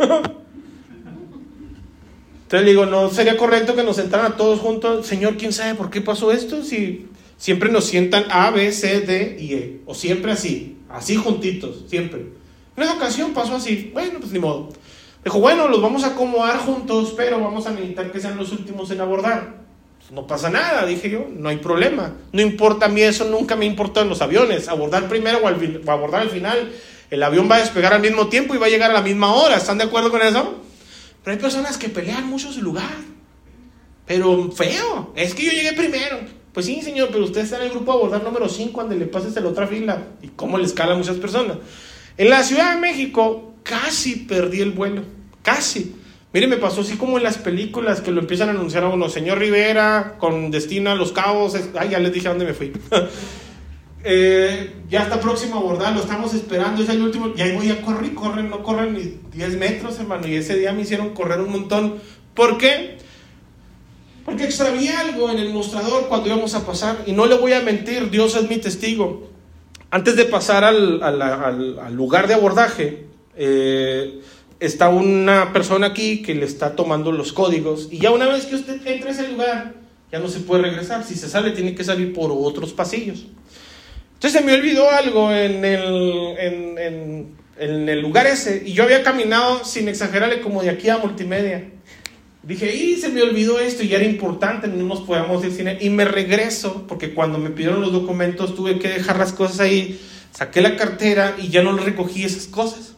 Entonces 2.42 2.64
le 2.64 2.70
digo, 2.70 2.86
no 2.86 3.10
sería 3.10 3.36
correcto 3.36 3.74
que 3.74 3.82
nos 3.82 3.96
sentaran 3.96 4.32
a 4.32 4.36
todos 4.36 4.60
juntos. 4.60 5.04
Señor, 5.04 5.36
¿quién 5.36 5.52
sabe 5.52 5.74
por 5.74 5.90
qué 5.90 6.00
pasó 6.00 6.30
esto? 6.30 6.62
Si 6.62 7.06
siempre 7.38 7.72
nos 7.72 7.86
sientan 7.86 8.26
A, 8.30 8.50
B, 8.50 8.70
C, 8.70 9.00
D 9.00 9.36
y 9.40 9.54
E. 9.54 9.80
O 9.86 9.96
siempre 9.96 10.30
así, 10.30 10.76
así 10.88 11.16
juntitos, 11.16 11.86
siempre. 11.88 12.39
En 12.80 12.84
esa 12.84 12.94
ocasión 12.94 13.34
pasó 13.34 13.56
así. 13.56 13.90
Bueno, 13.92 14.20
pues 14.20 14.32
ni 14.32 14.38
modo. 14.38 14.70
Dijo, 15.22 15.38
bueno, 15.38 15.68
los 15.68 15.82
vamos 15.82 16.02
a 16.02 16.08
acomodar 16.08 16.56
juntos, 16.60 17.12
pero 17.14 17.38
vamos 17.38 17.66
a 17.66 17.72
necesitar 17.72 18.10
que 18.10 18.20
sean 18.20 18.38
los 18.38 18.52
últimos 18.52 18.90
en 18.90 19.02
abordar. 19.02 19.56
Pues 19.98 20.12
no 20.12 20.26
pasa 20.26 20.48
nada, 20.48 20.86
dije 20.86 21.10
yo, 21.10 21.26
no 21.30 21.50
hay 21.50 21.58
problema. 21.58 22.14
No 22.32 22.40
importa 22.40 22.86
a 22.86 22.88
mí 22.88 23.02
eso, 23.02 23.26
nunca 23.26 23.54
me 23.54 23.66
importan 23.66 24.08
los 24.08 24.22
aviones. 24.22 24.66
Abordar 24.66 25.10
primero 25.10 25.40
o, 25.44 25.90
abordar 25.90 26.22
al 26.22 26.30
final. 26.30 26.72
El 27.10 27.22
avión 27.22 27.50
va 27.50 27.56
a 27.56 27.58
despegar 27.58 27.92
al 27.92 28.00
mismo 28.00 28.28
tiempo 28.28 28.54
y 28.54 28.58
va 28.58 28.64
a 28.64 28.70
llegar 28.70 28.92
a 28.92 28.94
la 28.94 29.02
misma 29.02 29.34
hora. 29.34 29.58
¿Están 29.58 29.76
de 29.76 29.84
acuerdo 29.84 30.10
con 30.10 30.22
eso? 30.22 30.54
Pero 31.22 31.36
hay 31.36 31.42
personas 31.42 31.76
que 31.76 31.90
pelean 31.90 32.26
mucho 32.26 32.50
su 32.50 32.62
lugar. 32.62 32.96
Pero 34.06 34.50
feo. 34.52 35.12
Es 35.16 35.34
que 35.34 35.44
yo 35.44 35.52
llegué 35.52 35.74
primero. 35.74 36.16
Pues 36.54 36.64
sí, 36.64 36.80
señor, 36.80 37.10
pero 37.12 37.24
usted 37.24 37.42
está 37.42 37.56
en 37.56 37.64
el 37.64 37.70
grupo 37.72 37.92
de 37.92 37.98
abordar 37.98 38.24
número 38.24 38.48
5 38.48 38.72
cuando 38.72 38.94
le 38.94 39.04
pases 39.04 39.36
a 39.36 39.40
la 39.40 39.50
otra 39.50 39.66
fila. 39.66 40.02
¿Y 40.22 40.28
cómo 40.28 40.56
le 40.56 40.64
escala 40.64 40.94
a 40.94 40.96
muchas 40.96 41.16
personas? 41.16 41.58
En 42.20 42.28
la 42.28 42.42
Ciudad 42.42 42.74
de 42.74 42.80
México, 42.82 43.54
casi 43.62 44.14
perdí 44.14 44.60
el 44.60 44.72
vuelo, 44.72 45.04
casi. 45.40 45.96
Mire, 46.34 46.48
me 46.48 46.58
pasó 46.58 46.82
así 46.82 46.98
como 46.98 47.16
en 47.16 47.24
las 47.24 47.38
películas 47.38 48.02
que 48.02 48.10
lo 48.10 48.20
empiezan 48.20 48.48
a 48.48 48.50
anunciar 48.50 48.84
a 48.84 48.90
uno, 48.90 49.08
señor 49.08 49.38
Rivera, 49.38 50.16
con 50.18 50.50
destino 50.50 50.90
a 50.90 50.94
Los 50.96 51.12
Cabos, 51.12 51.56
ay, 51.78 51.88
ya 51.88 51.98
les 51.98 52.12
dije 52.12 52.28
a 52.28 52.32
dónde 52.32 52.44
me 52.44 52.52
fui. 52.52 52.72
Eh, 54.02 54.76
ya 54.88 55.02
está 55.02 55.20
próximo 55.20 55.56
a 55.56 55.58
abordar, 55.58 55.92
lo 55.92 56.00
estamos 56.00 56.32
esperando, 56.32 56.82
es 56.82 56.88
el 56.88 57.02
último, 57.02 57.34
y 57.36 57.42
ahí 57.42 57.54
voy 57.54 57.68
a 57.68 57.82
correr, 57.82 58.14
corren, 58.14 58.48
no 58.48 58.62
corren 58.62 58.94
ni 58.94 59.18
10 59.34 59.58
metros, 59.58 59.98
hermano, 59.98 60.26
y 60.26 60.36
ese 60.36 60.56
día 60.56 60.72
me 60.72 60.80
hicieron 60.80 61.10
correr 61.10 61.38
un 61.38 61.52
montón. 61.52 61.96
¿Por 62.32 62.56
qué? 62.56 62.96
Porque 64.24 64.44
extravié 64.44 64.90
algo 64.92 65.28
en 65.30 65.38
el 65.38 65.52
mostrador 65.52 66.08
cuando 66.08 66.28
íbamos 66.28 66.54
a 66.54 66.64
pasar, 66.64 67.02
y 67.06 67.12
no 67.12 67.26
le 67.26 67.36
voy 67.36 67.52
a 67.52 67.60
mentir, 67.60 68.08
Dios 68.08 68.36
es 68.36 68.48
mi 68.48 68.56
testigo. 68.56 69.29
Antes 69.90 70.16
de 70.16 70.24
pasar 70.24 70.64
al, 70.64 71.02
al, 71.02 71.20
al 71.20 71.94
lugar 71.94 72.28
de 72.28 72.34
abordaje, 72.34 73.06
eh, 73.36 74.20
está 74.60 74.90
una 74.90 75.52
persona 75.52 75.88
aquí 75.88 76.22
que 76.22 76.34
le 76.34 76.44
está 76.44 76.76
tomando 76.76 77.10
los 77.10 77.32
códigos 77.32 77.88
y 77.90 77.98
ya 77.98 78.10
una 78.10 78.26
vez 78.26 78.46
que 78.46 78.54
usted 78.54 78.86
entra 78.86 79.08
a 79.10 79.12
ese 79.12 79.28
lugar, 79.28 79.74
ya 80.12 80.18
no 80.18 80.28
se 80.28 80.40
puede 80.40 80.62
regresar. 80.62 81.04
Si 81.04 81.14
se 81.14 81.28
sale, 81.28 81.52
tiene 81.52 81.74
que 81.74 81.84
salir 81.84 82.12
por 82.12 82.30
otros 82.32 82.72
pasillos. 82.72 83.26
Entonces 84.14 84.40
se 84.40 84.46
me 84.46 84.52
olvidó 84.52 84.90
algo 84.90 85.32
en 85.32 85.64
el, 85.64 86.34
en, 86.38 87.36
en, 87.58 87.88
el 87.88 88.00
lugar 88.00 88.26
ese 88.26 88.62
y 88.66 88.74
yo 88.74 88.84
había 88.84 89.02
caminado, 89.02 89.64
sin 89.64 89.88
exagerarle, 89.88 90.40
como 90.40 90.62
de 90.62 90.70
aquí 90.70 90.88
a 90.90 90.98
multimedia. 90.98 91.70
Dije, 92.42 92.74
y 92.74 92.96
se 92.96 93.10
me 93.10 93.22
olvidó 93.22 93.58
esto 93.60 93.82
y 93.82 93.94
era 93.94 94.04
importante, 94.04 94.66
no 94.66 94.84
nos 94.84 95.00
podíamos 95.00 95.44
ir 95.44 95.52
cine. 95.52 95.78
Y 95.80 95.90
me 95.90 96.06
regreso, 96.06 96.86
porque 96.88 97.12
cuando 97.12 97.38
me 97.38 97.50
pidieron 97.50 97.82
los 97.82 97.92
documentos 97.92 98.54
tuve 98.54 98.78
que 98.78 98.88
dejar 98.88 99.18
las 99.18 99.32
cosas 99.32 99.60
ahí, 99.60 100.00
saqué 100.32 100.62
la 100.62 100.76
cartera 100.76 101.36
y 101.38 101.48
ya 101.48 101.62
no 101.62 101.76
recogí 101.76 102.24
esas 102.24 102.46
cosas. 102.46 102.94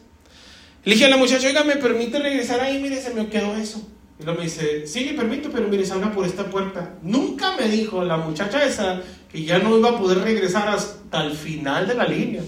Le 0.85 0.93
dije 0.93 1.05
a 1.05 1.09
la 1.09 1.17
muchacha, 1.17 1.47
oiga, 1.47 1.63
¿me 1.63 1.75
permite 1.75 2.19
regresar 2.19 2.61
ahí? 2.61 2.81
Mire, 2.81 3.01
se 3.01 3.13
me 3.13 3.27
quedó 3.27 3.55
eso. 3.55 3.85
Y 4.19 4.23
luego 4.23 4.39
me 4.39 4.45
dice, 4.45 4.87
sí, 4.87 5.05
le 5.05 5.13
permito, 5.13 5.49
pero 5.51 5.67
mire, 5.67 5.85
salga 5.85 6.11
por 6.11 6.25
esta 6.25 6.49
puerta. 6.49 6.95
Nunca 7.01 7.55
me 7.57 7.67
dijo 7.67 8.03
la 8.03 8.17
muchacha 8.17 8.63
esa 8.63 9.01
que 9.31 9.43
ya 9.43 9.59
no 9.59 9.77
iba 9.77 9.89
a 9.89 9.97
poder 9.97 10.19
regresar 10.19 10.69
hasta 10.69 11.25
el 11.25 11.33
final 11.33 11.87
de 11.87 11.95
la 11.95 12.05
línea. 12.05 12.43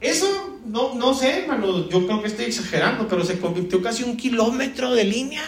Eso, 0.00 0.58
no, 0.66 0.94
no 0.94 1.14
sé, 1.14 1.42
hermano, 1.42 1.88
yo 1.88 2.06
creo 2.06 2.20
que 2.22 2.28
estoy 2.28 2.46
exagerando, 2.46 3.06
pero 3.06 3.24
se 3.24 3.38
convirtió 3.38 3.82
casi 3.82 4.02
un 4.02 4.16
kilómetro 4.16 4.92
de 4.92 5.04
línea. 5.04 5.42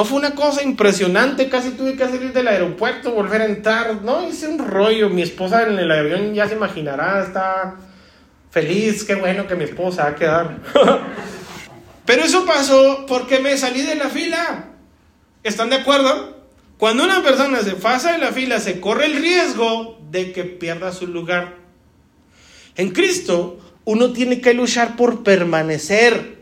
No 0.00 0.06
fue 0.06 0.16
una 0.16 0.34
cosa 0.34 0.62
impresionante, 0.62 1.50
casi 1.50 1.72
tuve 1.72 1.94
que 1.94 2.06
salir 2.06 2.32
del 2.32 2.48
aeropuerto, 2.48 3.12
volver 3.12 3.42
a 3.42 3.44
entrar. 3.44 4.00
No, 4.00 4.26
hice 4.26 4.48
un 4.48 4.58
rollo. 4.58 5.10
Mi 5.10 5.20
esposa 5.20 5.64
en 5.64 5.78
el 5.78 5.92
avión 5.92 6.32
ya 6.32 6.48
se 6.48 6.54
imaginará, 6.54 7.22
está 7.22 7.76
feliz, 8.50 9.04
qué 9.04 9.14
bueno 9.14 9.46
que 9.46 9.56
mi 9.56 9.64
esposa 9.64 10.04
va 10.04 10.08
a 10.08 10.14
quedar. 10.14 10.56
Pero 12.06 12.22
eso 12.22 12.46
pasó 12.46 13.04
porque 13.06 13.40
me 13.40 13.58
salí 13.58 13.82
de 13.82 13.96
la 13.96 14.08
fila. 14.08 14.70
¿Están 15.42 15.68
de 15.68 15.76
acuerdo? 15.76 16.46
Cuando 16.78 17.04
una 17.04 17.22
persona 17.22 17.60
se 17.60 17.72
pasa 17.72 18.12
de 18.12 18.20
la 18.20 18.32
fila, 18.32 18.58
se 18.58 18.80
corre 18.80 19.04
el 19.04 19.20
riesgo 19.20 20.00
de 20.10 20.32
que 20.32 20.44
pierda 20.44 20.92
su 20.92 21.08
lugar. 21.08 21.56
En 22.74 22.92
Cristo, 22.92 23.58
uno 23.84 24.14
tiene 24.14 24.40
que 24.40 24.54
luchar 24.54 24.96
por 24.96 25.22
permanecer. 25.22 26.39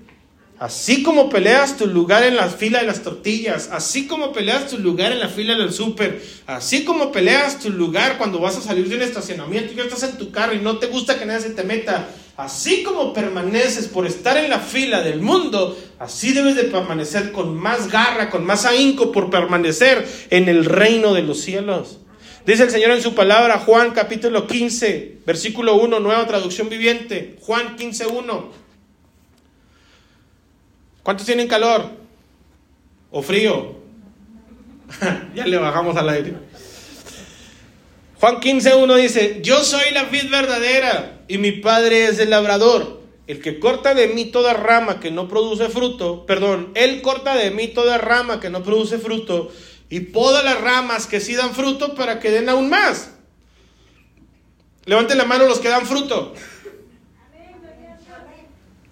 Así 0.59 1.05
como 1.05 1.31
peleas 1.31 1.77
tu 1.77 1.87
lugar 1.87 2.25
en 2.25 2.35
la 2.35 2.49
fila 2.49 2.81
de 2.81 2.87
las 2.87 3.05
tortillas, 3.05 3.69
así 3.71 4.09
como 4.09 4.33
peleas 4.33 4.67
tu 4.67 4.79
lugar 4.79 5.13
en 5.13 5.21
la 5.21 5.29
fila 5.29 5.55
del 5.55 5.73
súper, 5.73 6.21
así 6.49 6.85
como 6.85 7.13
peleas 7.13 7.61
tu 7.61 7.71
lugar 7.71 8.19
cuando 8.19 8.41
vas 8.41 8.57
a 8.57 8.61
salir 8.61 8.89
de 8.89 8.97
un 8.97 9.03
estacionamiento 9.03 9.73
y 9.73 9.77
ya 9.77 9.85
estás 9.85 10.03
en 10.03 10.19
tu 10.19 10.33
carro 10.33 10.55
y 10.55 10.59
no 10.59 10.79
te 10.79 10.89
gusta 10.89 11.17
que 11.17 11.27
nadie 11.27 11.43
se 11.43 11.51
te 11.51 11.63
meta, 11.63 12.09
así 12.37 12.83
como 12.83 13.13
permaneces 13.13 13.87
por 13.87 14.05
estar 14.05 14.37
en 14.37 14.51
la 14.51 14.59
fila 14.59 15.01
del 15.03 15.21
mundo, 15.21 15.79
así 16.01 16.33
debes 16.33 16.57
de 16.57 16.65
permanecer 16.65 17.31
con 17.31 17.57
más 17.57 17.89
garra, 17.93 18.29
con 18.29 18.45
más 18.45 18.65
ahínco 18.65 19.13
por 19.13 19.31
permanecer 19.31 20.09
en 20.31 20.49
el 20.49 20.65
reino 20.65 21.15
de 21.15 21.23
los 21.23 21.41
cielos. 21.41 21.99
Dice 22.45 22.65
el 22.65 22.71
Señor 22.71 22.91
en 22.91 23.03
su 23.03 23.15
palabra, 23.15 23.61
Juan 23.61 23.93
capítulo 23.93 24.49
15, 24.49 25.19
versículo 25.25 25.77
1, 25.77 26.01
nueva 26.01 26.27
traducción 26.27 26.69
viviente, 26.69 27.37
Juan 27.43 27.77
15, 27.77 28.07
1. 28.09 28.68
¿Cuántos 31.09 31.25
tienen 31.25 31.49
calor? 31.49 31.91
¿O 33.11 33.23
frío? 33.23 33.77
ya 35.35 35.47
le 35.47 35.57
bajamos 35.57 35.97
al 35.97 36.07
aire. 36.11 36.35
Juan 38.21 38.41
15.1 38.41 38.97
dice, 38.97 39.41
yo 39.43 39.65
soy 39.65 39.91
la 39.93 40.05
vid 40.05 40.31
verdadera 40.31 41.23
y 41.27 41.39
mi 41.39 41.53
padre 41.53 42.09
es 42.09 42.19
el 42.19 42.29
labrador. 42.29 43.01
El 43.27 43.41
que 43.41 43.59
corta 43.59 43.95
de 43.95 44.09
mí 44.09 44.27
toda 44.27 44.53
rama 44.53 45.01
que 45.01 45.11
no 45.11 45.29
produce 45.29 45.71
fruto, 45.71 46.27
perdón, 46.27 46.73
él 46.75 47.01
corta 47.01 47.37
de 47.37 47.53
mí 47.53 47.69
toda 47.69 47.97
rama 47.97 48.39
que 48.39 48.51
no 48.51 48.63
produce 48.63 48.99
fruto 48.99 49.51
y 49.89 50.01
poda 50.01 50.43
las 50.43 50.61
ramas 50.61 51.07
que 51.07 51.21
sí 51.21 51.35
dan 51.37 51.55
fruto 51.55 51.95
para 51.95 52.21
que 52.21 52.31
den 52.31 52.51
aún 52.51 52.69
más. 52.69 53.15
Levanten 54.85 55.17
la 55.17 55.25
mano 55.25 55.47
los 55.47 55.59
que 55.59 55.71
dan 55.71 55.87
fruto. 55.87 56.35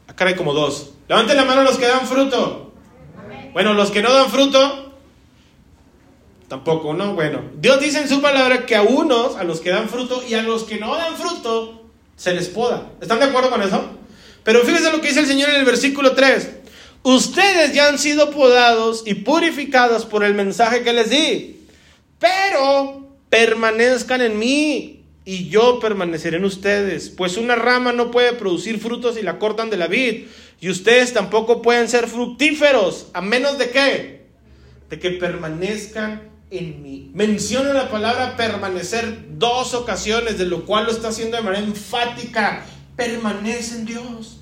Acá 0.06 0.24
hay 0.24 0.34
como 0.34 0.54
dos. 0.54 0.94
Levanten 1.08 1.36
la 1.36 1.44
mano 1.44 1.62
los 1.62 1.78
que 1.78 1.86
dan 1.86 2.06
fruto. 2.06 2.72
Bueno, 3.52 3.74
los 3.74 3.90
que 3.90 4.02
no 4.02 4.12
dan 4.12 4.30
fruto, 4.30 4.92
tampoco, 6.48 6.94
¿no? 6.94 7.14
Bueno, 7.14 7.42
Dios 7.56 7.80
dice 7.80 8.00
en 8.00 8.08
su 8.08 8.20
palabra 8.20 8.66
que 8.66 8.76
a 8.76 8.82
unos, 8.82 9.36
a 9.36 9.44
los 9.44 9.60
que 9.60 9.70
dan 9.70 9.88
fruto 9.88 10.22
y 10.28 10.34
a 10.34 10.42
los 10.42 10.64
que 10.64 10.78
no 10.78 10.94
dan 10.94 11.16
fruto, 11.16 11.86
se 12.16 12.34
les 12.34 12.48
poda. 12.48 12.90
¿Están 13.00 13.18
de 13.18 13.26
acuerdo 13.26 13.50
con 13.50 13.62
eso? 13.62 13.82
Pero 14.44 14.62
fíjense 14.62 14.92
lo 14.92 15.00
que 15.00 15.08
dice 15.08 15.20
el 15.20 15.26
Señor 15.26 15.50
en 15.50 15.56
el 15.56 15.64
versículo 15.64 16.12
3. 16.12 16.50
Ustedes 17.02 17.72
ya 17.72 17.88
han 17.88 17.98
sido 17.98 18.30
podados 18.30 19.04
y 19.06 19.14
purificados 19.14 20.04
por 20.04 20.24
el 20.24 20.34
mensaje 20.34 20.82
que 20.82 20.92
les 20.92 21.10
di, 21.10 21.66
pero 22.18 23.06
permanezcan 23.30 24.22
en 24.22 24.38
mí 24.38 25.04
y 25.26 25.48
yo 25.48 25.80
permaneceré 25.80 26.36
en 26.36 26.44
ustedes, 26.44 27.10
pues 27.10 27.36
una 27.36 27.56
rama 27.56 27.92
no 27.92 28.12
puede 28.12 28.32
producir 28.32 28.78
frutos 28.78 29.16
si 29.16 29.22
la 29.22 29.40
cortan 29.40 29.70
de 29.70 29.76
la 29.76 29.88
vid, 29.88 30.26
y 30.60 30.70
ustedes 30.70 31.12
tampoco 31.12 31.62
pueden 31.62 31.88
ser 31.88 32.06
fructíferos, 32.06 33.08
a 33.12 33.20
menos 33.20 33.58
de 33.58 33.70
qué? 33.70 34.26
De 34.88 35.00
que 35.00 35.10
permanezcan 35.10 36.30
en 36.50 36.80
mí. 36.80 37.10
Menciona 37.12 37.72
la 37.72 37.90
palabra 37.90 38.36
permanecer 38.36 39.26
dos 39.36 39.74
ocasiones, 39.74 40.38
de 40.38 40.46
lo 40.46 40.64
cual 40.64 40.84
lo 40.84 40.92
está 40.92 41.08
haciendo 41.08 41.36
de 41.36 41.42
manera 41.42 41.64
enfática. 41.64 42.64
Permanece 42.94 43.74
en 43.74 43.84
Dios. 43.84 44.38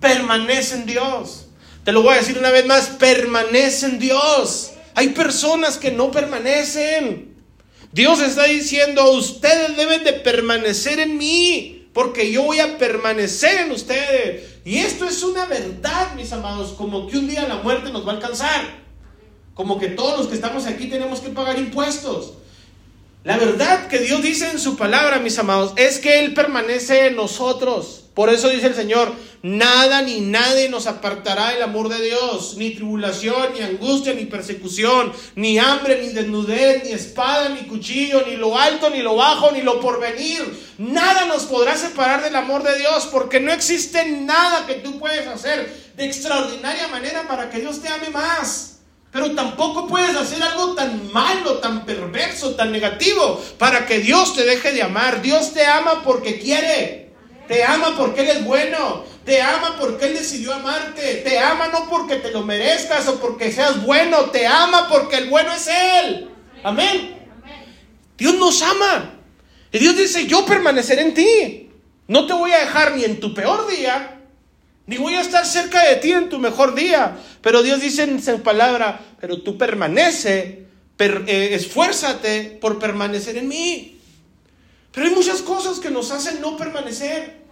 Permanece 0.00 0.74
en 0.74 0.86
Dios. 0.86 1.46
Te 1.84 1.92
lo 1.92 2.02
voy 2.02 2.14
a 2.14 2.18
decir 2.18 2.36
una 2.38 2.50
vez 2.50 2.66
más, 2.66 2.88
permanece 2.88 3.86
en 3.86 4.00
Dios. 4.00 4.72
Hay 4.96 5.10
personas 5.10 5.78
que 5.78 5.92
no 5.92 6.10
permanecen. 6.10 7.31
Dios 7.92 8.20
está 8.20 8.44
diciendo, 8.44 9.12
ustedes 9.12 9.76
deben 9.76 10.02
de 10.02 10.14
permanecer 10.14 10.98
en 10.98 11.18
mí, 11.18 11.88
porque 11.92 12.32
yo 12.32 12.42
voy 12.42 12.58
a 12.58 12.78
permanecer 12.78 13.66
en 13.66 13.70
ustedes. 13.70 14.60
Y 14.64 14.78
esto 14.78 15.04
es 15.04 15.22
una 15.22 15.44
verdad, 15.44 16.14
mis 16.14 16.32
amados, 16.32 16.72
como 16.72 17.06
que 17.06 17.18
un 17.18 17.28
día 17.28 17.46
la 17.46 17.56
muerte 17.56 17.90
nos 17.90 18.06
va 18.06 18.12
a 18.12 18.14
alcanzar. 18.14 18.82
Como 19.54 19.78
que 19.78 19.88
todos 19.88 20.18
los 20.18 20.28
que 20.28 20.34
estamos 20.34 20.64
aquí 20.64 20.86
tenemos 20.86 21.20
que 21.20 21.28
pagar 21.28 21.58
impuestos. 21.58 22.32
La 23.24 23.36
verdad 23.36 23.86
que 23.86 24.00
Dios 24.00 24.20
dice 24.20 24.50
en 24.50 24.58
su 24.58 24.76
palabra, 24.76 25.20
mis 25.20 25.38
amados, 25.38 25.74
es 25.76 26.00
que 26.00 26.18
Él 26.24 26.34
permanece 26.34 27.06
en 27.06 27.14
nosotros. 27.14 28.02
Por 28.14 28.30
eso 28.30 28.48
dice 28.48 28.66
el 28.66 28.74
Señor, 28.74 29.14
nada 29.42 30.02
ni 30.02 30.20
nadie 30.20 30.68
nos 30.68 30.88
apartará 30.88 31.50
del 31.50 31.62
amor 31.62 31.88
de 31.88 32.02
Dios, 32.02 32.56
ni 32.56 32.74
tribulación, 32.74 33.54
ni 33.54 33.60
angustia, 33.60 34.12
ni 34.12 34.24
persecución, 34.24 35.12
ni 35.36 35.56
hambre, 35.60 36.02
ni 36.02 36.08
desnudez, 36.08 36.82
ni 36.84 36.90
espada, 36.90 37.48
ni 37.48 37.60
cuchillo, 37.68 38.24
ni 38.26 38.36
lo 38.36 38.58
alto, 38.58 38.90
ni 38.90 39.02
lo 39.02 39.14
bajo, 39.14 39.52
ni 39.52 39.62
lo 39.62 39.80
porvenir. 39.80 40.42
Nada 40.78 41.24
nos 41.24 41.44
podrá 41.44 41.76
separar 41.76 42.24
del 42.24 42.34
amor 42.34 42.64
de 42.64 42.76
Dios, 42.76 43.08
porque 43.12 43.38
no 43.38 43.52
existe 43.52 44.04
nada 44.04 44.66
que 44.66 44.74
tú 44.74 44.98
puedes 44.98 45.28
hacer 45.28 45.92
de 45.96 46.04
extraordinaria 46.04 46.88
manera 46.88 47.28
para 47.28 47.50
que 47.50 47.60
Dios 47.60 47.80
te 47.80 47.88
ame 47.88 48.10
más. 48.10 48.71
Pero 49.12 49.34
tampoco 49.34 49.86
puedes 49.86 50.16
hacer 50.16 50.42
algo 50.42 50.74
tan 50.74 51.12
malo, 51.12 51.58
tan 51.58 51.84
perverso, 51.84 52.54
tan 52.54 52.72
negativo 52.72 53.40
para 53.58 53.84
que 53.84 53.98
Dios 53.98 54.34
te 54.34 54.44
deje 54.44 54.72
de 54.72 54.82
amar. 54.82 55.20
Dios 55.20 55.52
te 55.52 55.66
ama 55.66 56.02
porque 56.02 56.38
quiere. 56.38 57.12
Te 57.46 57.62
ama 57.62 57.94
porque 57.98 58.22
Él 58.22 58.28
es 58.28 58.44
bueno. 58.44 59.04
Te 59.26 59.42
ama 59.42 59.76
porque 59.78 60.06
Él 60.06 60.14
decidió 60.14 60.54
amarte. 60.54 61.16
Te 61.16 61.38
ama 61.38 61.68
no 61.68 61.90
porque 61.90 62.16
te 62.16 62.30
lo 62.30 62.42
merezcas 62.42 63.06
o 63.06 63.20
porque 63.20 63.52
seas 63.52 63.84
bueno. 63.84 64.30
Te 64.30 64.46
ama 64.46 64.88
porque 64.88 65.18
el 65.18 65.28
bueno 65.28 65.52
es 65.52 65.68
Él. 65.68 66.30
Amén. 66.64 67.18
Dios 68.16 68.34
nos 68.36 68.62
ama. 68.62 69.10
Y 69.70 69.78
Dios 69.78 69.94
dice, 69.94 70.26
yo 70.26 70.46
permaneceré 70.46 71.02
en 71.02 71.14
ti. 71.14 71.70
No 72.08 72.26
te 72.26 72.32
voy 72.32 72.52
a 72.52 72.60
dejar 72.60 72.96
ni 72.96 73.04
en 73.04 73.20
tu 73.20 73.34
peor 73.34 73.66
día, 73.68 74.21
ni 74.86 74.96
voy 74.96 75.14
a 75.14 75.20
estar 75.20 75.46
cerca 75.46 75.84
de 75.84 75.96
ti 75.96 76.12
en 76.12 76.28
tu 76.28 76.38
mejor 76.38 76.74
día. 76.74 77.16
Pero 77.40 77.62
Dios 77.62 77.80
dice 77.80 78.02
en 78.02 78.22
su 78.22 78.42
palabra, 78.42 79.00
pero 79.20 79.42
tú 79.42 79.56
permanece, 79.56 80.66
eh, 80.98 81.48
esfuérzate 81.52 82.58
por 82.60 82.78
permanecer 82.78 83.36
en 83.36 83.48
mí. 83.48 83.98
Pero 84.92 85.06
hay 85.06 85.14
muchas 85.14 85.40
cosas 85.40 85.78
que 85.78 85.90
nos 85.90 86.10
hacen 86.10 86.40
no 86.40 86.56
permanecer. 86.56 87.42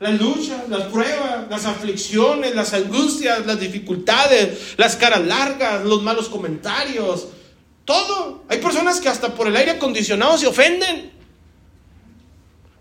Las 0.00 0.18
luchas, 0.18 0.68
las 0.68 0.84
pruebas, 0.84 1.46
las 1.50 1.66
aflicciones, 1.66 2.54
las 2.54 2.72
angustias, 2.72 3.44
las 3.44 3.60
dificultades, 3.60 4.74
las 4.78 4.96
caras 4.96 5.20
largas, 5.26 5.84
los 5.84 6.02
malos 6.02 6.28
comentarios, 6.30 7.28
todo. 7.84 8.44
Hay 8.48 8.58
personas 8.58 8.98
que 8.98 9.10
hasta 9.10 9.34
por 9.34 9.46
el 9.46 9.56
aire 9.56 9.72
acondicionado 9.72 10.38
se 10.38 10.46
ofenden. 10.46 11.12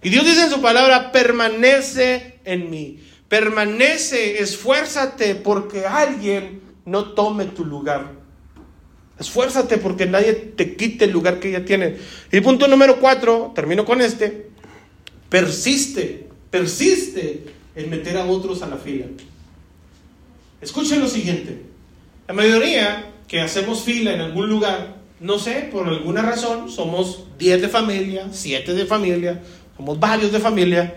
Y 0.02 0.10
Dios 0.10 0.26
dice 0.26 0.44
en 0.44 0.50
su 0.50 0.62
palabra, 0.62 1.12
permanece 1.12 2.40
en 2.46 2.70
mí. 2.70 3.00
Permanece, 3.30 4.42
esfuérzate 4.42 5.36
porque 5.36 5.86
alguien 5.86 6.62
no 6.86 7.14
tome 7.14 7.46
tu 7.46 7.64
lugar. 7.64 8.12
Esfuérzate 9.20 9.78
porque 9.78 10.06
nadie 10.06 10.34
te 10.34 10.76
quite 10.76 11.06
el 11.06 11.12
lugar 11.12 11.40
que 11.40 11.50
ella 11.50 11.64
tiene. 11.64 11.98
Y 12.32 12.42
punto 12.42 12.68
número 12.68 13.00
cuatro, 13.00 13.52
termino 13.54 13.86
con 13.86 14.02
este. 14.02 14.50
Persiste, 15.30 16.28
persiste 16.50 17.44
en 17.76 17.90
meter 17.90 18.18
a 18.18 18.26
otros 18.26 18.64
a 18.64 18.68
la 18.68 18.78
fila. 18.78 19.06
Escuchen 20.62 21.00
lo 21.00 21.08
siguiente. 21.08 21.62
La 22.28 22.34
mayoría 22.34 23.12
que 23.28 23.42
hacemos 23.42 23.84
fila 23.84 24.14
en 24.14 24.22
algún 24.22 24.50
lugar, 24.50 24.98
no 25.20 25.38
sé, 25.38 25.70
por 25.72 25.88
alguna 25.88 26.22
razón, 26.22 26.70
somos 26.72 27.26
10 27.38 27.62
de 27.62 27.70
familia, 27.70 28.28
7 28.32 28.74
de 28.74 28.86
familia, 28.86 29.42
somos 29.78 30.00
varios 30.00 30.32
de 30.32 30.40
familia. 30.40 30.96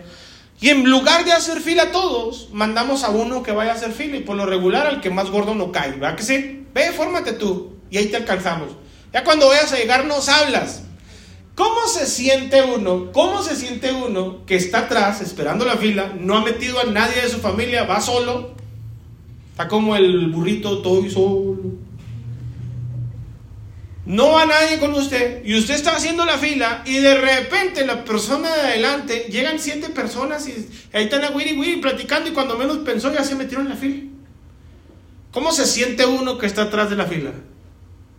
Y 0.63 0.69
en 0.69 0.89
lugar 0.89 1.25
de 1.25 1.33
hacer 1.33 1.59
fila 1.59 1.83
a 1.83 1.91
todos, 1.91 2.47
mandamos 2.53 3.03
a 3.03 3.09
uno 3.09 3.43
que 3.43 3.51
vaya 3.51 3.73
a 3.73 3.75
hacer 3.75 3.91
fila 3.91 4.15
y 4.15 4.21
por 4.21 4.37
lo 4.37 4.45
regular 4.45 4.87
al 4.87 5.01
que 5.01 5.09
más 5.09 5.29
gordo 5.29 5.53
no 5.55 5.73
cae, 5.73 5.91
¿verdad 5.91 6.15
que 6.15 6.23
sí? 6.23 6.65
Ve, 6.73 6.93
fórmate 6.93 7.33
tú 7.33 7.73
y 7.89 7.97
ahí 7.97 8.05
te 8.05 8.15
alcanzamos. 8.15 8.69
Ya 9.11 9.25
cuando 9.25 9.49
vayas 9.49 9.73
a 9.73 9.75
llegar 9.75 10.05
nos 10.05 10.29
hablas. 10.29 10.83
¿Cómo 11.53 11.85
se 11.87 12.05
siente 12.05 12.61
uno? 12.61 13.11
¿Cómo 13.11 13.43
se 13.43 13.57
siente 13.57 13.91
uno 13.91 14.45
que 14.45 14.55
está 14.55 14.85
atrás 14.85 15.19
esperando 15.19 15.65
la 15.65 15.75
fila, 15.75 16.13
no 16.17 16.37
ha 16.37 16.45
metido 16.45 16.79
a 16.79 16.85
nadie 16.85 17.21
de 17.21 17.27
su 17.27 17.39
familia, 17.39 17.83
va 17.83 17.99
solo? 17.99 18.53
Está 19.51 19.67
como 19.67 19.97
el 19.97 20.29
burrito 20.29 20.81
todo 20.81 21.05
y 21.05 21.11
solo. 21.11 21.57
No 24.05 24.31
va 24.31 24.45
nadie 24.45 24.79
con 24.79 24.93
usted 24.93 25.45
y 25.45 25.57
usted 25.57 25.75
está 25.75 25.95
haciendo 25.95 26.25
la 26.25 26.37
fila 26.37 26.83
y 26.85 26.97
de 26.97 27.15
repente 27.15 27.85
la 27.85 28.03
persona 28.03 28.53
de 28.53 28.61
adelante 28.61 29.27
llegan 29.29 29.59
siete 29.59 29.89
personas 29.89 30.45
y 30.47 30.67
ahí 30.91 31.05
están 31.05 31.23
a 31.23 31.29
Wiri 31.29 31.57
Wiri 31.57 31.77
platicando 31.77 32.29
y 32.29 32.33
cuando 32.33 32.57
menos 32.57 32.79
pensó 32.79 33.13
ya 33.13 33.23
se 33.23 33.35
metieron 33.35 33.67
en 33.67 33.71
la 33.71 33.77
fila. 33.77 34.03
¿Cómo 35.31 35.53
se 35.53 35.65
siente 35.65 36.05
uno 36.05 36.37
que 36.37 36.45
está 36.45 36.63
atrás 36.63 36.89
de 36.89 36.97
la 36.97 37.05
fila? 37.05 37.31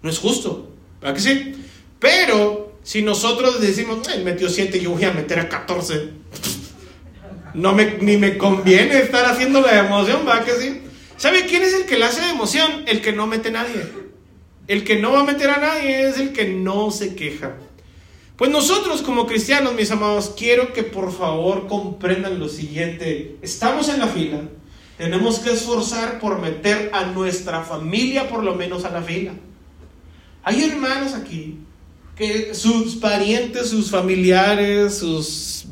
No 0.03 0.09
es 0.09 0.19
justo, 0.19 0.73
¿verdad 1.03 1.15
que 1.17 1.21
sí? 1.21 1.55
Pero 1.99 2.79
si 2.83 3.03
nosotros 3.03 3.61
decimos, 3.61 4.09
metió 4.25 4.49
siete, 4.49 4.81
yo 4.81 4.91
voy 4.91 5.05
a 5.05 5.13
meter 5.13 5.39
a 5.39 5.49
14, 5.51 6.11
no 7.53 7.75
me, 7.75 7.99
ni 8.01 8.17
me 8.17 8.39
conviene 8.39 8.99
estar 9.01 9.27
haciendo 9.27 9.61
la 9.61 9.81
emoción, 9.81 10.25
¿verdad 10.25 10.45
que 10.45 10.53
sí? 10.53 10.81
¿Sabe 11.19 11.47
quién 11.47 11.63
es 11.63 11.75
el 11.75 11.85
que 11.85 11.99
le 11.99 12.07
hace 12.07 12.23
de 12.23 12.31
emoción? 12.31 12.85
El 12.87 13.01
que 13.01 13.13
no 13.13 13.27
mete 13.27 13.51
nadie. 13.51 14.04
El 14.67 14.85
que 14.85 14.99
no 14.99 15.13
va 15.13 15.21
a 15.21 15.25
meter 15.25 15.51
a 15.51 15.59
nadie 15.59 16.09
es 16.09 16.19
el 16.19 16.33
que 16.33 16.49
no 16.49 16.91
se 16.91 17.15
queja. 17.15 17.57
Pues 18.37 18.51
nosotros 18.51 19.03
como 19.03 19.27
cristianos, 19.27 19.75
mis 19.75 19.91
amados, 19.91 20.35
quiero 20.37 20.73
que 20.73 20.83
por 20.83 21.13
favor 21.13 21.67
comprendan 21.67 22.39
lo 22.39 22.49
siguiente. 22.49 23.37
Estamos 23.43 23.89
en 23.89 24.01
la 24.01 24.09
fila. 24.09 24.41
Tenemos 24.97 25.39
que 25.39 25.53
esforzar 25.53 26.19
por 26.19 26.41
meter 26.41 26.91
a 26.95 27.05
nuestra 27.05 27.63
familia 27.63 28.29
por 28.29 28.43
lo 28.43 28.55
menos 28.55 28.85
a 28.85 28.91
la 28.91 29.03
fila. 29.03 29.35
Hay 30.43 30.65
hermanos 30.65 31.15
aquí 31.15 31.59
que 32.17 32.55
sus 32.55 32.97
parientes, 32.97 33.69
sus 33.69 33.91
familiares, 33.91 34.99
sus 34.99 35.67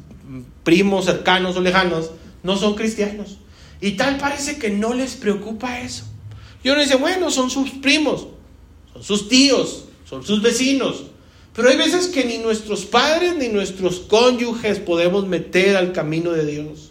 primos 0.64 1.07
cercanos 1.07 1.57
o 1.57 1.61
lejanos 1.61 2.11
no 2.43 2.57
son 2.57 2.74
cristianos. 2.74 3.38
Y 3.80 3.93
tal 3.93 4.18
parece 4.18 4.59
que 4.59 4.70
no 4.70 4.93
les 4.93 5.14
preocupa 5.14 5.80
eso. 5.80 6.05
Y 6.62 6.68
uno 6.68 6.80
dice, 6.80 6.97
bueno, 6.97 7.30
son 7.30 7.51
sus 7.51 7.70
primos 7.70 8.28
son 8.93 9.03
sus 9.03 9.28
tíos, 9.28 9.84
son 10.09 10.24
sus 10.24 10.43
vecinos. 10.43 11.05
Pero 11.55 11.68
hay 11.68 11.76
veces 11.76 12.09
que 12.09 12.24
ni 12.24 12.38
nuestros 12.38 12.86
padres 12.86 13.36
ni 13.36 13.49
nuestros 13.49 14.01
cónyuges 14.01 14.78
podemos 14.78 15.26
meter 15.26 15.76
al 15.76 15.93
camino 15.93 16.32
de 16.32 16.47
Dios. 16.47 16.90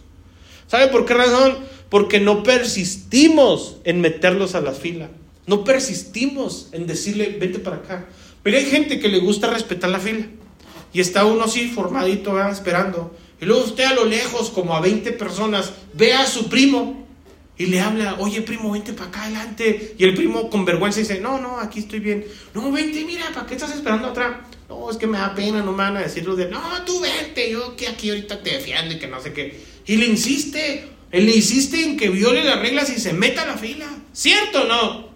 ¿Sabe 0.68 0.88
por 0.88 1.04
qué 1.04 1.14
razón? 1.14 1.58
Porque 1.88 2.20
no 2.20 2.42
persistimos 2.42 3.76
en 3.84 4.00
meterlos 4.00 4.54
a 4.54 4.60
la 4.60 4.72
fila. 4.72 5.10
No 5.46 5.64
persistimos 5.64 6.68
en 6.72 6.86
decirle, 6.86 7.36
vete 7.40 7.58
para 7.58 7.76
acá. 7.76 8.06
Pero 8.42 8.56
hay 8.56 8.66
gente 8.66 9.00
que 9.00 9.08
le 9.08 9.18
gusta 9.18 9.50
respetar 9.50 9.90
la 9.90 9.98
fila. 9.98 10.26
Y 10.92 11.00
está 11.00 11.24
uno 11.24 11.44
así, 11.44 11.68
formadito, 11.68 12.40
esperando. 12.48 13.14
Y 13.40 13.44
luego 13.44 13.64
usted 13.64 13.84
a 13.84 13.94
lo 13.94 14.04
lejos, 14.04 14.50
como 14.50 14.74
a 14.74 14.80
20 14.80 15.12
personas, 15.12 15.72
ve 15.94 16.12
a 16.12 16.26
su 16.26 16.48
primo 16.48 17.01
y 17.58 17.66
le 17.66 17.80
habla, 17.80 18.16
oye 18.18 18.42
primo, 18.42 18.72
vente 18.72 18.92
para 18.92 19.08
acá 19.08 19.22
adelante. 19.24 19.94
Y 19.98 20.04
el 20.04 20.14
primo 20.14 20.48
con 20.48 20.64
vergüenza 20.64 21.00
dice, 21.00 21.20
no, 21.20 21.38
no, 21.38 21.60
aquí 21.60 21.80
estoy 21.80 22.00
bien. 22.00 22.24
No, 22.54 22.72
vente, 22.72 23.04
mira, 23.04 23.30
¿para 23.34 23.46
qué 23.46 23.54
estás 23.54 23.74
esperando 23.74 24.08
atrás? 24.08 24.36
No, 24.68 24.90
es 24.90 24.96
que 24.96 25.06
me 25.06 25.18
da 25.18 25.34
pena, 25.34 25.62
no 25.62 25.72
me 25.72 25.78
van 25.78 25.96
a 25.96 26.00
decir 26.00 26.24
de, 26.24 26.48
no, 26.48 26.60
tú 26.84 27.00
vente, 27.00 27.50
yo 27.50 27.76
que 27.76 27.88
aquí 27.88 28.08
ahorita 28.08 28.42
te 28.42 28.50
defiendo 28.50 28.94
y 28.94 28.98
que 28.98 29.06
no 29.06 29.20
sé 29.20 29.32
qué. 29.32 29.60
Y 29.86 29.96
le 29.96 30.06
insiste, 30.06 30.88
él 31.10 31.26
le 31.26 31.36
insiste 31.36 31.84
en 31.84 31.96
que 31.96 32.08
viole 32.08 32.42
las 32.42 32.58
reglas 32.58 32.90
y 32.90 32.98
se 32.98 33.12
meta 33.12 33.42
a 33.42 33.46
la 33.46 33.58
fila. 33.58 33.86
¿Cierto 34.12 34.62
o 34.62 34.64
no? 34.64 35.12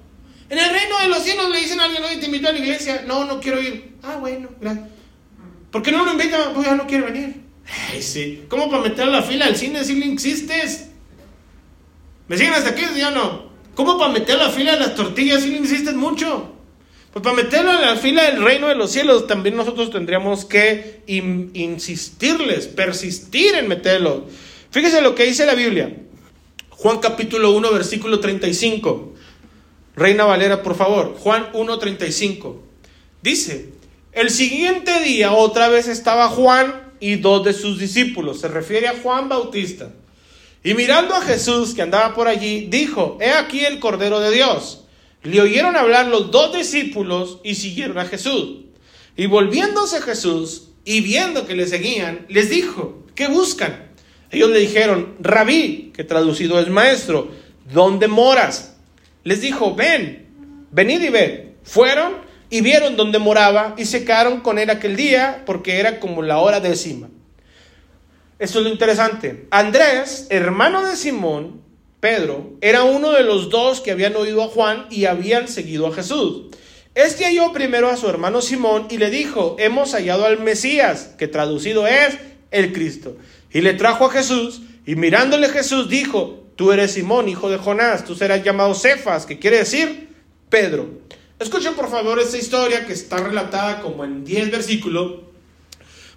En 0.48 0.58
el 0.58 0.70
reino 0.70 0.98
de 1.00 1.08
los 1.08 1.22
cielos 1.22 1.50
le 1.50 1.60
dicen 1.60 1.80
a 1.80 1.84
alguien, 1.84 2.04
oye, 2.04 2.18
te 2.18 2.26
invito 2.26 2.48
a 2.48 2.52
la 2.52 2.58
iglesia. 2.58 3.04
No, 3.06 3.24
no 3.24 3.40
quiero 3.40 3.60
ir. 3.60 3.94
Ah, 4.02 4.16
bueno, 4.16 4.48
gracias. 4.60 4.86
¿Por 5.70 5.82
qué 5.82 5.90
no 5.90 6.04
lo 6.04 6.12
invitan? 6.12 6.54
Pues 6.54 6.66
ya 6.66 6.76
no 6.76 6.86
quiero 6.86 7.06
venir. 7.06 7.42
Ay, 7.90 8.00
sí. 8.00 8.44
¿Cómo 8.48 8.70
para 8.70 8.82
meter 8.82 9.04
a 9.04 9.10
la 9.10 9.22
fila 9.22 9.46
al 9.46 9.56
cine 9.56 9.84
si 9.84 9.96
no 9.96 10.04
existes? 10.12 10.90
¿Me 12.28 12.36
siguen 12.36 12.54
hasta 12.54 12.70
aquí? 12.70 12.82
¿Ya 12.96 13.10
no? 13.10 13.50
¿Cómo 13.74 13.98
para 13.98 14.12
meter 14.12 14.38
la 14.38 14.50
fila 14.50 14.72
de 14.72 14.80
las 14.80 14.94
tortillas 14.94 15.42
si 15.42 15.50
no 15.50 15.56
insistes 15.56 15.94
mucho? 15.94 16.52
Pues 17.12 17.22
para 17.22 17.36
meterlo 17.36 17.72
en 17.72 17.80
la 17.80 17.96
fila 17.96 18.24
del 18.24 18.42
reino 18.42 18.68
de 18.68 18.74
los 18.74 18.90
cielos, 18.90 19.26
también 19.26 19.56
nosotros 19.56 19.90
tendríamos 19.90 20.44
que 20.44 21.02
insistirles, 21.06 22.66
persistir 22.66 23.54
en 23.54 23.68
meterlo. 23.68 24.26
Fíjese 24.70 25.00
lo 25.00 25.14
que 25.14 25.24
dice 25.24 25.46
la 25.46 25.54
Biblia. 25.54 25.96
Juan 26.70 26.98
capítulo 26.98 27.52
1, 27.52 27.72
versículo 27.72 28.20
35. 28.20 29.14
Reina 29.94 30.24
Valera, 30.24 30.62
por 30.62 30.74
favor. 30.74 31.16
Juan 31.18 31.48
1, 31.54 31.78
35. 31.78 32.62
Dice, 33.22 33.70
el 34.12 34.30
siguiente 34.30 35.00
día 35.00 35.32
otra 35.32 35.68
vez 35.68 35.88
estaba 35.88 36.28
Juan 36.28 36.92
y 37.00 37.16
dos 37.16 37.44
de 37.44 37.54
sus 37.54 37.78
discípulos. 37.78 38.40
Se 38.40 38.48
refiere 38.48 38.88
a 38.88 38.96
Juan 39.02 39.28
Bautista. 39.28 39.90
Y 40.66 40.74
mirando 40.74 41.14
a 41.14 41.20
Jesús 41.20 41.74
que 41.74 41.82
andaba 41.82 42.12
por 42.12 42.26
allí, 42.26 42.66
dijo, 42.68 43.18
he 43.20 43.30
aquí 43.30 43.64
el 43.64 43.78
Cordero 43.78 44.18
de 44.18 44.32
Dios. 44.32 44.82
Le 45.22 45.40
oyeron 45.40 45.76
hablar 45.76 46.08
los 46.08 46.32
dos 46.32 46.56
discípulos 46.56 47.38
y 47.44 47.54
siguieron 47.54 47.98
a 47.98 48.04
Jesús. 48.04 48.62
Y 49.16 49.26
volviéndose 49.26 50.02
Jesús 50.02 50.70
y 50.84 51.02
viendo 51.02 51.46
que 51.46 51.54
le 51.54 51.68
seguían, 51.68 52.26
les 52.28 52.50
dijo, 52.50 53.04
¿qué 53.14 53.28
buscan? 53.28 53.92
Ellos 54.32 54.50
le 54.50 54.58
dijeron, 54.58 55.14
rabí, 55.20 55.92
que 55.94 56.02
traducido 56.02 56.58
es 56.58 56.68
maestro, 56.68 57.30
¿dónde 57.72 58.08
moras? 58.08 58.74
Les 59.22 59.40
dijo, 59.40 59.76
ven, 59.76 60.26
venid 60.72 61.00
y 61.00 61.10
ven. 61.10 61.54
Fueron 61.62 62.14
y 62.50 62.60
vieron 62.60 62.96
dónde 62.96 63.20
moraba 63.20 63.76
y 63.78 63.84
se 63.84 64.04
quedaron 64.04 64.40
con 64.40 64.58
él 64.58 64.68
aquel 64.70 64.96
día 64.96 65.44
porque 65.46 65.78
era 65.78 66.00
como 66.00 66.22
la 66.22 66.38
hora 66.38 66.58
décima. 66.58 67.06
Esto 68.38 68.58
es 68.58 68.64
lo 68.64 68.70
interesante. 68.70 69.46
Andrés, 69.50 70.26
hermano 70.28 70.86
de 70.86 70.96
Simón, 70.96 71.62
Pedro, 72.00 72.52
era 72.60 72.84
uno 72.84 73.12
de 73.12 73.22
los 73.22 73.48
dos 73.48 73.80
que 73.80 73.90
habían 73.90 74.14
oído 74.14 74.42
a 74.42 74.48
Juan 74.48 74.86
y 74.90 75.06
habían 75.06 75.48
seguido 75.48 75.86
a 75.86 75.94
Jesús. 75.94 76.42
Este 76.94 77.24
halló 77.24 77.52
primero 77.52 77.88
a 77.88 77.96
su 77.96 78.08
hermano 78.08 78.42
Simón 78.42 78.88
y 78.90 78.98
le 78.98 79.10
dijo, 79.10 79.56
hemos 79.58 79.92
hallado 79.92 80.26
al 80.26 80.38
Mesías, 80.38 81.14
que 81.18 81.28
traducido 81.28 81.86
es 81.86 82.18
el 82.50 82.72
Cristo. 82.72 83.16
Y 83.50 83.62
le 83.62 83.72
trajo 83.72 84.04
a 84.04 84.10
Jesús 84.10 84.60
y 84.84 84.96
mirándole 84.96 85.48
Jesús 85.48 85.88
dijo, 85.88 86.44
tú 86.56 86.72
eres 86.72 86.92
Simón, 86.92 87.30
hijo 87.30 87.48
de 87.48 87.56
Jonás, 87.56 88.04
tú 88.04 88.14
serás 88.14 88.44
llamado 88.44 88.74
Cefas, 88.74 89.24
que 89.24 89.38
quiere 89.38 89.58
decir 89.58 90.08
Pedro. 90.50 90.88
Escuchen 91.38 91.74
por 91.74 91.90
favor 91.90 92.18
esta 92.18 92.38
historia 92.38 92.86
que 92.86 92.92
está 92.92 93.16
relatada 93.16 93.80
como 93.80 94.04
en 94.04 94.24
10 94.24 94.50
versículos, 94.50 95.25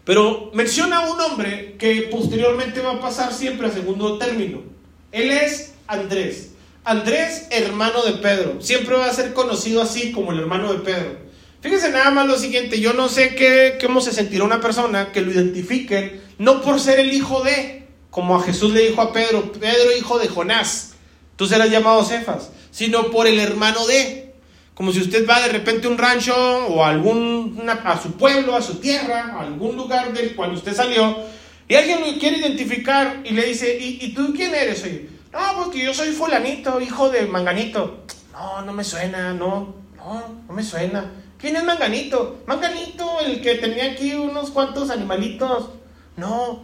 pero 0.09 0.49
menciona 0.55 1.01
un 1.01 1.21
hombre 1.21 1.75
que 1.77 2.09
posteriormente 2.09 2.81
va 2.81 2.93
a 2.93 2.99
pasar 2.99 3.31
siempre 3.31 3.67
a 3.67 3.71
segundo 3.71 4.17
término. 4.17 4.63
Él 5.11 5.29
es 5.29 5.75
Andrés. 5.85 6.53
Andrés, 6.83 7.45
hermano 7.51 8.01
de 8.01 8.13
Pedro. 8.13 8.59
Siempre 8.59 8.95
va 8.95 9.05
a 9.05 9.13
ser 9.13 9.33
conocido 9.33 9.83
así 9.83 10.11
como 10.11 10.31
el 10.31 10.39
hermano 10.39 10.73
de 10.73 10.79
Pedro. 10.79 11.19
Fíjense 11.61 11.91
nada 11.91 12.09
más 12.09 12.25
lo 12.25 12.39
siguiente, 12.39 12.79
yo 12.79 12.93
no 12.93 13.07
sé 13.07 13.35
qué, 13.35 13.77
cómo 13.79 14.01
se 14.01 14.11
sentirá 14.11 14.45
una 14.45 14.59
persona 14.59 15.11
que 15.11 15.21
lo 15.21 15.31
identifiquen, 15.31 16.19
no 16.39 16.63
por 16.63 16.79
ser 16.79 16.99
el 16.99 17.13
hijo 17.13 17.43
de, 17.43 17.85
como 18.09 18.35
a 18.35 18.41
Jesús 18.41 18.73
le 18.73 18.89
dijo 18.89 19.03
a 19.03 19.13
Pedro, 19.13 19.51
Pedro 19.51 19.95
hijo 19.95 20.17
de 20.17 20.27
Jonás, 20.27 20.93
tú 21.35 21.45
serás 21.45 21.69
llamado 21.69 22.03
Cefas, 22.03 22.49
sino 22.71 23.11
por 23.11 23.27
el 23.27 23.39
hermano 23.39 23.85
de. 23.85 24.28
Como 24.79 24.93
si 24.93 25.01
usted 25.01 25.27
va 25.27 25.41
de 25.41 25.49
repente 25.49 25.87
a 25.87 25.89
un 25.89 25.97
rancho 25.97 26.33
o 26.33 26.85
a, 26.85 26.87
algún, 26.87 27.61
a 27.67 28.01
su 28.01 28.13
pueblo, 28.13 28.55
a 28.55 28.61
su 28.61 28.75
tierra, 28.75 29.33
a 29.35 29.41
algún 29.41 29.75
lugar 29.75 30.13
del 30.13 30.33
cual 30.37 30.53
usted 30.53 30.73
salió, 30.73 31.17
y 31.67 31.75
alguien 31.75 31.99
lo 31.99 32.17
quiere 32.17 32.37
identificar 32.37 33.19
y 33.25 33.31
le 33.31 33.43
dice, 33.43 33.77
¿y, 33.77 34.13
tú 34.13 34.33
quién 34.33 34.55
eres? 34.55 34.81
Oye, 34.85 35.09
no, 35.33 35.39
porque 35.57 35.83
yo 35.83 35.93
soy 35.93 36.13
fulanito, 36.13 36.79
hijo 36.79 37.09
de 37.09 37.25
Manganito. 37.25 38.05
No, 38.31 38.61
no 38.61 38.71
me 38.71 38.85
suena, 38.85 39.33
no, 39.33 39.75
no, 39.97 40.23
no 40.47 40.53
me 40.53 40.63
suena. 40.63 41.11
¿Quién 41.37 41.57
es 41.57 41.65
Manganito? 41.65 42.37
Manganito, 42.47 43.19
el 43.19 43.41
que 43.41 43.55
tenía 43.55 43.91
aquí 43.91 44.13
unos 44.13 44.49
cuantos 44.49 44.91
animalitos. 44.91 45.71
No. 46.15 46.63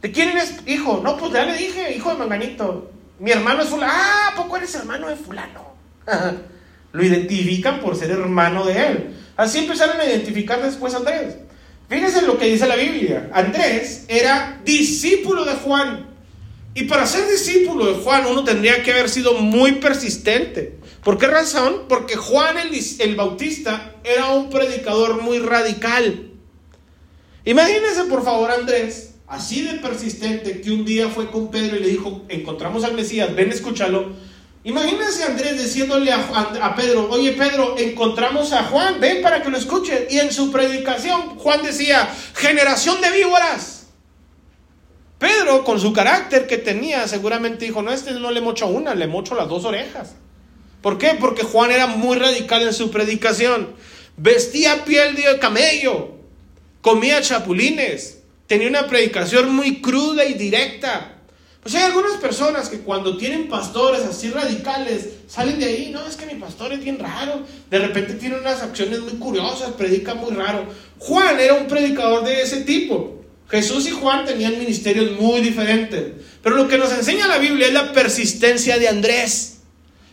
¿De 0.00 0.10
quién 0.10 0.30
eres 0.30 0.62
hijo? 0.64 1.02
No, 1.04 1.18
pues 1.18 1.30
ya 1.30 1.44
le 1.44 1.58
dije, 1.58 1.94
hijo 1.94 2.08
de 2.08 2.16
Manganito. 2.16 2.90
Mi 3.18 3.32
hermano 3.32 3.60
es 3.60 3.68
fulano. 3.68 3.92
Ah, 3.94 4.32
¿poco 4.34 4.56
eres 4.56 4.74
hermano 4.74 5.08
de 5.08 5.16
fulano? 5.16 5.74
Lo 6.92 7.04
identifican 7.04 7.80
por 7.80 7.96
ser 7.96 8.10
hermano 8.10 8.64
de 8.64 8.86
él. 8.86 9.10
Así 9.36 9.58
empezaron 9.58 10.00
a 10.00 10.04
identificar 10.04 10.62
después 10.62 10.94
a 10.94 10.98
Andrés. 10.98 11.36
Fíjense 11.88 12.22
lo 12.22 12.38
que 12.38 12.46
dice 12.46 12.66
la 12.66 12.76
Biblia. 12.76 13.30
Andrés 13.32 14.04
era 14.08 14.60
discípulo 14.64 15.44
de 15.44 15.54
Juan. 15.54 16.06
Y 16.74 16.84
para 16.84 17.04
ser 17.04 17.28
discípulo 17.28 17.86
de 17.86 18.02
Juan 18.02 18.26
uno 18.26 18.44
tendría 18.44 18.82
que 18.82 18.92
haber 18.92 19.08
sido 19.08 19.34
muy 19.34 19.72
persistente. 19.72 20.78
¿Por 21.02 21.18
qué 21.18 21.26
razón? 21.26 21.86
Porque 21.88 22.16
Juan 22.16 22.56
el, 22.58 23.16
Bautista 23.16 23.96
era 24.04 24.30
un 24.30 24.50
predicador 24.50 25.22
muy 25.22 25.38
radical. 25.38 26.30
Imagínense 27.44 28.04
por 28.04 28.22
favor 28.22 28.50
Andrés, 28.50 29.14
así 29.26 29.62
de 29.62 29.74
persistente, 29.78 30.60
que 30.60 30.70
un 30.70 30.84
día 30.84 31.08
fue 31.08 31.30
con 31.30 31.50
Pedro 31.50 31.76
y 31.76 31.80
le 31.80 31.88
dijo, 31.88 32.24
encontramos 32.28 32.84
al 32.84 32.94
Mesías, 32.94 33.34
ven 33.34 33.50
escúchalo. 33.50 34.10
Imagínense 34.62 35.24
Andrés 35.24 35.62
diciéndole 35.62 36.12
a, 36.12 36.74
Pedro, 36.76 37.08
oye 37.10 37.32
Pedro, 37.32 37.76
encontramos 37.78 38.52
a 38.52 38.64
Juan, 38.64 39.00
ven 39.00 39.22
para 39.22 39.42
que 39.42 39.48
lo 39.48 39.56
escuche. 39.56 40.06
Y 40.10 40.18
en 40.18 40.32
su 40.32 40.52
predicación 40.52 41.38
Juan 41.38 41.62
decía, 41.62 42.14
generación 42.34 43.00
de 43.00 43.10
víboras. 43.10 43.86
Pedro, 45.18 45.64
con 45.64 45.80
su 45.80 45.92
carácter 45.92 46.46
que 46.46 46.58
tenía, 46.58 47.06
seguramente 47.08 47.64
dijo, 47.64 47.82
no, 47.82 47.92
este 47.92 48.12
no 48.12 48.30
le 48.30 48.40
mocho 48.40 48.66
una, 48.66 48.94
le 48.94 49.06
mocho 49.06 49.34
las 49.34 49.48
dos 49.48 49.64
orejas. 49.64 50.14
¿Por 50.82 50.98
qué? 50.98 51.16
Porque 51.18 51.42
Juan 51.42 51.70
era 51.70 51.86
muy 51.86 52.18
radical 52.18 52.62
en 52.62 52.72
su 52.72 52.90
predicación. 52.90 53.74
Vestía 54.16 54.84
piel 54.84 55.14
de 55.14 55.38
camello, 55.38 56.12
comía 56.80 57.20
chapulines, 57.20 58.18
tenía 58.46 58.68
una 58.68 58.86
predicación 58.86 59.54
muy 59.54 59.80
cruda 59.80 60.24
y 60.24 60.34
directa. 60.34 61.19
Pues 61.62 61.74
hay 61.74 61.82
algunas 61.82 62.16
personas 62.16 62.70
que 62.70 62.80
cuando 62.80 63.18
tienen 63.18 63.48
pastores 63.48 64.02
así 64.02 64.30
radicales, 64.30 65.08
salen 65.28 65.58
de 65.58 65.66
ahí, 65.66 65.90
no, 65.92 66.06
es 66.06 66.16
que 66.16 66.24
mi 66.24 66.40
pastor 66.40 66.72
es 66.72 66.82
bien 66.82 66.98
raro, 66.98 67.42
de 67.68 67.78
repente 67.78 68.14
tiene 68.14 68.38
unas 68.38 68.62
acciones 68.62 69.00
muy 69.00 69.12
curiosas, 69.14 69.72
predica 69.72 70.14
muy 70.14 70.30
raro. 70.30 70.64
Juan 70.98 71.38
era 71.38 71.54
un 71.54 71.66
predicador 71.66 72.24
de 72.24 72.40
ese 72.40 72.62
tipo. 72.62 73.20
Jesús 73.48 73.86
y 73.88 73.90
Juan 73.90 74.24
tenían 74.24 74.58
ministerios 74.58 75.20
muy 75.20 75.42
diferentes. 75.42 76.24
Pero 76.42 76.56
lo 76.56 76.66
que 76.66 76.78
nos 76.78 76.92
enseña 76.92 77.26
la 77.26 77.38
Biblia 77.38 77.66
es 77.66 77.74
la 77.74 77.92
persistencia 77.92 78.78
de 78.78 78.88
Andrés. 78.88 79.58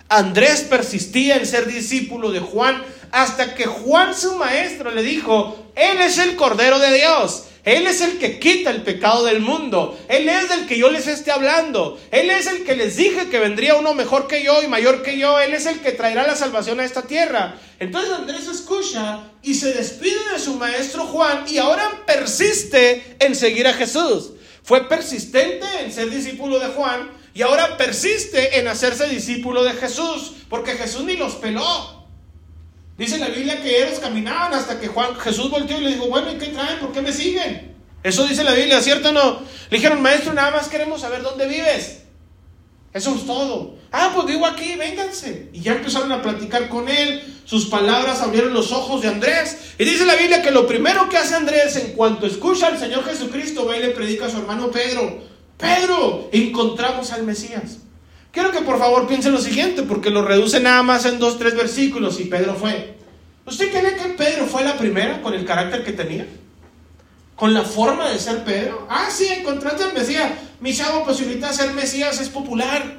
Andrés 0.10 0.66
persistía 0.70 1.38
en 1.38 1.46
ser 1.46 1.68
discípulo 1.68 2.32
de 2.32 2.40
Juan 2.40 2.84
hasta 3.12 3.56
que 3.56 3.66
Juan 3.66 4.14
su 4.14 4.36
maestro 4.36 4.92
le 4.92 5.02
dijo, 5.02 5.72
Él 5.76 6.00
es 6.02 6.18
el 6.18 6.36
Cordero 6.36 6.80
de 6.80 6.94
Dios 6.96 7.47
él 7.68 7.86
es 7.86 8.00
el 8.00 8.18
que 8.18 8.40
quita 8.40 8.72
el 8.72 8.82
pecado 8.84 9.26
del 9.26 9.42
mundo. 9.42 10.00
Él 10.08 10.30
es 10.30 10.50
el 10.52 10.68
que 10.68 10.78
yo 10.78 10.90
les 10.90 11.06
esté 11.06 11.32
hablando. 11.32 12.00
Él 12.12 12.30
es 12.30 12.48
el 12.48 12.64
que 12.64 12.78
les 12.78 12.96
dije 12.96 13.28
que 13.28 13.40
vendría 13.40 13.76
uno 13.76 13.94
mejor 13.94 14.26
que 14.26 14.42
yo 14.42 14.64
y 14.64 14.70
mayor 14.70 15.04
que 15.04 15.18
yo. 15.18 15.38
Él 15.38 15.54
es 15.54 15.66
el 15.66 15.82
que 15.82 15.92
traerá 15.92 16.26
la 16.26 16.38
salvación 16.38 16.80
a 16.80 16.86
esta 16.86 17.02
tierra. 17.02 17.60
Entonces 17.78 18.14
Andrés 18.14 18.48
escucha 18.48 19.32
y 19.44 19.54
se 19.54 19.74
despide 19.74 20.32
de 20.32 20.40
su 20.40 20.54
maestro 20.54 21.08
Juan 21.08 21.44
y 21.50 21.58
ahora 21.58 22.06
persiste 22.06 23.18
en 23.20 23.36
seguir 23.36 23.68
a 23.68 23.74
Jesús. 23.74 24.32
Fue 24.64 24.88
persistente 24.88 25.68
en 25.82 25.92
ser 25.92 26.10
discípulo 26.10 26.60
de 26.60 26.68
Juan 26.68 27.12
y 27.34 27.42
ahora 27.42 27.76
persiste 27.76 28.60
en 28.60 28.70
hacerse 28.70 29.10
discípulo 29.10 29.66
de 29.66 29.74
Jesús 29.74 30.36
porque 30.48 30.72
Jesús 30.72 31.04
ni 31.04 31.18
los 31.18 31.36
peló. 31.36 31.97
Dice 32.98 33.20
la 33.20 33.28
Biblia 33.28 33.62
que 33.62 33.84
ellos 33.84 34.00
caminaban 34.00 34.54
hasta 34.54 34.80
que 34.80 34.88
Juan, 34.88 35.16
Jesús 35.16 35.52
volteó 35.52 35.78
y 35.78 35.84
le 35.84 35.94
dijo, 35.94 36.08
bueno, 36.08 36.32
¿y 36.32 36.38
qué 36.38 36.48
traen? 36.48 36.80
¿Por 36.80 36.92
qué 36.92 37.02
me 37.02 37.14
siguen? 37.14 37.76
Eso 38.04 38.26
dice 38.26 38.44
la 38.44 38.54
Biblia, 38.54 38.82
¿cierto 38.82 39.10
o 39.10 39.12
no? 39.12 39.42
Le 39.70 39.78
dijeron, 39.78 40.02
maestro, 40.02 40.34
nada 40.34 40.52
más 40.52 40.68
queremos 40.68 41.02
saber 41.02 41.22
dónde 41.22 41.48
vives. 41.48 42.04
Eso 42.94 43.14
es 43.14 43.26
todo. 43.28 43.76
Ah, 43.92 44.12
pues 44.16 44.26
vivo 44.26 44.46
aquí, 44.48 44.76
vénganse. 44.76 45.50
Y 45.54 45.62
ya 45.62 45.74
empezaron 45.74 46.12
a 46.12 46.22
platicar 46.24 46.70
con 46.70 46.90
él. 46.90 47.22
Sus 47.46 47.68
palabras 47.68 48.22
abrieron 48.22 48.54
los 48.54 48.72
ojos 48.72 49.04
de 49.04 49.10
Andrés. 49.10 49.76
Y 49.78 49.86
dice 49.86 50.06
la 50.06 50.16
Biblia 50.16 50.42
que 50.42 50.52
lo 50.52 50.66
primero 50.66 51.08
que 51.08 51.18
hace 51.18 51.36
Andrés 51.36 51.76
en 51.76 51.94
cuanto 51.94 52.26
escucha 52.26 52.68
al 52.68 52.80
Señor 52.80 53.06
Jesucristo, 53.06 53.66
va 53.66 53.78
y 53.78 53.82
le 53.82 53.90
predica 53.90 54.26
a 54.26 54.30
su 54.30 54.38
hermano 54.38 54.72
Pedro. 54.72 55.22
Pedro, 55.58 56.30
encontramos 56.32 57.12
al 57.12 57.24
Mesías. 57.24 57.78
Quiero 58.38 58.52
que 58.52 58.62
por 58.62 58.78
favor 58.78 59.08
piensen 59.08 59.32
lo 59.32 59.42
siguiente, 59.42 59.82
porque 59.82 60.12
lo 60.12 60.22
reduce 60.22 60.60
nada 60.60 60.84
más 60.84 61.08
en 61.08 61.18
dos, 61.18 61.40
tres 61.40 61.56
versículos 61.56 62.20
y 62.20 62.26
Pedro 62.26 62.54
fue. 62.54 62.94
¿Usted 63.48 63.72
cree 63.72 63.96
que 63.96 64.10
Pedro 64.10 64.46
fue 64.46 64.64
la 64.64 64.78
primera 64.78 65.24
con 65.24 65.34
el 65.34 65.44
carácter 65.44 65.84
que 65.84 65.92
tenía? 65.92 66.28
¿Con 67.36 67.56
la 67.56 67.64
forma 67.64 68.08
de 68.08 68.20
ser 68.20 68.44
Pedro? 68.44 68.86
Ah, 68.92 69.08
sí, 69.10 69.26
encontraste 69.26 69.86
al 69.86 69.96
Mesías. 69.96 70.34
Mi 70.60 70.72
chavo, 70.72 71.04
posibilidad 71.04 71.50
de 71.50 71.56
ser 71.56 71.74
Mesías 71.74 72.22
es 72.22 72.30
popular. 72.30 72.98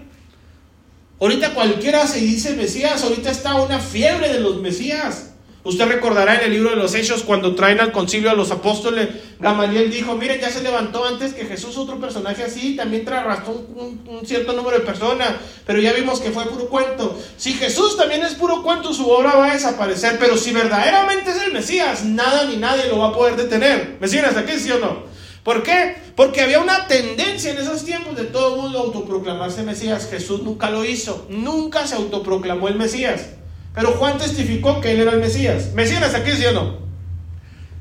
Ahorita 1.20 1.54
cualquiera 1.54 2.04
se 2.08 2.18
dice 2.18 2.56
Mesías, 2.56 3.04
ahorita 3.04 3.30
está 3.30 3.62
una 3.62 3.78
fiebre 3.78 4.32
de 4.32 4.40
los 4.40 4.60
Mesías. 4.60 5.34
Usted 5.68 5.84
recordará 5.84 6.36
en 6.36 6.44
el 6.44 6.52
libro 6.52 6.70
de 6.70 6.76
los 6.76 6.94
Hechos 6.94 7.22
cuando 7.24 7.54
traen 7.54 7.78
al 7.78 7.92
concilio 7.92 8.30
a 8.30 8.34
los 8.34 8.50
apóstoles, 8.50 9.10
Gamaliel 9.38 9.90
dijo, 9.90 10.16
miren, 10.16 10.40
ya 10.40 10.48
se 10.48 10.62
levantó 10.62 11.04
antes 11.04 11.34
que 11.34 11.44
Jesús 11.44 11.76
otro 11.76 12.00
personaje 12.00 12.42
así, 12.42 12.74
también 12.74 13.06
arrastró 13.06 13.52
un, 13.52 14.22
cierto 14.24 14.54
número 14.54 14.78
de 14.78 14.86
personas, 14.86 15.34
pero 15.66 15.78
ya 15.78 15.92
vimos 15.92 16.20
que 16.20 16.30
fue 16.30 16.46
puro 16.46 16.70
cuento. 16.70 17.20
Si 17.36 17.52
Jesús 17.52 17.98
también 17.98 18.22
es 18.22 18.34
puro 18.34 18.62
cuento, 18.62 18.94
su 18.94 19.10
obra 19.10 19.34
va 19.34 19.50
a 19.50 19.52
desaparecer, 19.52 20.16
pero 20.18 20.38
si 20.38 20.52
verdaderamente 20.52 21.32
es 21.32 21.42
el 21.42 21.52
Mesías, 21.52 22.02
nada 22.02 22.44
ni 22.44 22.56
nadie 22.56 22.88
lo 22.88 23.00
va 23.00 23.08
a 23.08 23.12
poder 23.12 23.36
detener. 23.36 23.98
¿Me 24.00 24.08
siguen 24.08 24.24
hasta 24.24 24.40
aquí, 24.40 24.58
sí 24.58 24.70
o 24.70 24.78
no? 24.78 25.02
¿Por 25.42 25.62
qué? 25.62 25.96
Porque 26.16 26.40
había 26.40 26.60
una 26.60 26.86
tendencia 26.86 27.52
en 27.52 27.58
esos 27.58 27.84
tiempos 27.84 28.16
de 28.16 28.24
todo 28.24 28.54
el 28.54 28.62
mundo 28.62 28.78
autoproclamarse 28.78 29.64
Mesías. 29.64 30.08
Jesús 30.10 30.42
nunca 30.42 30.70
lo 30.70 30.86
hizo, 30.86 31.26
nunca 31.28 31.86
se 31.86 31.94
autoproclamó 31.94 32.68
el 32.68 32.76
Mesías. 32.76 33.32
Pero 33.74 33.92
Juan 33.92 34.18
testificó 34.18 34.80
que 34.80 34.92
él 34.92 35.00
era 35.00 35.12
el 35.12 35.20
Mesías. 35.20 35.72
¿Mesías 35.74 36.14
aquí 36.14 36.30
sí 36.32 36.44
o 36.46 36.52
no? 36.52 36.78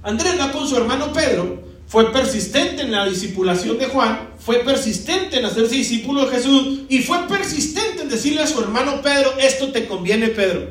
Andrés 0.04 0.40
va 0.40 0.52
con 0.52 0.68
su 0.68 0.78
hermano 0.78 1.12
Pedro, 1.12 1.64
fue 1.88 2.12
persistente 2.12 2.84
en 2.84 2.92
la 2.92 3.06
discipulación 3.06 3.78
de 3.78 3.88
Juan, 3.88 4.30
fue 4.40 4.60
persistente 4.60 5.38
en 5.38 5.46
hacerse 5.46 5.76
discípulo 5.76 6.26
de 6.26 6.36
Jesús 6.36 6.80
y 6.90 7.00
fue 7.00 7.28
persistente 7.28 8.04
en 8.04 8.10
decirle 8.10 8.42
a 8.42 8.48
su 8.48 8.62
hermano 8.62 9.02
Pedro, 9.02 9.34
esto 9.38 9.72
te 9.72 9.86
conviene 9.86 10.28
Pedro. 10.28 10.70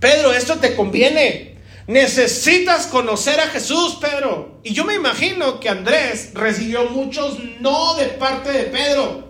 Pedro, 0.00 0.32
esto 0.32 0.56
te 0.56 0.74
conviene. 0.74 1.58
Necesitas 1.86 2.86
conocer 2.86 3.40
a 3.40 3.48
Jesús, 3.48 3.98
Pedro. 4.00 4.60
Y 4.62 4.72
yo 4.72 4.84
me 4.84 4.94
imagino 4.94 5.60
que 5.60 5.68
Andrés 5.68 6.30
recibió 6.34 6.84
muchos 6.86 7.38
no 7.60 7.94
de 7.94 8.06
parte 8.06 8.50
de 8.50 8.64
Pedro. 8.64 9.29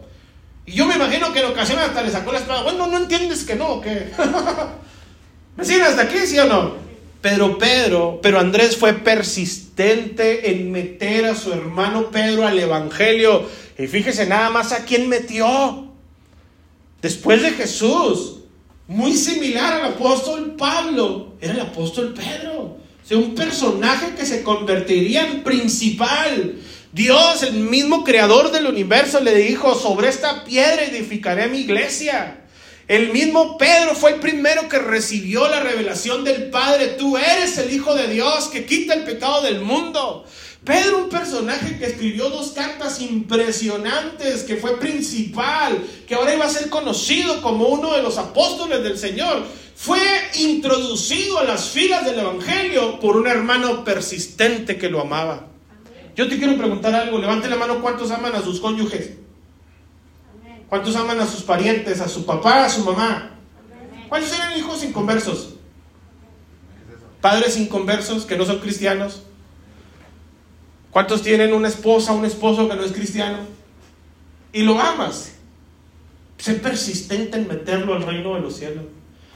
Y 0.67 0.73
yo 0.73 0.87
me 0.87 0.95
imagino 0.95 1.33
que 1.33 1.41
en 1.41 1.47
ocasiones 1.47 1.87
hasta 1.87 2.03
le 2.03 2.11
sacó 2.11 2.33
la 2.33 2.39
espada. 2.39 2.63
Bueno, 2.63 2.87
no 2.87 2.99
entiendes 2.99 3.45
que 3.45 3.57
no, 3.57 3.81
que... 3.81 4.11
¿Me 5.57 5.65
siguen 5.65 5.83
hasta 5.83 6.03
aquí, 6.03 6.19
sí 6.27 6.39
o 6.39 6.47
no? 6.47 6.75
Pero 7.21 7.59
Pedro, 7.59 8.21
pero 8.23 8.39
Andrés 8.41 8.77
fue 8.77 8.95
persistente 8.95 10.51
en 10.51 10.73
meter 10.73 11.27
a 11.27 11.35
su 11.35 11.53
hermano 11.53 12.11
Pedro 12.11 12.47
al 12.47 12.59
Evangelio. 12.59 13.47
Y 13.79 13.87
fíjese 13.87 14.27
nada 14.27 14.49
más 14.51 14.73
a 14.73 14.85
quién 14.85 15.09
metió. 15.09 15.89
Después 17.03 17.43
de 17.43 17.51
Jesús 17.51 18.41
muy 18.91 19.13
similar 19.13 19.75
al 19.75 19.93
apóstol 19.93 20.57
Pablo, 20.59 21.35
era 21.41 21.55
el 21.55 21.61
apóstol 21.61 22.13
Pedro. 22.13 22.61
O 22.63 22.79
sea, 23.05 23.19
un 23.19 23.37
personaje 23.37 24.15
que 24.17 24.27
se 24.27 24.43
convertiría 24.43 25.29
en 25.29 25.45
principal. 25.45 26.57
Dios, 26.93 27.45
el 27.45 27.55
mismo 27.55 28.03
creador 28.03 28.51
del 28.51 28.67
universo, 28.67 29.21
le 29.21 29.35
dijo, 29.37 29.77
sobre 29.77 30.09
esta 30.09 30.45
piedra 30.45 30.83
edificaré 30.83 31.47
mi 31.47 31.59
iglesia. 31.59 32.41
El 32.89 33.13
mismo 33.13 33.57
Pedro 33.57 33.95
fue 33.95 34.15
el 34.15 34.21
primero 34.21 34.69
que 34.69 34.81
recibió 34.81 35.47
la 35.47 35.61
revelación 35.61 36.25
del 36.25 36.51
Padre. 36.51 36.89
Tú 36.99 37.17
eres 37.17 37.57
el 37.59 37.73
Hijo 37.73 37.95
de 37.95 38.09
Dios 38.09 38.49
que 38.49 38.67
quita 38.67 38.95
el 38.95 39.05
pecado 39.05 39.43
del 39.43 39.61
mundo. 39.61 40.25
Pedro, 40.65 40.99
un 41.05 41.09
personaje 41.09 41.79
que 41.79 41.87
escribió 41.87 42.29
dos 42.29 42.51
cartas 42.51 43.01
impresionantes, 43.01 44.43
que 44.43 44.57
fue 44.57 44.77
principal, 44.81 45.79
que 46.09 46.17
ahora 46.17 46.35
iba 46.35 46.47
a 46.47 46.51
ser 46.51 46.69
conocido 46.69 47.41
como 47.41 47.69
uno 47.69 47.95
de 47.95 48.03
los 48.03 48.19
apóstoles 48.19 48.83
del 48.83 48.99
Señor, 48.99 49.45
fue 49.77 50.01
introducido 50.41 51.39
a 51.39 51.45
las 51.45 51.69
filas 51.69 52.05
del 52.05 52.19
Evangelio 52.19 52.99
por 52.99 53.17
un 53.17 53.29
hermano 53.29 53.85
persistente 53.85 54.77
que 54.77 54.91
lo 54.91 55.01
amaba. 55.01 55.50
Yo 56.17 56.29
te 56.29 56.39
quiero 56.39 56.57
preguntar 56.57 56.95
algo, 56.95 57.19
levante 57.19 57.49
la 57.49 57.57
mano 57.57 57.81
cuántos 57.81 58.11
aman 58.11 58.35
a 58.35 58.43
sus 58.43 58.61
cónyuges. 58.61 59.13
¿Cuántos 60.69 60.95
aman 60.97 61.19
a 61.21 61.27
sus 61.27 61.43
parientes, 61.43 62.01
a 62.01 62.09
su 62.09 62.25
papá, 62.25 62.65
a 62.65 62.69
su 62.69 62.85
mamá? 62.85 63.31
¿Cuántos 64.09 64.33
eran 64.33 64.57
hijos 64.57 64.85
inconversos? 64.85 65.55
Padres 67.21 67.57
inconversos 67.57 68.25
que 68.25 68.37
no 68.37 68.45
son 68.45 68.61
cristianos. 68.61 69.23
¿Cuántos 70.91 71.23
tienen 71.23 71.53
una 71.53 71.69
esposa, 71.69 72.13
un 72.13 72.25
esposo 72.25 72.69
que 72.69 72.77
no 72.77 72.85
es 72.85 72.93
cristiano? 72.93 73.39
Y 74.53 74.63
lo 74.63 74.81
amas. 74.81 75.33
Sé 76.39 76.55
persistente 76.55 77.37
en 77.37 77.49
meterlo 77.49 77.95
al 77.95 78.03
reino 78.03 78.35
de 78.35 78.41
los 78.41 78.57
cielos. 78.57 78.85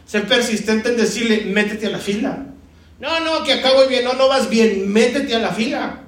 Sé 0.06 0.20
persistente 0.20 0.88
en 0.90 0.96
decirle, 0.96 1.44
métete 1.46 1.86
a 1.86 1.90
la 1.90 1.98
fila. 1.98 2.46
No, 2.98 3.20
no, 3.20 3.44
que 3.44 3.52
acá 3.52 3.72
voy 3.72 3.88
bien. 3.88 4.04
No, 4.04 4.14
no 4.14 4.28
vas 4.28 4.48
bien. 4.48 4.90
Métete 4.90 5.34
a 5.34 5.40
la 5.40 5.50
fila. 5.50 6.03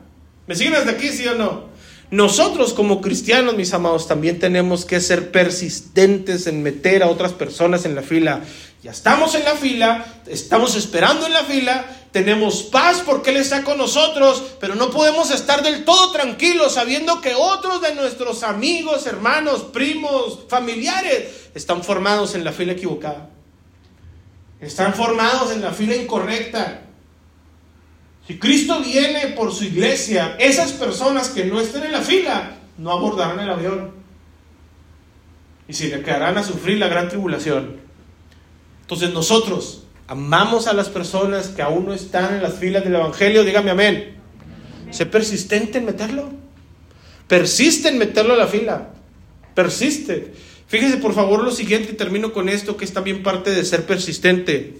¿Me 0.47 0.55
siguen 0.55 0.75
hasta 0.75 0.93
aquí, 0.93 1.09
sí 1.09 1.27
o 1.27 1.35
no? 1.35 1.77
Nosotros 2.11 2.73
como 2.73 3.01
cristianos, 3.01 3.57
mis 3.57 3.75
amados, 3.75 4.07
también 4.07 4.39
tenemos 4.39 4.85
que 4.85 5.01
ser 5.01 5.33
persistentes 5.33 6.47
en 6.47 6.63
meter 6.63 7.03
a 7.03 7.09
otras 7.09 7.33
personas 7.33 7.85
en 7.85 7.97
la 7.97 8.03
fila. 8.03 8.43
Ya 8.83 8.93
estamos 8.93 9.35
en 9.35 9.45
la 9.45 9.57
fila, 9.57 10.07
estamos 10.29 10.77
esperando 10.77 11.27
en 11.27 11.33
la 11.33 11.43
fila, 11.43 11.85
tenemos 12.13 12.63
paz 12.63 13.03
porque 13.05 13.31
Él 13.31 13.39
está 13.39 13.65
con 13.65 13.77
nosotros, 13.79 14.41
pero 14.61 14.77
no 14.77 14.91
podemos 14.91 15.33
estar 15.33 15.65
del 15.65 15.85
todo 15.85 16.13
tranquilos 16.13 16.75
sabiendo 16.75 17.21
que 17.21 17.35
otros 17.35 17.83
de 17.83 17.97
nuestros 17.97 18.45
amigos, 18.45 19.07
hermanos, 19.09 19.65
primos, 19.73 20.45
familiares 20.49 21.49
están 21.57 21.83
formados 21.83 22.37
en 22.37 22.45
la 22.45 22.53
fila 22.53 22.73
equivocada. 22.73 23.31
Están 24.61 24.95
formados 24.95 25.51
en 25.51 25.61
la 25.61 25.73
fila 25.73 25.97
incorrecta. 25.97 26.86
Si 28.27 28.39
Cristo 28.39 28.81
viene 28.81 29.29
por 29.29 29.53
su 29.53 29.65
iglesia, 29.65 30.37
esas 30.39 30.73
personas 30.73 31.29
que 31.29 31.45
no 31.45 31.61
estén 31.61 31.85
en 31.85 31.93
la 31.93 32.01
fila 32.01 32.57
no 32.77 32.91
abordarán 32.91 33.39
el 33.39 33.51
avión. 33.51 33.93
Y 35.69 35.73
se 35.73 35.91
quedarán 36.03 36.37
a 36.37 36.43
sufrir 36.43 36.79
la 36.79 36.89
gran 36.89 37.09
tribulación. 37.09 37.77
Entonces 38.83 39.13
nosotros 39.13 39.85
amamos 40.09 40.67
a 40.67 40.73
las 40.73 40.89
personas 40.89 41.49
que 41.49 41.63
aún 41.63 41.87
no 41.87 41.95
están 41.95 42.35
en 42.35 42.43
las 42.43 42.55
filas 42.55 42.85
del 42.85 42.97
Evangelio. 42.97 43.45
Dígame 43.45 43.71
amén. 43.71 44.17
Sé 44.91 45.07
persistente 45.07 45.79
en 45.79 45.85
meterlo. 45.85 46.31
Persiste 47.29 47.89
en 47.89 47.99
meterlo 47.99 48.35
a 48.35 48.39
la 48.39 48.47
fila. 48.49 48.91
Persiste. 49.55 50.35
Fíjese 50.67 50.97
por 50.97 51.15
favor 51.15 51.45
lo 51.45 51.53
siguiente 51.53 51.93
y 51.93 51.97
termino 51.97 52.33
con 52.33 52.49
esto 52.49 52.77
que 52.77 52.85
es 52.85 52.93
también 52.93 53.23
parte 53.23 53.51
de 53.51 53.65
ser 53.65 53.87
persistente. 53.87 54.79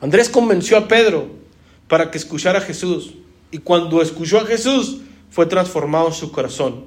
Andrés 0.00 0.28
convenció 0.28 0.76
a 0.76 0.88
Pedro 0.88 1.39
para 1.90 2.10
que 2.10 2.18
escuchara 2.18 2.60
a 2.60 2.62
Jesús. 2.62 3.14
Y 3.50 3.58
cuando 3.58 4.00
escuchó 4.00 4.38
a 4.38 4.46
Jesús, 4.46 4.98
fue 5.28 5.46
transformado 5.46 6.12
su 6.12 6.30
corazón. 6.30 6.84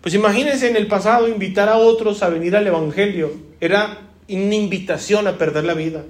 Pues 0.00 0.14
imagínense 0.14 0.68
en 0.68 0.76
el 0.76 0.86
pasado 0.88 1.28
invitar 1.28 1.68
a 1.68 1.76
otros 1.76 2.22
a 2.22 2.30
venir 2.30 2.56
al 2.56 2.66
Evangelio. 2.66 3.32
Era 3.60 4.08
una 4.30 4.54
invitación 4.54 5.28
a 5.28 5.36
perder 5.36 5.64
la 5.64 5.74
vida. 5.74 6.04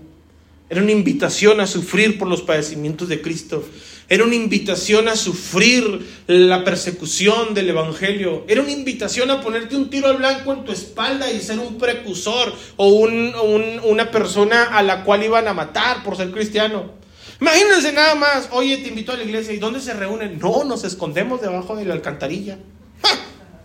Era 0.71 0.81
una 0.81 0.93
invitación 0.93 1.61
a 1.61 1.67
sufrir 1.67 2.19
por 2.19 2.29
los 2.29 2.43
padecimientos 2.43 3.09
de 3.09 3.21
Cristo. 3.21 3.65
Era 4.09 4.25
una 4.25 4.37
invitación 4.37 5.09
a 5.09 5.17
sufrir 5.17 6.07
la 6.29 6.63
persecución 6.63 7.53
del 7.53 7.71
Evangelio. 7.71 8.45
Era 8.47 8.63
una 8.63 8.71
invitación 8.71 9.29
a 9.33 9.41
ponerte 9.41 9.75
un 9.75 9.91
tiro 9.91 10.07
al 10.07 10.19
blanco 10.19 10.53
en 10.53 10.65
tu 10.65 10.71
espalda 10.71 11.31
y 11.33 11.41
ser 11.41 11.59
un 11.59 11.79
precursor 11.79 12.55
o 12.77 12.87
una 12.87 14.11
persona 14.13 14.65
a 14.67 14.83
la 14.85 15.03
cual 15.03 15.25
iban 15.25 15.49
a 15.49 15.53
matar 15.53 16.05
por 16.05 16.17
ser 16.17 16.31
cristiano. 16.31 17.02
Imagínense 17.43 17.93
nada 17.93 18.15
más, 18.15 18.51
oye, 18.53 18.77
te 18.77 18.91
invito 18.91 19.11
a 19.11 19.17
la 19.17 19.25
iglesia, 19.25 19.53
¿y 19.53 19.59
dónde 19.59 19.81
se 19.81 19.93
reúnen? 19.95 20.39
No, 20.39 20.63
nos 20.63 20.85
escondemos 20.85 21.41
debajo 21.41 21.75
de 21.75 21.85
la 21.85 21.95
alcantarilla. 21.95 22.57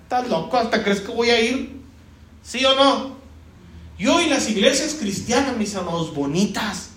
¿Estás 0.01 0.27
loco? 0.29 0.57
¿Hasta 0.57 0.83
crees 0.83 1.01
que 1.01 1.11
voy 1.11 1.29
a 1.29 1.39
ir? 1.39 1.73
¿Sí 2.41 2.65
o 2.65 2.73
no? 2.73 3.17
Y 3.99 4.07
hoy 4.07 4.29
las 4.29 4.49
iglesias 4.49 4.95
cristianas, 4.99 5.55
mis 5.57 5.75
amados, 5.75 6.11
bonitas. 6.15 6.89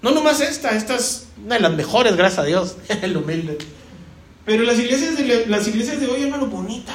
No 0.00 0.12
nomás 0.12 0.40
esta, 0.40 0.76
esta 0.76 0.94
es 0.94 1.26
una 1.44 1.56
de 1.56 1.60
las 1.60 1.72
mejores, 1.72 2.14
gracias 2.14 2.38
a 2.38 2.44
Dios, 2.44 2.76
el 3.02 3.16
humilde. 3.16 3.58
Pero 4.44 4.62
las 4.62 4.78
iglesias 4.78 5.18
de, 5.18 5.46
las 5.46 5.66
iglesias 5.66 6.00
de 6.00 6.06
hoy, 6.06 6.22
hermano, 6.22 6.46
bonitas 6.46 6.94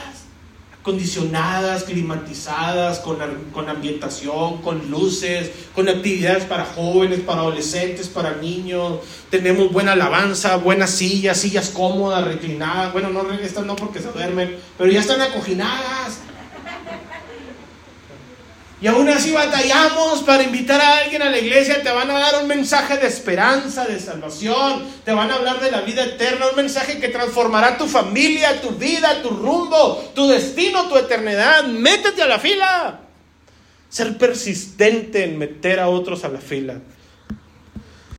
condicionadas, 0.83 1.85
climatizadas, 1.85 2.99
con, 2.99 3.17
con 3.53 3.69
ambientación, 3.69 4.61
con 4.61 4.91
luces, 4.91 5.49
con 5.73 5.87
actividades 5.87 6.43
para 6.43 6.65
jóvenes, 6.65 7.21
para 7.21 7.41
adolescentes, 7.41 8.09
para 8.09 8.35
niños. 8.35 8.99
Tenemos 9.29 9.71
buena 9.71 9.93
alabanza, 9.93 10.57
buenas 10.57 10.91
sillas, 10.91 11.39
sillas 11.39 11.69
cómodas, 11.69 12.25
reclinadas. 12.25 12.91
Bueno, 12.91 13.09
no, 13.09 13.31
estas 13.31 13.65
no 13.65 13.75
porque 13.77 13.99
se 13.99 14.11
duermen, 14.11 14.57
pero 14.77 14.91
ya 14.91 14.99
están 14.99 15.21
acoginadas. 15.21 16.19
Y 18.83 18.87
aún 18.87 19.07
así 19.07 19.31
batallamos 19.31 20.23
para 20.23 20.43
invitar 20.43 20.81
a 20.81 20.97
alguien 20.97 21.21
a 21.21 21.29
la 21.29 21.39
iglesia. 21.39 21.81
Te 21.81 21.89
van 21.89 22.11
a 22.11 22.19
dar 22.19 22.41
un 22.41 22.49
mensaje 22.49 22.97
de 22.97 23.07
esperanza, 23.07 23.85
de 23.85 23.97
salvación. 23.97 24.83
Te 25.05 25.13
van 25.13 25.31
a 25.31 25.35
hablar 25.35 25.61
de 25.61 25.71
la 25.71 25.79
vida 25.79 26.03
eterna. 26.03 26.47
Un 26.49 26.57
mensaje 26.57 26.99
que 26.99 27.07
transformará 27.07 27.77
tu 27.77 27.87
familia, 27.87 28.59
tu 28.59 28.71
vida, 28.71 29.21
tu 29.21 29.29
rumbo, 29.29 30.11
tu 30.13 30.27
destino, 30.27 30.89
tu 30.89 30.97
eternidad. 30.97 31.63
Métete 31.63 32.23
a 32.23 32.27
la 32.27 32.39
fila. 32.39 32.99
Ser 33.87 34.17
persistente 34.17 35.23
en 35.23 35.37
meter 35.37 35.79
a 35.79 35.87
otros 35.87 36.25
a 36.25 36.27
la 36.27 36.41
fila. 36.41 36.81